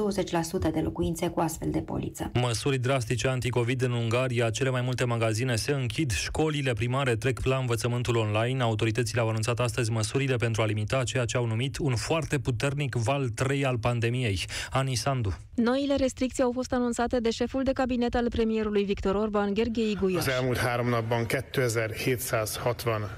de 0.74 0.80
locuințe 0.80 1.28
cu 1.28 1.40
astfel 1.40 1.70
de 1.72 1.80
poliță. 1.80 2.32
Măsuri 2.34 2.78
drastice 2.78 3.28
anticovid 3.28 3.82
în 3.82 3.92
Ungaria, 3.92 4.50
cele 4.50 4.70
mai 4.70 4.82
multe 4.82 5.04
magazine 5.04 5.56
se 5.56 5.72
închid, 5.72 6.12
școlile 6.12 6.74
primare 6.74 7.16
trec 7.16 7.46
la 7.46 7.58
învățământul 7.58 8.16
online, 8.16 8.62
autoritățile 8.62 9.22
au 9.22 9.28
anunțat 9.28 9.53
anunțat 9.54 9.60
astăzi 9.60 9.92
măsurile 9.92 10.36
pentru 10.36 10.62
a 10.62 10.66
limita 10.66 11.04
ceea 11.04 11.26
ce 11.26 11.38
au 11.38 11.46
numit 11.46 11.78
un 11.78 11.96
foarte 11.96 12.40
puternic 12.40 12.96
val 12.96 13.30
3 13.30 13.66
al 13.66 13.78
pandemiei. 13.78 14.46
Ani 14.72 14.96
Sandu. 14.96 15.34
Noile 15.54 15.96
restricții 15.96 16.44
au 16.44 16.52
fost 16.54 16.74
anunțate 16.74 17.20
de 17.20 17.30
șeful 17.30 17.64
de 17.64 17.72
cabinet 17.72 18.16
al 18.16 18.30
premierului 18.30 18.84
Victor 18.84 19.16
Orban, 19.16 19.54
Gergely 19.54 19.98
Gulyas. 20.00 20.28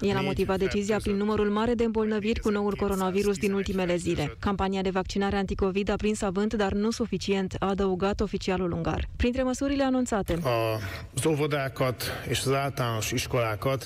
El 0.01 0.17
a 0.17 0.21
motivat 0.21 0.57
decizia 0.57 0.97
prin 0.97 1.15
numărul 1.15 1.49
mare 1.49 1.73
de 1.73 1.83
îmbolnăviri 1.83 2.39
cu 2.39 2.49
noul 2.49 2.75
coronavirus 2.75 3.37
din 3.37 3.53
ultimele 3.53 3.95
zile. 3.95 4.35
Campania 4.39 4.81
de 4.81 4.89
vaccinare 4.89 5.35
anticovid 5.35 5.89
a 5.89 5.95
prins 5.95 6.21
avânt, 6.21 6.53
dar 6.53 6.73
nu 6.73 6.91
suficient, 6.91 7.55
a 7.59 7.67
adăugat 7.69 8.21
oficialul 8.21 8.71
ungar. 8.71 9.07
Printre 9.15 9.43
măsurile 9.43 9.83
anunțate, 9.83 10.39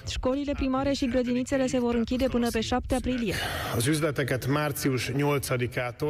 școlile 0.10 0.52
primare 0.54 0.91
și 0.91 1.08
grădinițele 1.08 1.68
se 1.68 1.80
vor 1.80 1.95
închide 1.95 2.28
până 2.28 2.39
pe 2.52 2.62
7 2.62 2.96
aprilie. 2.96 3.34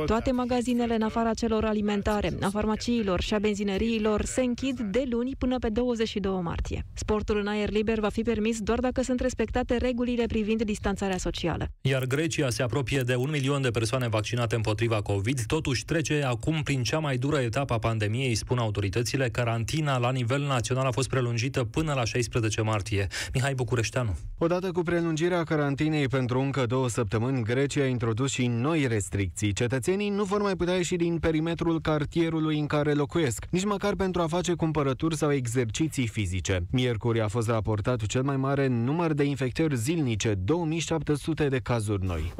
Toate 0.06 0.32
magazinele 0.32 0.96
în 0.96 1.02
afara 1.02 1.34
celor 1.34 1.66
alimentare, 1.66 2.30
a 2.42 2.50
farmaciilor 2.50 3.22
și 3.22 3.34
a 3.34 3.40
benzineriilor 3.40 4.26
se 4.26 4.42
închid 4.42 4.80
de 4.80 5.04
luni 5.10 5.36
până 5.38 5.60
pe 5.60 5.70
22 5.70 6.42
martie. 6.42 6.86
Sportul 6.94 7.38
în 7.38 7.48
aer 7.48 7.70
liber 7.70 8.00
va 8.00 8.10
fi 8.10 8.22
permis 8.22 8.60
doar 8.62 8.80
dacă 8.80 9.02
sunt 9.02 9.20
respectate 9.20 9.78
regulile 9.78 10.26
privind 10.26 10.64
distanțarea 10.64 11.18
socială. 11.18 11.68
Iar 11.82 12.06
Grecia 12.06 12.50
se 12.50 12.64
apropie 12.64 13.02
de 13.02 13.16
un 13.16 13.30
milion 13.30 13.62
de 13.62 13.70
persoane 13.70 14.08
vaccinate 14.08 14.56
împotriva 14.56 15.02
COVID, 15.02 15.46
totuși 15.46 15.86
trece 15.86 16.24
acum 16.24 16.62
prin 16.64 16.84
cea 16.84 17.00
mai 17.00 17.18
dură 17.18 17.38
etapă 17.38 17.74
a 17.74 17.80
pandemiei, 17.80 18.36
spun 18.36 18.58
autoritățile. 18.58 19.30
Carantina 19.30 19.98
la 19.98 20.12
nivel 20.12 20.42
național 20.42 20.86
a 20.86 20.92
fost 20.92 21.10
prelungită 21.10 21.64
până 21.64 21.94
la 21.94 22.04
16 22.06 22.62
martie. 22.62 23.08
Mihai 23.34 23.54
Bucureșteanu. 23.54 24.18
Odată 24.38 24.72
cu 24.72 24.82
prelungirea 24.82 25.44
carantinei 25.44 26.08
pentru 26.20 26.40
încă 26.40 26.66
două 26.66 26.90
săptămâni, 26.90 27.44
Grecia 27.44 27.84
a 27.84 27.86
introdus 27.88 28.32
și 28.32 28.48
noi 28.48 28.88
restricții. 28.88 29.54
Cetățenii 29.54 30.10
nu 30.10 30.24
vor 30.24 30.42
mai 30.42 30.56
putea 30.56 30.74
ieși 30.74 30.96
din 30.96 31.18
perimetrul 31.18 31.82
cartierului 31.82 32.60
în 32.60 32.66
care 32.66 32.94
locuiesc, 32.94 33.46
nici 33.50 33.66
măcar 33.66 33.96
pentru 33.96 34.22
a 34.22 34.28
face 34.28 34.54
cumpărături 34.54 35.16
sau 35.16 35.32
exerciții 35.32 36.08
fizice. 36.08 36.60
Miercuri 36.72 37.22
a 37.22 37.28
fost 37.28 37.50
raportat 37.50 38.06
cel 38.06 38.22
mai 38.22 38.38
mare 38.38 38.68
număr 38.68 39.14
de 39.14 39.24
infectări 39.24 39.76
zilnice, 39.76 40.34
2700 40.44 41.48
de 41.48 41.60
cazuri 41.64 42.06
noi. 42.06 42.34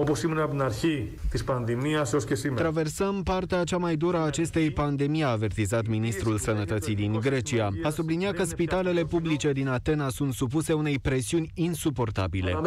Traversăm 2.56 3.24
partea 3.24 3.64
cea 3.64 3.78
mai 3.78 3.96
dură 3.96 4.18
a 4.18 4.22
acestei 4.22 4.72
pandemii, 4.72 5.24
a 5.24 5.28
avertizat 5.28 5.88
ministrul 5.88 6.38
sănătății 6.38 6.96
din 6.96 7.20
Grecia. 7.22 7.70
A 7.84 7.90
subliniat 7.90 8.36
că 8.36 8.44
spitalele 8.44 9.04
publice 9.04 9.52
din 9.52 9.68
Atena 9.68 10.10
sunt 10.10 10.34
supuse 10.34 10.74
unei 10.74 11.00
presiuni 11.00 11.52
insuportabile. 11.54 12.60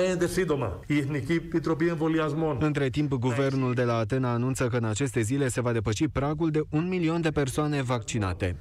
Între 2.59 2.89
timp, 2.89 3.13
guvernul 3.13 3.75
de 3.75 3.83
la 3.83 3.97
Atena 3.97 4.33
anunță 4.33 4.67
că 4.67 4.77
în 4.77 4.85
aceste 4.85 5.21
zile 5.21 5.49
se 5.49 5.61
va 5.61 5.73
depăși 5.73 6.09
pragul 6.09 6.51
de 6.51 6.63
un 6.71 6.89
milion 6.89 7.21
de 7.21 7.31
persoane 7.31 7.83
vaccinate. 7.83 8.57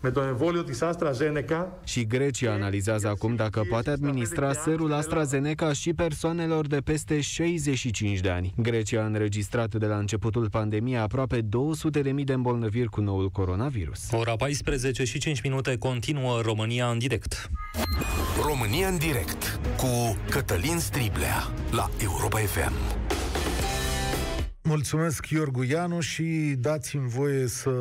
Și 1.84 2.06
Grecia 2.06 2.54
analizează 2.54 3.08
acum 3.08 3.36
dacă 3.36 3.62
poate 3.70 3.89
administra 3.89 4.54
serul 4.54 4.94
AstraZeneca 4.94 5.74
și 5.74 5.94
persoanelor 5.94 6.68
de 6.68 6.78
peste 6.78 7.22
65 7.22 8.20
de 8.20 8.30
ani. 8.30 8.54
Grecia 8.58 9.02
a 9.02 9.06
înregistrat 9.06 9.76
de 9.76 9.86
la 9.86 9.98
începutul 9.98 10.50
pandemiei 10.50 10.98
aproape 10.98 11.42
200.000 11.42 12.24
de 12.24 12.34
îmbolnăviri 12.34 12.88
cu 12.88 13.02
noul 13.02 13.30
coronavirus. 13.30 14.12
Ora 14.12 14.36
14 14.36 15.04
și 15.04 15.20
5 15.20 15.42
minute 15.42 15.78
continuă 15.78 16.42
România 16.42 16.86
în 16.86 16.98
direct. 16.98 17.50
România 18.46 18.88
în 18.88 18.98
direct 18.98 19.60
cu 19.78 20.18
Cătălin 20.30 20.80
Striblea 20.80 21.52
la 21.72 21.89
Europa 22.02 22.30
FM. 22.36 22.73
Mulțumesc, 24.63 25.29
Iorgu 25.29 25.63
Ianu, 25.63 25.99
și 25.99 26.55
dați-mi 26.57 27.09
voie 27.09 27.47
să 27.47 27.71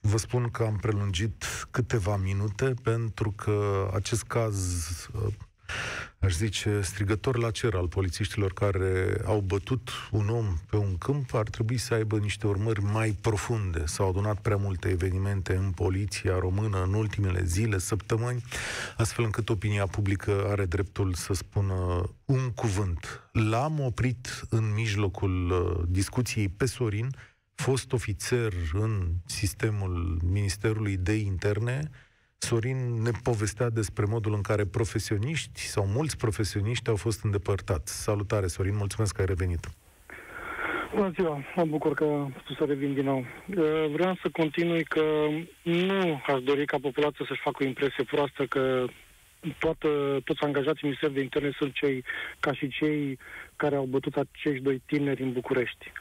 vă 0.00 0.18
spun 0.18 0.48
că 0.50 0.62
am 0.62 0.76
prelungit 0.76 1.44
câteva 1.70 2.16
minute 2.16 2.74
pentru 2.82 3.30
că 3.30 3.90
acest 3.94 4.22
caz 4.22 4.86
aș 6.18 6.32
zice, 6.32 6.80
strigător 6.80 7.38
la 7.38 7.50
cer 7.50 7.74
al 7.74 7.88
polițiștilor 7.88 8.52
care 8.52 9.20
au 9.24 9.40
bătut 9.40 9.90
un 10.10 10.28
om 10.28 10.56
pe 10.70 10.76
un 10.76 10.98
câmp, 10.98 11.34
ar 11.34 11.48
trebui 11.48 11.76
să 11.76 11.94
aibă 11.94 12.18
niște 12.18 12.46
urmări 12.46 12.82
mai 12.82 13.16
profunde. 13.20 13.82
S-au 13.86 14.08
adunat 14.08 14.40
prea 14.40 14.56
multe 14.56 14.88
evenimente 14.88 15.54
în 15.54 15.70
poliția 15.70 16.38
română 16.38 16.82
în 16.82 16.94
ultimele 16.94 17.44
zile, 17.44 17.78
săptămâni, 17.78 18.44
astfel 18.96 19.24
încât 19.24 19.48
opinia 19.48 19.86
publică 19.86 20.46
are 20.48 20.64
dreptul 20.64 21.14
să 21.14 21.32
spună 21.32 22.10
un 22.24 22.50
cuvânt. 22.50 23.28
L-am 23.32 23.80
oprit 23.80 24.46
în 24.50 24.72
mijlocul 24.74 25.50
uh, 25.50 25.86
discuției 25.88 26.48
pe 26.48 26.66
Sorin, 26.66 27.10
fost 27.54 27.92
ofițer 27.92 28.52
în 28.72 29.12
sistemul 29.24 30.20
Ministerului 30.24 30.96
de 30.96 31.12
Interne, 31.12 31.90
Sorin 32.42 33.02
ne 33.02 33.10
povestea 33.22 33.68
despre 33.70 34.04
modul 34.04 34.34
în 34.34 34.40
care 34.40 34.64
profesioniști 34.64 35.60
sau 35.60 35.86
mulți 35.86 36.16
profesioniști 36.16 36.88
au 36.88 36.96
fost 36.96 37.24
îndepărtați. 37.24 38.02
Salutare, 38.02 38.46
Sorin, 38.46 38.76
mulțumesc 38.76 39.14
că 39.14 39.20
ai 39.20 39.26
revenit. 39.26 39.64
Bună 40.94 41.10
ziua, 41.14 41.44
mă 41.56 41.64
bucur 41.64 41.94
că 41.94 42.04
am 42.04 42.32
putut 42.36 42.56
să 42.56 42.64
revin 42.64 42.94
din 42.94 43.04
nou. 43.04 43.18
Uh, 43.18 43.90
vreau 43.92 44.18
să 44.22 44.28
continui 44.32 44.84
că 44.84 45.02
nu 45.62 46.22
aș 46.26 46.42
dori 46.42 46.64
ca 46.64 46.78
populația 46.80 47.24
să-și 47.28 47.40
facă 47.40 47.62
o 47.62 47.66
impresie 47.66 48.04
proastă 48.04 48.46
că 48.46 48.84
toată, 49.58 49.88
toți 50.24 50.42
angajații 50.42 50.80
Ministerului 50.82 51.16
de 51.16 51.22
Interne 51.22 51.50
sunt 51.58 51.72
cei 51.72 52.04
ca 52.40 52.52
și 52.52 52.68
cei 52.68 53.18
care 53.56 53.74
au 53.76 53.84
bătut 53.84 54.16
acești 54.16 54.62
doi 54.62 54.82
tineri 54.86 55.22
în 55.22 55.32
București. 55.32 55.92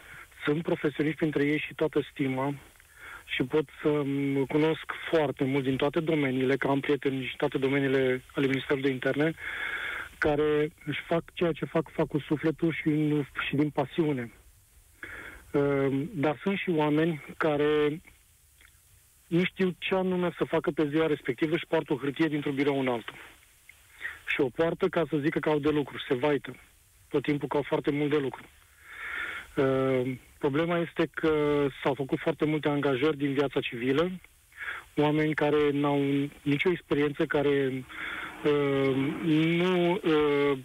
Sunt 0.44 0.64
profesioniști 0.64 1.20
printre 1.20 1.44
ei 1.44 1.60
și 1.60 1.74
toată 1.74 2.08
stima 2.12 2.54
și 3.30 3.44
pot 3.44 3.70
să 3.82 3.90
cunosc 4.48 4.86
foarte 5.12 5.44
mult 5.44 5.64
din 5.64 5.76
toate 5.76 6.00
domeniile, 6.00 6.56
că 6.56 6.68
am 6.68 6.80
prieteni 6.80 7.26
și 7.26 7.36
toate 7.36 7.58
domeniile 7.58 8.24
ale 8.36 8.48
Ministerului 8.48 8.82
de 8.84 8.94
Interne, 8.94 9.34
care 10.18 10.72
își 10.86 11.02
fac 11.08 11.24
ceea 11.34 11.52
ce 11.52 11.66
fac, 11.66 11.90
fac 11.92 12.08
cu 12.08 12.20
sufletul 12.20 12.74
și, 12.74 13.14
și 13.48 13.56
din 13.56 13.70
pasiune. 13.70 14.32
Ehm, 15.52 16.10
dar 16.14 16.40
sunt 16.44 16.58
și 16.58 16.70
oameni 16.70 17.26
care 17.38 18.02
nu 19.28 19.44
știu 19.44 19.76
ce 19.78 19.96
anume 19.96 20.32
să 20.38 20.44
facă 20.44 20.72
pe 20.72 20.88
ziua 20.88 21.08
respectivă 21.08 21.58
și 21.58 21.66
poartă 21.68 21.94
o 21.94 21.98
hârtie 21.98 22.28
dintr-un 22.28 22.56
birou 22.56 22.80
în 22.80 22.88
altul. 22.88 23.16
și 24.28 24.42
o 24.42 24.50
poartă 24.50 24.88
ca 24.88 25.04
să 25.10 25.18
zică 25.18 25.40
că 25.40 25.50
au 25.50 25.60
de 25.60 25.70
lucru, 25.70 25.98
se 26.08 26.14
vaită 26.14 26.56
tot 27.10 27.24
timpul 27.24 27.48
că 27.48 27.58
au 27.58 27.64
foarte 27.64 27.92
mult 27.92 28.10
de 28.10 28.18
lucru. 28.18 28.44
Uh, 30.40 30.50
problema 30.50 30.78
este 30.78 31.10
că 31.14 31.66
s-au 31.84 31.94
făcut 31.94 32.20
foarte 32.20 32.46
multe 32.46 32.70
angajări 32.70 33.18
din 33.18 33.34
viața 33.34 33.60
civilă, 33.60 34.12
oameni 34.96 35.34
care 35.34 35.70
n-au 35.72 36.00
nicio 36.42 36.70
experiență, 36.70 37.26
care 37.26 37.86
uh, 38.44 38.96
nu 39.24 39.92
uh, 39.92 40.58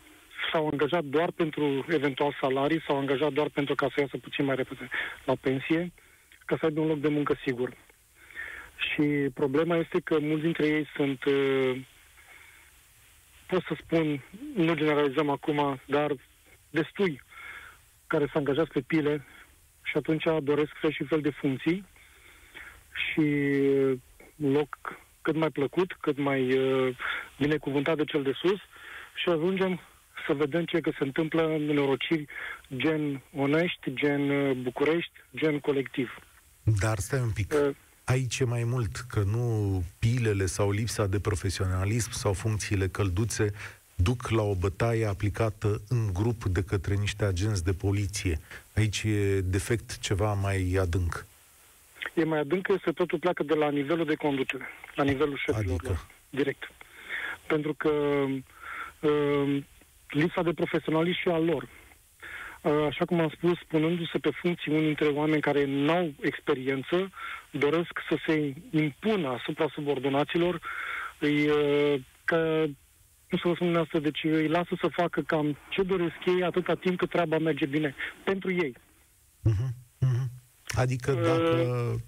s-au 0.52 0.68
angajat 0.72 1.04
doar 1.04 1.30
pentru 1.30 1.84
eventual 1.88 2.36
salarii, 2.40 2.82
s-au 2.86 2.96
angajat 2.96 3.32
doar 3.32 3.48
pentru 3.48 3.74
ca 3.74 3.86
să 3.94 4.00
iasă 4.00 4.16
puțin 4.16 4.44
mai 4.44 4.56
repede 4.56 4.88
la 5.24 5.34
pensie, 5.40 5.92
ca 6.46 6.56
să 6.60 6.66
aibă 6.66 6.80
un 6.80 6.86
loc 6.86 7.00
de 7.00 7.08
muncă 7.08 7.34
sigur. 7.44 7.76
Și 8.76 9.02
problema 9.34 9.76
este 9.76 10.00
că 10.00 10.20
mulți 10.20 10.42
dintre 10.42 10.66
ei 10.66 10.86
sunt, 10.96 11.24
uh, 11.24 11.80
pot 13.46 13.62
să 13.62 13.76
spun, 13.82 14.22
nu 14.54 14.74
generalizăm 14.74 15.28
acum, 15.30 15.80
dar 15.86 16.12
destui 16.70 17.22
care 18.06 18.24
s-a 18.24 18.38
angajat 18.38 18.68
pe 18.68 18.80
pile 18.80 19.24
și 19.84 19.96
atunci 19.96 20.24
doresc 20.42 20.70
fel 20.80 20.92
și 20.92 21.04
fel 21.04 21.20
de 21.20 21.30
funcții 21.30 21.84
și 22.92 23.20
un 24.36 24.52
loc 24.52 24.68
cât 25.22 25.36
mai 25.36 25.50
plăcut, 25.50 25.96
cât 26.00 26.18
mai 26.18 26.58
uh, 26.58 26.96
binecuvântat 27.38 27.96
de 27.96 28.04
cel 28.04 28.22
de 28.22 28.32
sus 28.42 28.58
și 29.14 29.28
ajungem 29.28 29.80
să 30.26 30.32
vedem 30.32 30.64
ce 30.64 30.80
că 30.80 30.90
se 30.98 31.04
întâmplă 31.04 31.42
în 31.46 31.62
nenorociri 31.64 32.26
gen 32.76 33.22
Onești, 33.36 33.94
gen 33.94 34.30
uh, 34.30 34.56
București, 34.56 35.12
gen 35.36 35.58
colectiv. 35.58 36.08
Dar 36.62 36.98
stai 36.98 37.20
un 37.20 37.30
pic. 37.30 37.52
Uh, 37.52 37.74
Aici 38.04 38.38
e 38.38 38.44
mai 38.44 38.64
mult, 38.64 38.96
că 38.96 39.22
nu 39.22 39.82
pilele 39.98 40.46
sau 40.46 40.70
lipsa 40.70 41.06
de 41.06 41.20
profesionalism 41.20 42.10
sau 42.10 42.32
funcțiile 42.32 42.88
călduțe 42.88 43.52
duc 43.94 44.28
la 44.28 44.42
o 44.42 44.54
bătaie 44.54 45.06
aplicată 45.06 45.80
în 45.88 46.12
grup 46.12 46.44
de 46.44 46.62
către 46.62 46.94
niște 46.94 47.24
agenți 47.24 47.64
de 47.64 47.72
poliție. 47.72 48.40
Aici 48.76 49.02
e 49.02 49.40
defect 49.40 49.98
ceva 49.98 50.32
mai 50.32 50.76
adânc. 50.80 51.26
E 52.14 52.24
mai 52.24 52.38
adânc 52.38 52.62
că 52.62 52.76
se 52.84 52.92
totul 52.92 53.18
pleacă 53.18 53.42
de 53.42 53.54
la 53.54 53.70
nivelul 53.70 54.04
de 54.04 54.14
conducere, 54.14 54.68
la 54.94 55.04
nivelul 55.04 55.36
șefilor 55.36 55.78
adică? 55.78 56.06
direct. 56.30 56.70
Pentru 57.46 57.74
că 57.74 57.90
uh, 59.00 59.62
lipsa 60.08 60.42
de 60.42 60.52
profesionalism 60.52 61.18
și 61.18 61.28
al 61.28 61.44
lor. 61.44 61.68
Uh, 62.62 62.86
așa 62.88 63.04
cum 63.04 63.20
am 63.20 63.28
spus, 63.28 63.58
punându-se 63.68 64.18
pe 64.18 64.30
funcții 64.30 64.72
unii 64.72 64.84
dintre 64.84 65.06
oameni 65.06 65.40
care 65.40 65.64
n-au 65.66 66.12
experiență, 66.20 67.10
doresc 67.50 68.00
să 68.08 68.16
se 68.26 68.54
impună 68.70 69.28
asupra 69.28 69.68
subordonaților, 69.72 70.60
îi, 71.18 71.48
uh, 71.48 72.00
că 72.24 72.64
cum 73.34 73.52
să 73.52 73.58
vă 73.58 73.64
spun 73.64 73.76
asta, 73.80 73.98
deci 73.98 74.24
îi 74.24 74.48
lasă 74.48 74.76
să 74.80 74.88
facă 74.88 75.20
cam 75.20 75.56
ce 75.68 75.82
doresc 75.82 76.14
ei 76.26 76.42
atâta 76.42 76.74
timp 76.74 76.98
cât 76.98 77.10
treaba 77.10 77.38
merge 77.38 77.66
bine 77.66 77.94
pentru 78.24 78.52
ei. 78.52 78.76
Uh-huh, 79.50 79.68
uh-huh. 80.00 80.26
Adică 80.76 81.12
uh, 81.12 81.22
dacă 81.22 81.90
uh, 81.92 82.00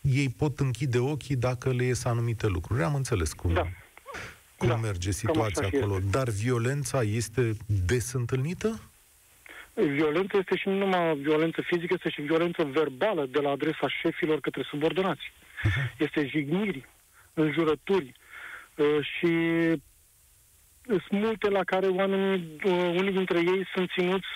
ei 0.00 0.28
pot 0.28 0.60
închide 0.60 0.98
ochii 0.98 1.36
dacă 1.36 1.72
le 1.72 1.84
ies 1.84 2.04
anumite 2.04 2.46
lucruri. 2.46 2.82
Am 2.82 2.94
înțeles 2.94 3.32
cum, 3.32 3.52
da. 3.52 3.66
cum 4.56 4.68
da, 4.68 4.76
merge 4.76 5.10
situația 5.10 5.66
acolo. 5.66 5.94
Este. 5.94 6.08
Dar 6.10 6.28
violența 6.28 7.02
este 7.02 7.56
des 7.86 8.12
întâlnită? 8.12 8.80
Violența 9.74 10.38
este 10.38 10.56
și 10.56 10.68
nu 10.68 10.76
numai 10.76 11.16
violență 11.16 11.62
fizică, 11.62 11.94
este 11.96 12.10
și 12.10 12.20
violență 12.20 12.64
verbală 12.64 13.26
de 13.26 13.40
la 13.40 13.50
adresa 13.50 13.88
șefilor 14.02 14.40
către 14.40 14.62
subordonați. 14.62 15.32
Uh-huh. 15.32 15.96
Este 15.98 16.26
jigniri, 16.26 16.88
înjurături 17.34 18.12
uh, 18.76 18.86
și 19.00 19.28
sunt 21.08 21.22
multe 21.22 21.48
la 21.48 21.64
care 21.64 21.86
oamenii, 21.86 22.56
uh, 22.64 22.72
unii 22.72 23.12
dintre 23.12 23.38
ei 23.38 23.66
sunt 23.74 23.90
ținuți 23.90 24.28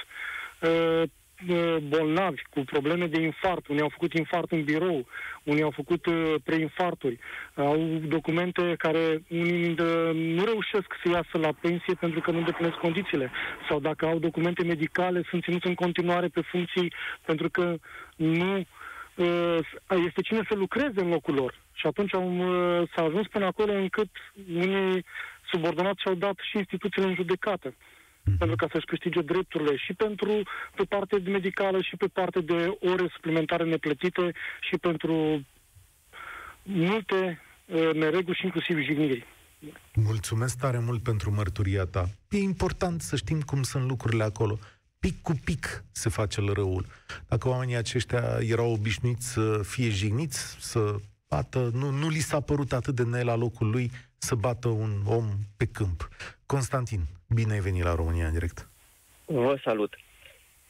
uh, 0.61 1.03
uh, 1.49 1.77
bolnavi, 1.89 2.43
cu 2.51 2.61
probleme 2.61 3.07
de 3.07 3.21
infart. 3.21 3.67
Unii 3.69 3.83
au 3.83 3.89
făcut 3.89 4.13
infart 4.13 4.51
în 4.53 4.65
birou, 4.65 5.07
unii 5.43 5.63
au 5.63 5.71
făcut 5.71 6.07
uh, 6.07 6.35
preinfarturi. 6.45 7.19
Au 7.55 8.01
documente 8.09 8.75
care 8.79 9.23
unii 9.29 9.71
uh, 9.71 10.11
nu 10.15 10.45
reușesc 10.45 10.87
să 11.03 11.09
iasă 11.09 11.39
la 11.39 11.53
pensie 11.61 11.95
pentru 11.95 12.21
că 12.21 12.31
nu 12.31 12.39
îndeplinesc 12.39 12.77
condițiile. 12.77 13.31
Sau 13.69 13.81
dacă 13.81 14.07
au 14.07 14.19
documente 14.19 14.65
medicale, 14.65 15.23
sunt 15.29 15.43
ținuți 15.43 15.67
în 15.67 15.75
continuare 15.75 16.29
pe 16.29 16.41
funcții 16.41 16.93
pentru 17.25 17.49
că 17.49 17.77
nu 18.17 18.65
uh, 19.15 19.59
este 20.07 20.21
cine 20.21 20.41
să 20.49 20.55
lucreze 20.55 21.01
în 21.01 21.09
locul 21.09 21.35
lor. 21.35 21.63
Și 21.73 21.87
atunci 21.87 22.15
au, 22.15 22.37
uh, 22.37 22.89
s-a 22.95 23.03
ajuns 23.03 23.27
până 23.27 23.47
acolo 23.47 23.73
încât 23.73 24.09
unii 24.55 25.05
subordonați 25.55 26.01
și-au 26.03 26.15
dat 26.15 26.37
și 26.51 26.57
instituțiile 26.57 27.09
în 27.09 27.15
judecată 27.15 27.69
mm-hmm. 27.71 28.39
pentru 28.39 28.57
ca 28.57 28.67
să-și 28.73 28.91
câștige 28.93 29.21
drepturile 29.21 29.77
și 29.77 29.93
pentru 29.93 30.33
pe 30.75 30.85
partea 30.89 31.19
medicală 31.25 31.81
și 31.81 31.97
pe 31.97 32.07
partea 32.07 32.41
de 32.41 32.77
ore 32.81 33.07
suplimentare 33.15 33.65
neplătite 33.65 34.33
și 34.69 34.77
pentru 34.77 35.45
multe 36.63 37.41
uh, 37.67 37.91
nereguli 37.93 38.37
și 38.37 38.45
inclusiv 38.45 38.79
jigniri. 38.79 39.27
Mulțumesc 39.95 40.59
tare 40.59 40.79
mult 40.79 41.03
pentru 41.03 41.31
mărturia 41.31 41.85
ta. 41.85 42.05
E 42.29 42.39
important 42.39 43.01
să 43.01 43.17
știm 43.17 43.41
cum 43.41 43.63
sunt 43.63 43.89
lucrurile 43.89 44.25
acolo. 44.25 44.59
Pic 44.99 45.23
cu 45.23 45.33
pic 45.45 45.85
se 45.93 46.09
face 46.09 46.41
răul. 46.53 46.87
Dacă 47.29 47.49
oamenii 47.49 47.77
aceștia 47.77 48.39
erau 48.41 48.73
obișnuiți 48.73 49.33
să 49.33 49.61
fie 49.65 49.91
jigniți, 49.91 50.57
să 50.61 50.97
bată, 51.29 51.71
nu, 51.73 51.91
nu 51.91 52.09
li 52.09 52.19
s-a 52.19 52.41
părut 52.41 52.73
atât 52.73 52.95
de 52.95 53.03
ne 53.03 53.23
la 53.23 53.35
locul 53.35 53.71
lui 53.71 53.91
să 54.25 54.35
bată 54.35 54.69
un 54.69 54.93
om 55.07 55.25
pe 55.57 55.67
câmp. 55.67 56.09
Constantin, 56.47 57.01
bine 57.29 57.53
ai 57.53 57.61
venit 57.61 57.83
la 57.83 57.95
România 57.95 58.27
în 58.27 58.33
direct. 58.33 58.69
Vă 59.25 59.59
salut. 59.65 59.95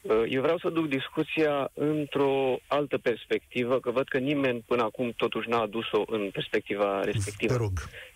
Uh, 0.01 0.23
eu 0.29 0.41
vreau 0.41 0.57
să 0.57 0.69
duc 0.69 0.87
discuția 0.87 1.69
într-o 1.73 2.57
altă 2.67 2.97
perspectivă, 2.97 3.79
că 3.79 3.91
văd 3.91 4.07
că 4.07 4.17
nimeni 4.17 4.63
până 4.67 4.83
acum 4.83 5.11
totuși 5.11 5.49
n-a 5.49 5.61
adus-o 5.61 6.03
în 6.07 6.29
perspectiva 6.31 7.01
respectivă. 7.01 7.53
Te 7.53 7.59
rog. 7.59 7.71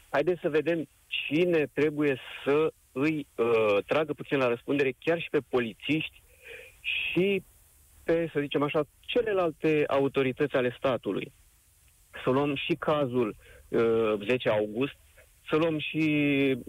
Haideți 0.09 0.41
să 0.41 0.49
vedem 0.49 0.87
cine 1.07 1.65
trebuie 1.73 2.19
să 2.43 2.73
îi 2.91 3.27
uh, 3.35 3.77
tragă 3.85 4.13
puțin 4.13 4.37
la 4.37 4.47
răspundere, 4.47 4.95
chiar 4.99 5.19
și 5.21 5.29
pe 5.29 5.39
polițiști 5.49 6.21
și 6.81 7.43
pe, 8.03 8.29
să 8.33 8.39
zicem 8.39 8.63
așa, 8.63 8.81
celelalte 8.99 9.83
autorități 9.87 10.55
ale 10.55 10.75
statului. 10.77 11.31
Să 12.23 12.29
luăm 12.29 12.55
și 12.55 12.73
cazul 12.73 13.35
uh, 13.67 14.13
10 14.25 14.49
august, 14.49 14.95
să 15.49 15.55
luăm 15.55 15.79
și, 15.79 16.03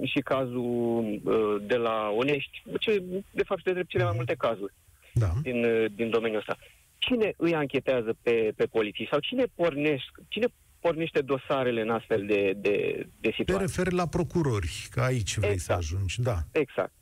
și 0.03 0.21
cazul 0.25 1.21
uh, 1.25 1.63
de 1.67 1.77
la 1.77 2.09
Onești, 2.17 2.63
ce, 2.79 3.03
de 3.31 3.43
fapt, 3.43 3.63
de 3.65 3.73
drept 3.73 3.89
cele 3.89 4.05
mai 4.05 4.13
multe 4.17 4.35
cazuri 4.35 4.73
da. 5.13 5.33
din, 5.43 5.65
uh, 5.65 5.85
din 5.95 6.11
domeniul 6.11 6.39
ăsta. 6.39 6.57
Cine 6.99 7.33
îi 7.37 7.55
anchetează 7.55 8.17
pe, 8.23 8.53
pe 8.57 8.67
poliții 8.67 9.09
sau 9.11 9.19
cine 9.19 9.45
pornește, 9.55 10.11
cine 10.29 10.47
pornește 10.81 11.21
dosarele 11.21 11.81
în 11.81 11.91
astfel 11.91 12.27
de, 12.27 12.53
de, 12.57 13.07
de 13.21 13.31
situații? 13.37 13.45
Te 13.45 13.59
referi 13.59 13.95
la 13.95 14.07
procurori, 14.07 14.89
că 14.91 15.01
aici 15.01 15.37
vrei 15.37 15.53
exact. 15.53 15.83
să 15.83 15.95
ajungi, 15.95 16.23
da. 16.23 16.37
Exact. 16.53 16.93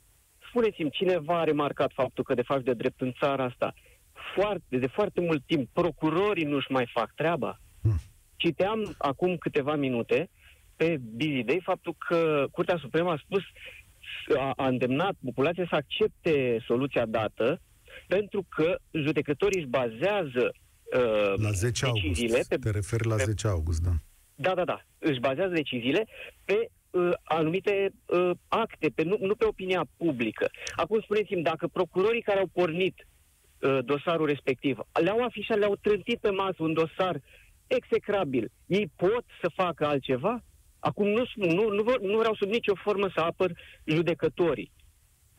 Spuneți-mi, 0.48 0.90
cineva 0.90 1.40
a 1.40 1.44
remarcat 1.44 1.90
faptul 1.94 2.24
că, 2.24 2.34
de 2.34 2.42
fapt, 2.42 2.64
de 2.64 2.72
drept 2.72 3.00
în 3.00 3.12
țara 3.20 3.44
asta, 3.44 3.74
foarte, 4.34 4.76
de 4.78 4.86
foarte 4.86 5.20
mult 5.20 5.42
timp, 5.46 5.68
procurorii 5.72 6.44
nu-și 6.44 6.72
mai 6.72 6.90
fac 6.92 7.14
treaba? 7.14 7.60
Hmm. 7.82 8.00
Citeam 8.36 8.94
acum 8.98 9.36
câteva 9.36 9.74
minute 9.74 10.30
pe 10.78 10.98
Busy 11.00 11.42
Day 11.42 11.60
faptul 11.62 11.94
că 11.98 12.46
Curtea 12.50 12.78
Supremă 12.80 13.10
a 13.10 13.20
spus, 13.24 13.42
a, 14.36 14.52
a 14.56 14.66
îndemnat 14.66 15.14
populația 15.24 15.66
să 15.68 15.74
accepte 15.74 16.62
soluția 16.66 17.06
dată, 17.06 17.60
pentru 18.06 18.46
că 18.48 18.78
judecătorii 18.90 19.58
își 19.58 19.68
bazează 19.68 20.44
uh, 20.94 21.32
la 21.42 21.50
10 21.50 21.84
august. 21.84 22.48
Pe, 22.48 22.56
Te 22.56 22.70
referi 22.70 23.06
la 23.06 23.14
pe, 23.14 23.22
10 23.24 23.48
august, 23.48 23.80
da. 23.82 23.90
Da, 24.34 24.54
da, 24.54 24.64
da. 24.64 24.82
Își 24.98 25.20
bazează 25.20 25.52
deciziile 25.52 26.06
pe 26.44 26.70
uh, 26.90 27.10
anumite 27.22 27.92
uh, 28.06 28.30
acte, 28.48 28.88
pe, 28.94 29.02
nu, 29.02 29.16
nu 29.20 29.34
pe 29.34 29.44
opinia 29.44 29.86
publică. 29.96 30.50
Acum 30.76 31.00
spuneți-mi, 31.00 31.42
dacă 31.42 31.66
procurorii 31.66 32.22
care 32.22 32.38
au 32.38 32.50
pornit 32.52 33.06
uh, 33.60 33.78
dosarul 33.84 34.26
respectiv 34.26 34.78
le-au 35.02 35.24
afișat, 35.24 35.58
le-au 35.58 35.76
trântit 35.76 36.18
pe 36.18 36.30
masă 36.30 36.56
un 36.58 36.72
dosar 36.72 37.20
execrabil, 37.66 38.50
ei 38.66 38.90
pot 38.96 39.24
să 39.40 39.50
facă 39.54 39.86
altceva? 39.86 40.42
Acum 40.78 41.06
nu, 41.08 41.24
nu, 41.34 41.68
nu, 41.68 41.82
nu 42.00 42.18
vreau 42.18 42.34
sub 42.34 42.48
nicio 42.48 42.74
formă 42.74 43.08
să 43.14 43.20
apăr 43.20 43.52
judecătorii. 43.84 44.70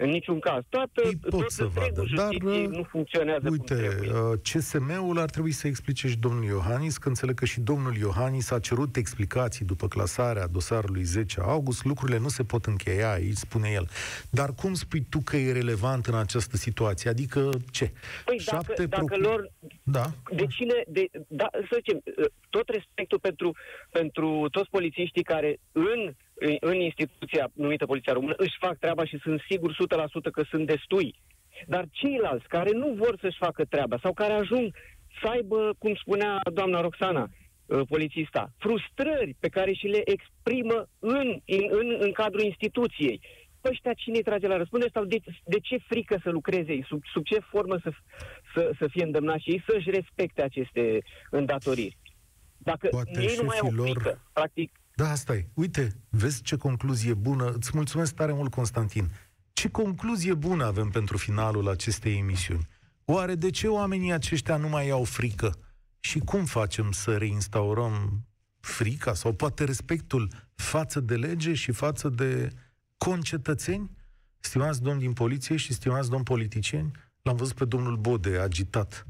În 0.02 0.10
niciun 0.10 0.40
caz. 0.40 0.64
Toată, 0.70 1.02
Ei 1.06 1.16
pot 1.16 1.40
tot 1.40 1.52
să 1.52 1.66
vadă, 1.66 2.04
dar 2.16 2.34
nu 2.68 2.84
funcționează 2.84 3.50
uite, 3.50 3.74
cum 3.74 3.78
trebuie. 3.78 4.12
Uh, 4.12 4.40
CSM-ul 4.42 5.20
ar 5.20 5.30
trebui 5.30 5.52
să 5.52 5.68
explice 5.68 6.08
și 6.08 6.18
domnul 6.18 6.44
Iohannis, 6.44 6.98
că 6.98 7.08
înțeleg 7.08 7.36
că 7.36 7.46
și 7.46 7.60
domnul 7.60 7.96
Iohannis 7.96 8.52
a 8.52 8.60
cerut 8.60 8.96
explicații 8.96 9.66
după 9.66 9.88
clasarea 9.88 10.48
dosarului 10.48 11.04
10 11.04 11.40
august. 11.44 11.86
Lucrurile 11.86 12.18
nu 12.18 12.28
se 12.28 12.44
pot 12.44 12.66
încheia 12.66 13.12
aici, 13.12 13.36
spune 13.36 13.70
el. 13.70 13.88
Dar 14.30 14.54
cum 14.54 14.74
spui 14.74 15.06
tu 15.10 15.20
că 15.24 15.38
e 15.38 15.52
relevant 15.52 16.06
în 16.06 16.16
această 16.16 16.58
situație? 16.58 17.10
Adică 17.10 17.50
ce? 17.72 17.92
Păi 18.26 18.40
Șapte 18.40 18.86
dacă, 18.86 19.06
dacă 19.06 19.22
lor... 19.22 19.52
Da. 19.84 20.06
De 20.32 20.46
cine... 20.46 20.84
De, 20.88 21.06
da, 21.28 21.48
să 21.52 21.76
zicem, 21.76 22.02
uh, 22.18 22.26
tot 22.50 22.70
respectul 22.70 23.20
pentru, 23.20 23.56
pentru 23.92 24.48
toți 24.52 24.70
polițiștii 24.70 25.24
care 25.24 25.60
în 25.72 26.14
în, 26.40 26.56
în 26.60 26.80
instituția 26.80 27.50
numită 27.54 27.86
Poliția 27.86 28.14
Română 28.14 28.34
își 28.38 28.58
fac 28.60 28.78
treaba 28.78 29.06
și 29.06 29.18
sunt 29.22 29.42
sigur 29.50 29.72
100% 29.74 30.32
că 30.32 30.44
sunt 30.50 30.66
destui. 30.66 31.16
Dar 31.68 31.86
ceilalți 31.92 32.48
care 32.48 32.72
nu 32.72 32.94
vor 32.94 33.18
să-și 33.22 33.38
facă 33.38 33.66
treaba 33.66 33.98
sau 34.02 34.14
care 34.14 34.34
ajung 34.34 34.76
să 35.22 35.28
aibă, 35.28 35.76
cum 35.78 35.96
spunea 35.96 36.40
doamna 36.54 36.82
Roxana, 36.82 37.30
uh, 37.66 37.82
polițista, 37.88 38.52
frustrări 38.58 39.36
pe 39.40 39.48
care 39.48 39.74
și 39.74 39.88
le 39.88 40.02
exprimă 40.06 40.88
în, 41.00 41.42
în, 41.46 41.64
în, 41.70 41.98
în 42.00 42.12
cadrul 42.12 42.44
instituției. 42.44 43.22
Păi 43.62 43.72
ăștia 43.72 43.94
cine 43.94 44.18
îi 44.18 44.24
trage 44.24 44.48
la 44.48 44.58
răspundere 44.58 44.92
sau 44.94 45.06
de, 45.06 45.18
de 45.46 45.60
ce 45.60 45.78
frică 45.78 46.20
să 46.24 46.30
lucreze 46.30 46.72
ei? 46.72 46.86
Sub, 46.88 47.02
sub 47.14 47.24
ce 47.24 47.40
formă 47.40 47.78
să, 47.84 47.92
să, 48.54 48.72
să 48.78 48.88
fie 48.88 49.04
îndemnați 49.04 49.44
și 49.44 49.50
ei 49.52 49.64
să-și 49.68 49.90
respecte 49.90 50.42
aceste 50.42 51.00
îndatoriri? 51.30 51.98
Dacă 52.58 52.88
Poate 52.88 53.22
ei 53.22 53.36
nu 53.38 53.44
mai 53.44 53.58
au 53.58 53.68
șefii 53.68 53.78
lor- 53.78 53.90
frică, 53.90 54.22
practic, 54.34 54.72
Da, 55.00 55.10
asta 55.10 55.34
e. 55.34 55.50
Uite, 55.54 55.96
vezi 56.10 56.42
ce 56.42 56.56
concluzie 56.56 57.14
bună. 57.14 57.52
Îți 57.52 57.72
mulțumesc 57.74 58.14
tare 58.14 58.34
mult, 58.34 58.52
Constantin. 58.52 59.12
Ce 59.54 59.70
concluzie 59.70 60.34
bună 60.34 60.66
avem 60.66 60.90
pentru 60.90 61.18
finalul 61.18 61.70
acestei 61.70 62.18
emisiuni. 62.18 62.68
Oare 63.06 63.36
de 63.36 63.50
ce 63.50 63.68
oamenii 63.68 64.12
aceștia 64.12 64.58
nu 64.58 64.70
mai 64.70 64.90
au 64.90 65.04
frică? 65.04 65.58
Și 66.00 66.20
cum 66.20 66.46
facem 66.46 66.92
să 66.92 67.18
reinstaurăm 67.18 68.26
frica 68.60 69.14
sau 69.14 69.34
poate 69.34 69.64
respectul 69.64 70.30
față 70.56 71.00
de 71.00 71.16
lege 71.16 71.54
și 71.54 71.72
față 71.72 72.10
de 72.10 72.50
concetățeni? 72.98 73.92
Stimați 74.40 74.82
domn 74.82 75.00
din 75.00 75.14
poliție 75.14 75.56
și 75.56 75.74
stimați 75.74 76.10
domn 76.10 76.24
politicieni, 76.24 76.92
l-am 77.22 77.36
văzut 77.36 77.56
pe 77.56 77.66
domnul 77.66 77.98
Bode 77.98 78.38
agitat. 78.38 79.06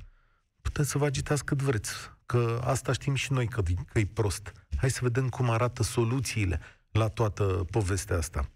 Puteți 0.61 0.89
să 0.89 0.97
vă 0.97 1.05
agitați 1.05 1.45
cât 1.45 1.61
vreți, 1.61 1.91
că 2.32 2.61
asta 2.63 2.91
știm 2.91 3.13
și 3.13 3.34
noi 3.34 3.47
că, 3.47 3.61
că 3.91 3.99
e 3.99 4.05
prost. 4.13 4.51
Hai 4.77 4.89
să 4.89 4.99
vedem 5.01 5.30
cum 5.30 5.49
arată 5.49 5.84
soluțiile 5.84 6.59
la 6.91 7.07
toată 7.07 7.43
povestea 7.71 8.17
asta. 8.17 8.49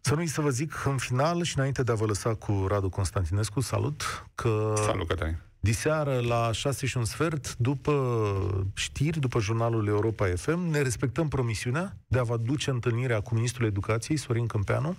Să 0.00 0.14
nu-i 0.14 0.26
să 0.26 0.40
vă 0.40 0.50
zic 0.50 0.84
în 0.84 0.96
final 0.96 1.42
și 1.42 1.58
înainte 1.58 1.82
de 1.82 1.92
a 1.92 1.94
vă 1.94 2.06
lăsa 2.06 2.34
cu 2.34 2.64
Radu 2.68 2.88
Constantinescu, 2.88 3.60
salut, 3.60 4.26
că... 4.34 4.74
Salut, 4.76 5.08
Cătălin. 5.08 5.38
Diseară 5.60 6.20
la 6.20 6.52
6 6.52 6.86
și 6.86 6.96
un 6.96 7.04
sfert, 7.04 7.56
după 7.56 7.92
știri, 8.74 9.20
după 9.20 9.40
jurnalul 9.40 9.86
Europa 9.86 10.26
FM, 10.36 10.70
ne 10.70 10.80
respectăm 10.80 11.28
promisiunea 11.28 11.96
de 12.06 12.18
a 12.18 12.22
vă 12.22 12.36
duce 12.36 12.70
întâlnirea 12.70 13.20
cu 13.20 13.34
Ministrul 13.34 13.66
Educației, 13.66 14.16
Sorin 14.16 14.46
Câmpeanu, 14.46 14.96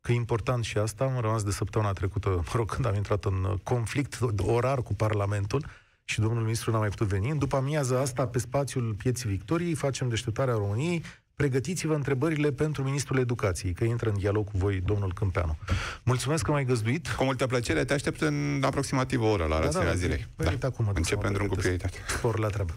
că 0.00 0.12
e 0.12 0.14
important 0.14 0.64
și 0.64 0.78
asta, 0.78 1.04
am 1.04 1.20
rămas 1.20 1.42
de 1.42 1.50
săptămâna 1.50 1.92
trecută, 1.92 2.28
mă 2.28 2.52
rog, 2.54 2.70
când 2.70 2.86
am 2.86 2.94
intrat 2.94 3.24
în 3.24 3.58
conflict 3.62 4.18
orar 4.36 4.82
cu 4.82 4.94
Parlamentul 4.94 5.66
și 6.08 6.20
domnul 6.20 6.42
ministru 6.42 6.70
n-a 6.70 6.78
mai 6.78 6.88
putut 6.88 7.06
veni. 7.06 7.38
După 7.38 7.56
amiază 7.56 7.98
asta, 7.98 8.26
pe 8.26 8.38
spațiul 8.38 8.94
Pieții 8.98 9.28
Victoriei, 9.28 9.74
facem 9.74 10.08
deșteptarea 10.08 10.54
României, 10.54 11.02
pregătiți-vă 11.34 11.94
întrebările 11.94 12.52
pentru 12.52 12.82
Ministrul 12.82 13.18
Educației, 13.18 13.72
că 13.72 13.84
intră 13.84 14.08
în 14.08 14.18
dialog 14.18 14.44
cu 14.50 14.58
voi 14.58 14.80
domnul 14.84 15.12
Câmpeanu. 15.12 15.56
Mulțumesc 16.02 16.44
că 16.44 16.50
m-ai 16.50 16.64
găzduit. 16.64 17.08
Cu 17.08 17.24
multă 17.24 17.46
plăcere, 17.46 17.84
te 17.84 17.92
aștept 17.92 18.20
în 18.20 18.62
aproximativ 18.64 19.20
o 19.22 19.26
oră 19.26 19.44
la 19.44 19.56
Da, 19.56 19.60
rățirea 19.64 19.86
da, 19.86 19.94
zilei. 19.94 20.26
păi, 20.36 20.46
uite 20.50 20.66
acum 20.66 20.84
mă 20.84 20.92
duc 20.92 21.04
să 21.06 21.12
Începem 21.14 21.30
mă 21.30 21.36
drum 21.36 21.46
cu 21.48 21.54
pregătesc. 21.54 21.86
prioritate. 21.90 22.18
Spor 22.18 22.38
la 22.38 22.48
treabă. 22.48 22.72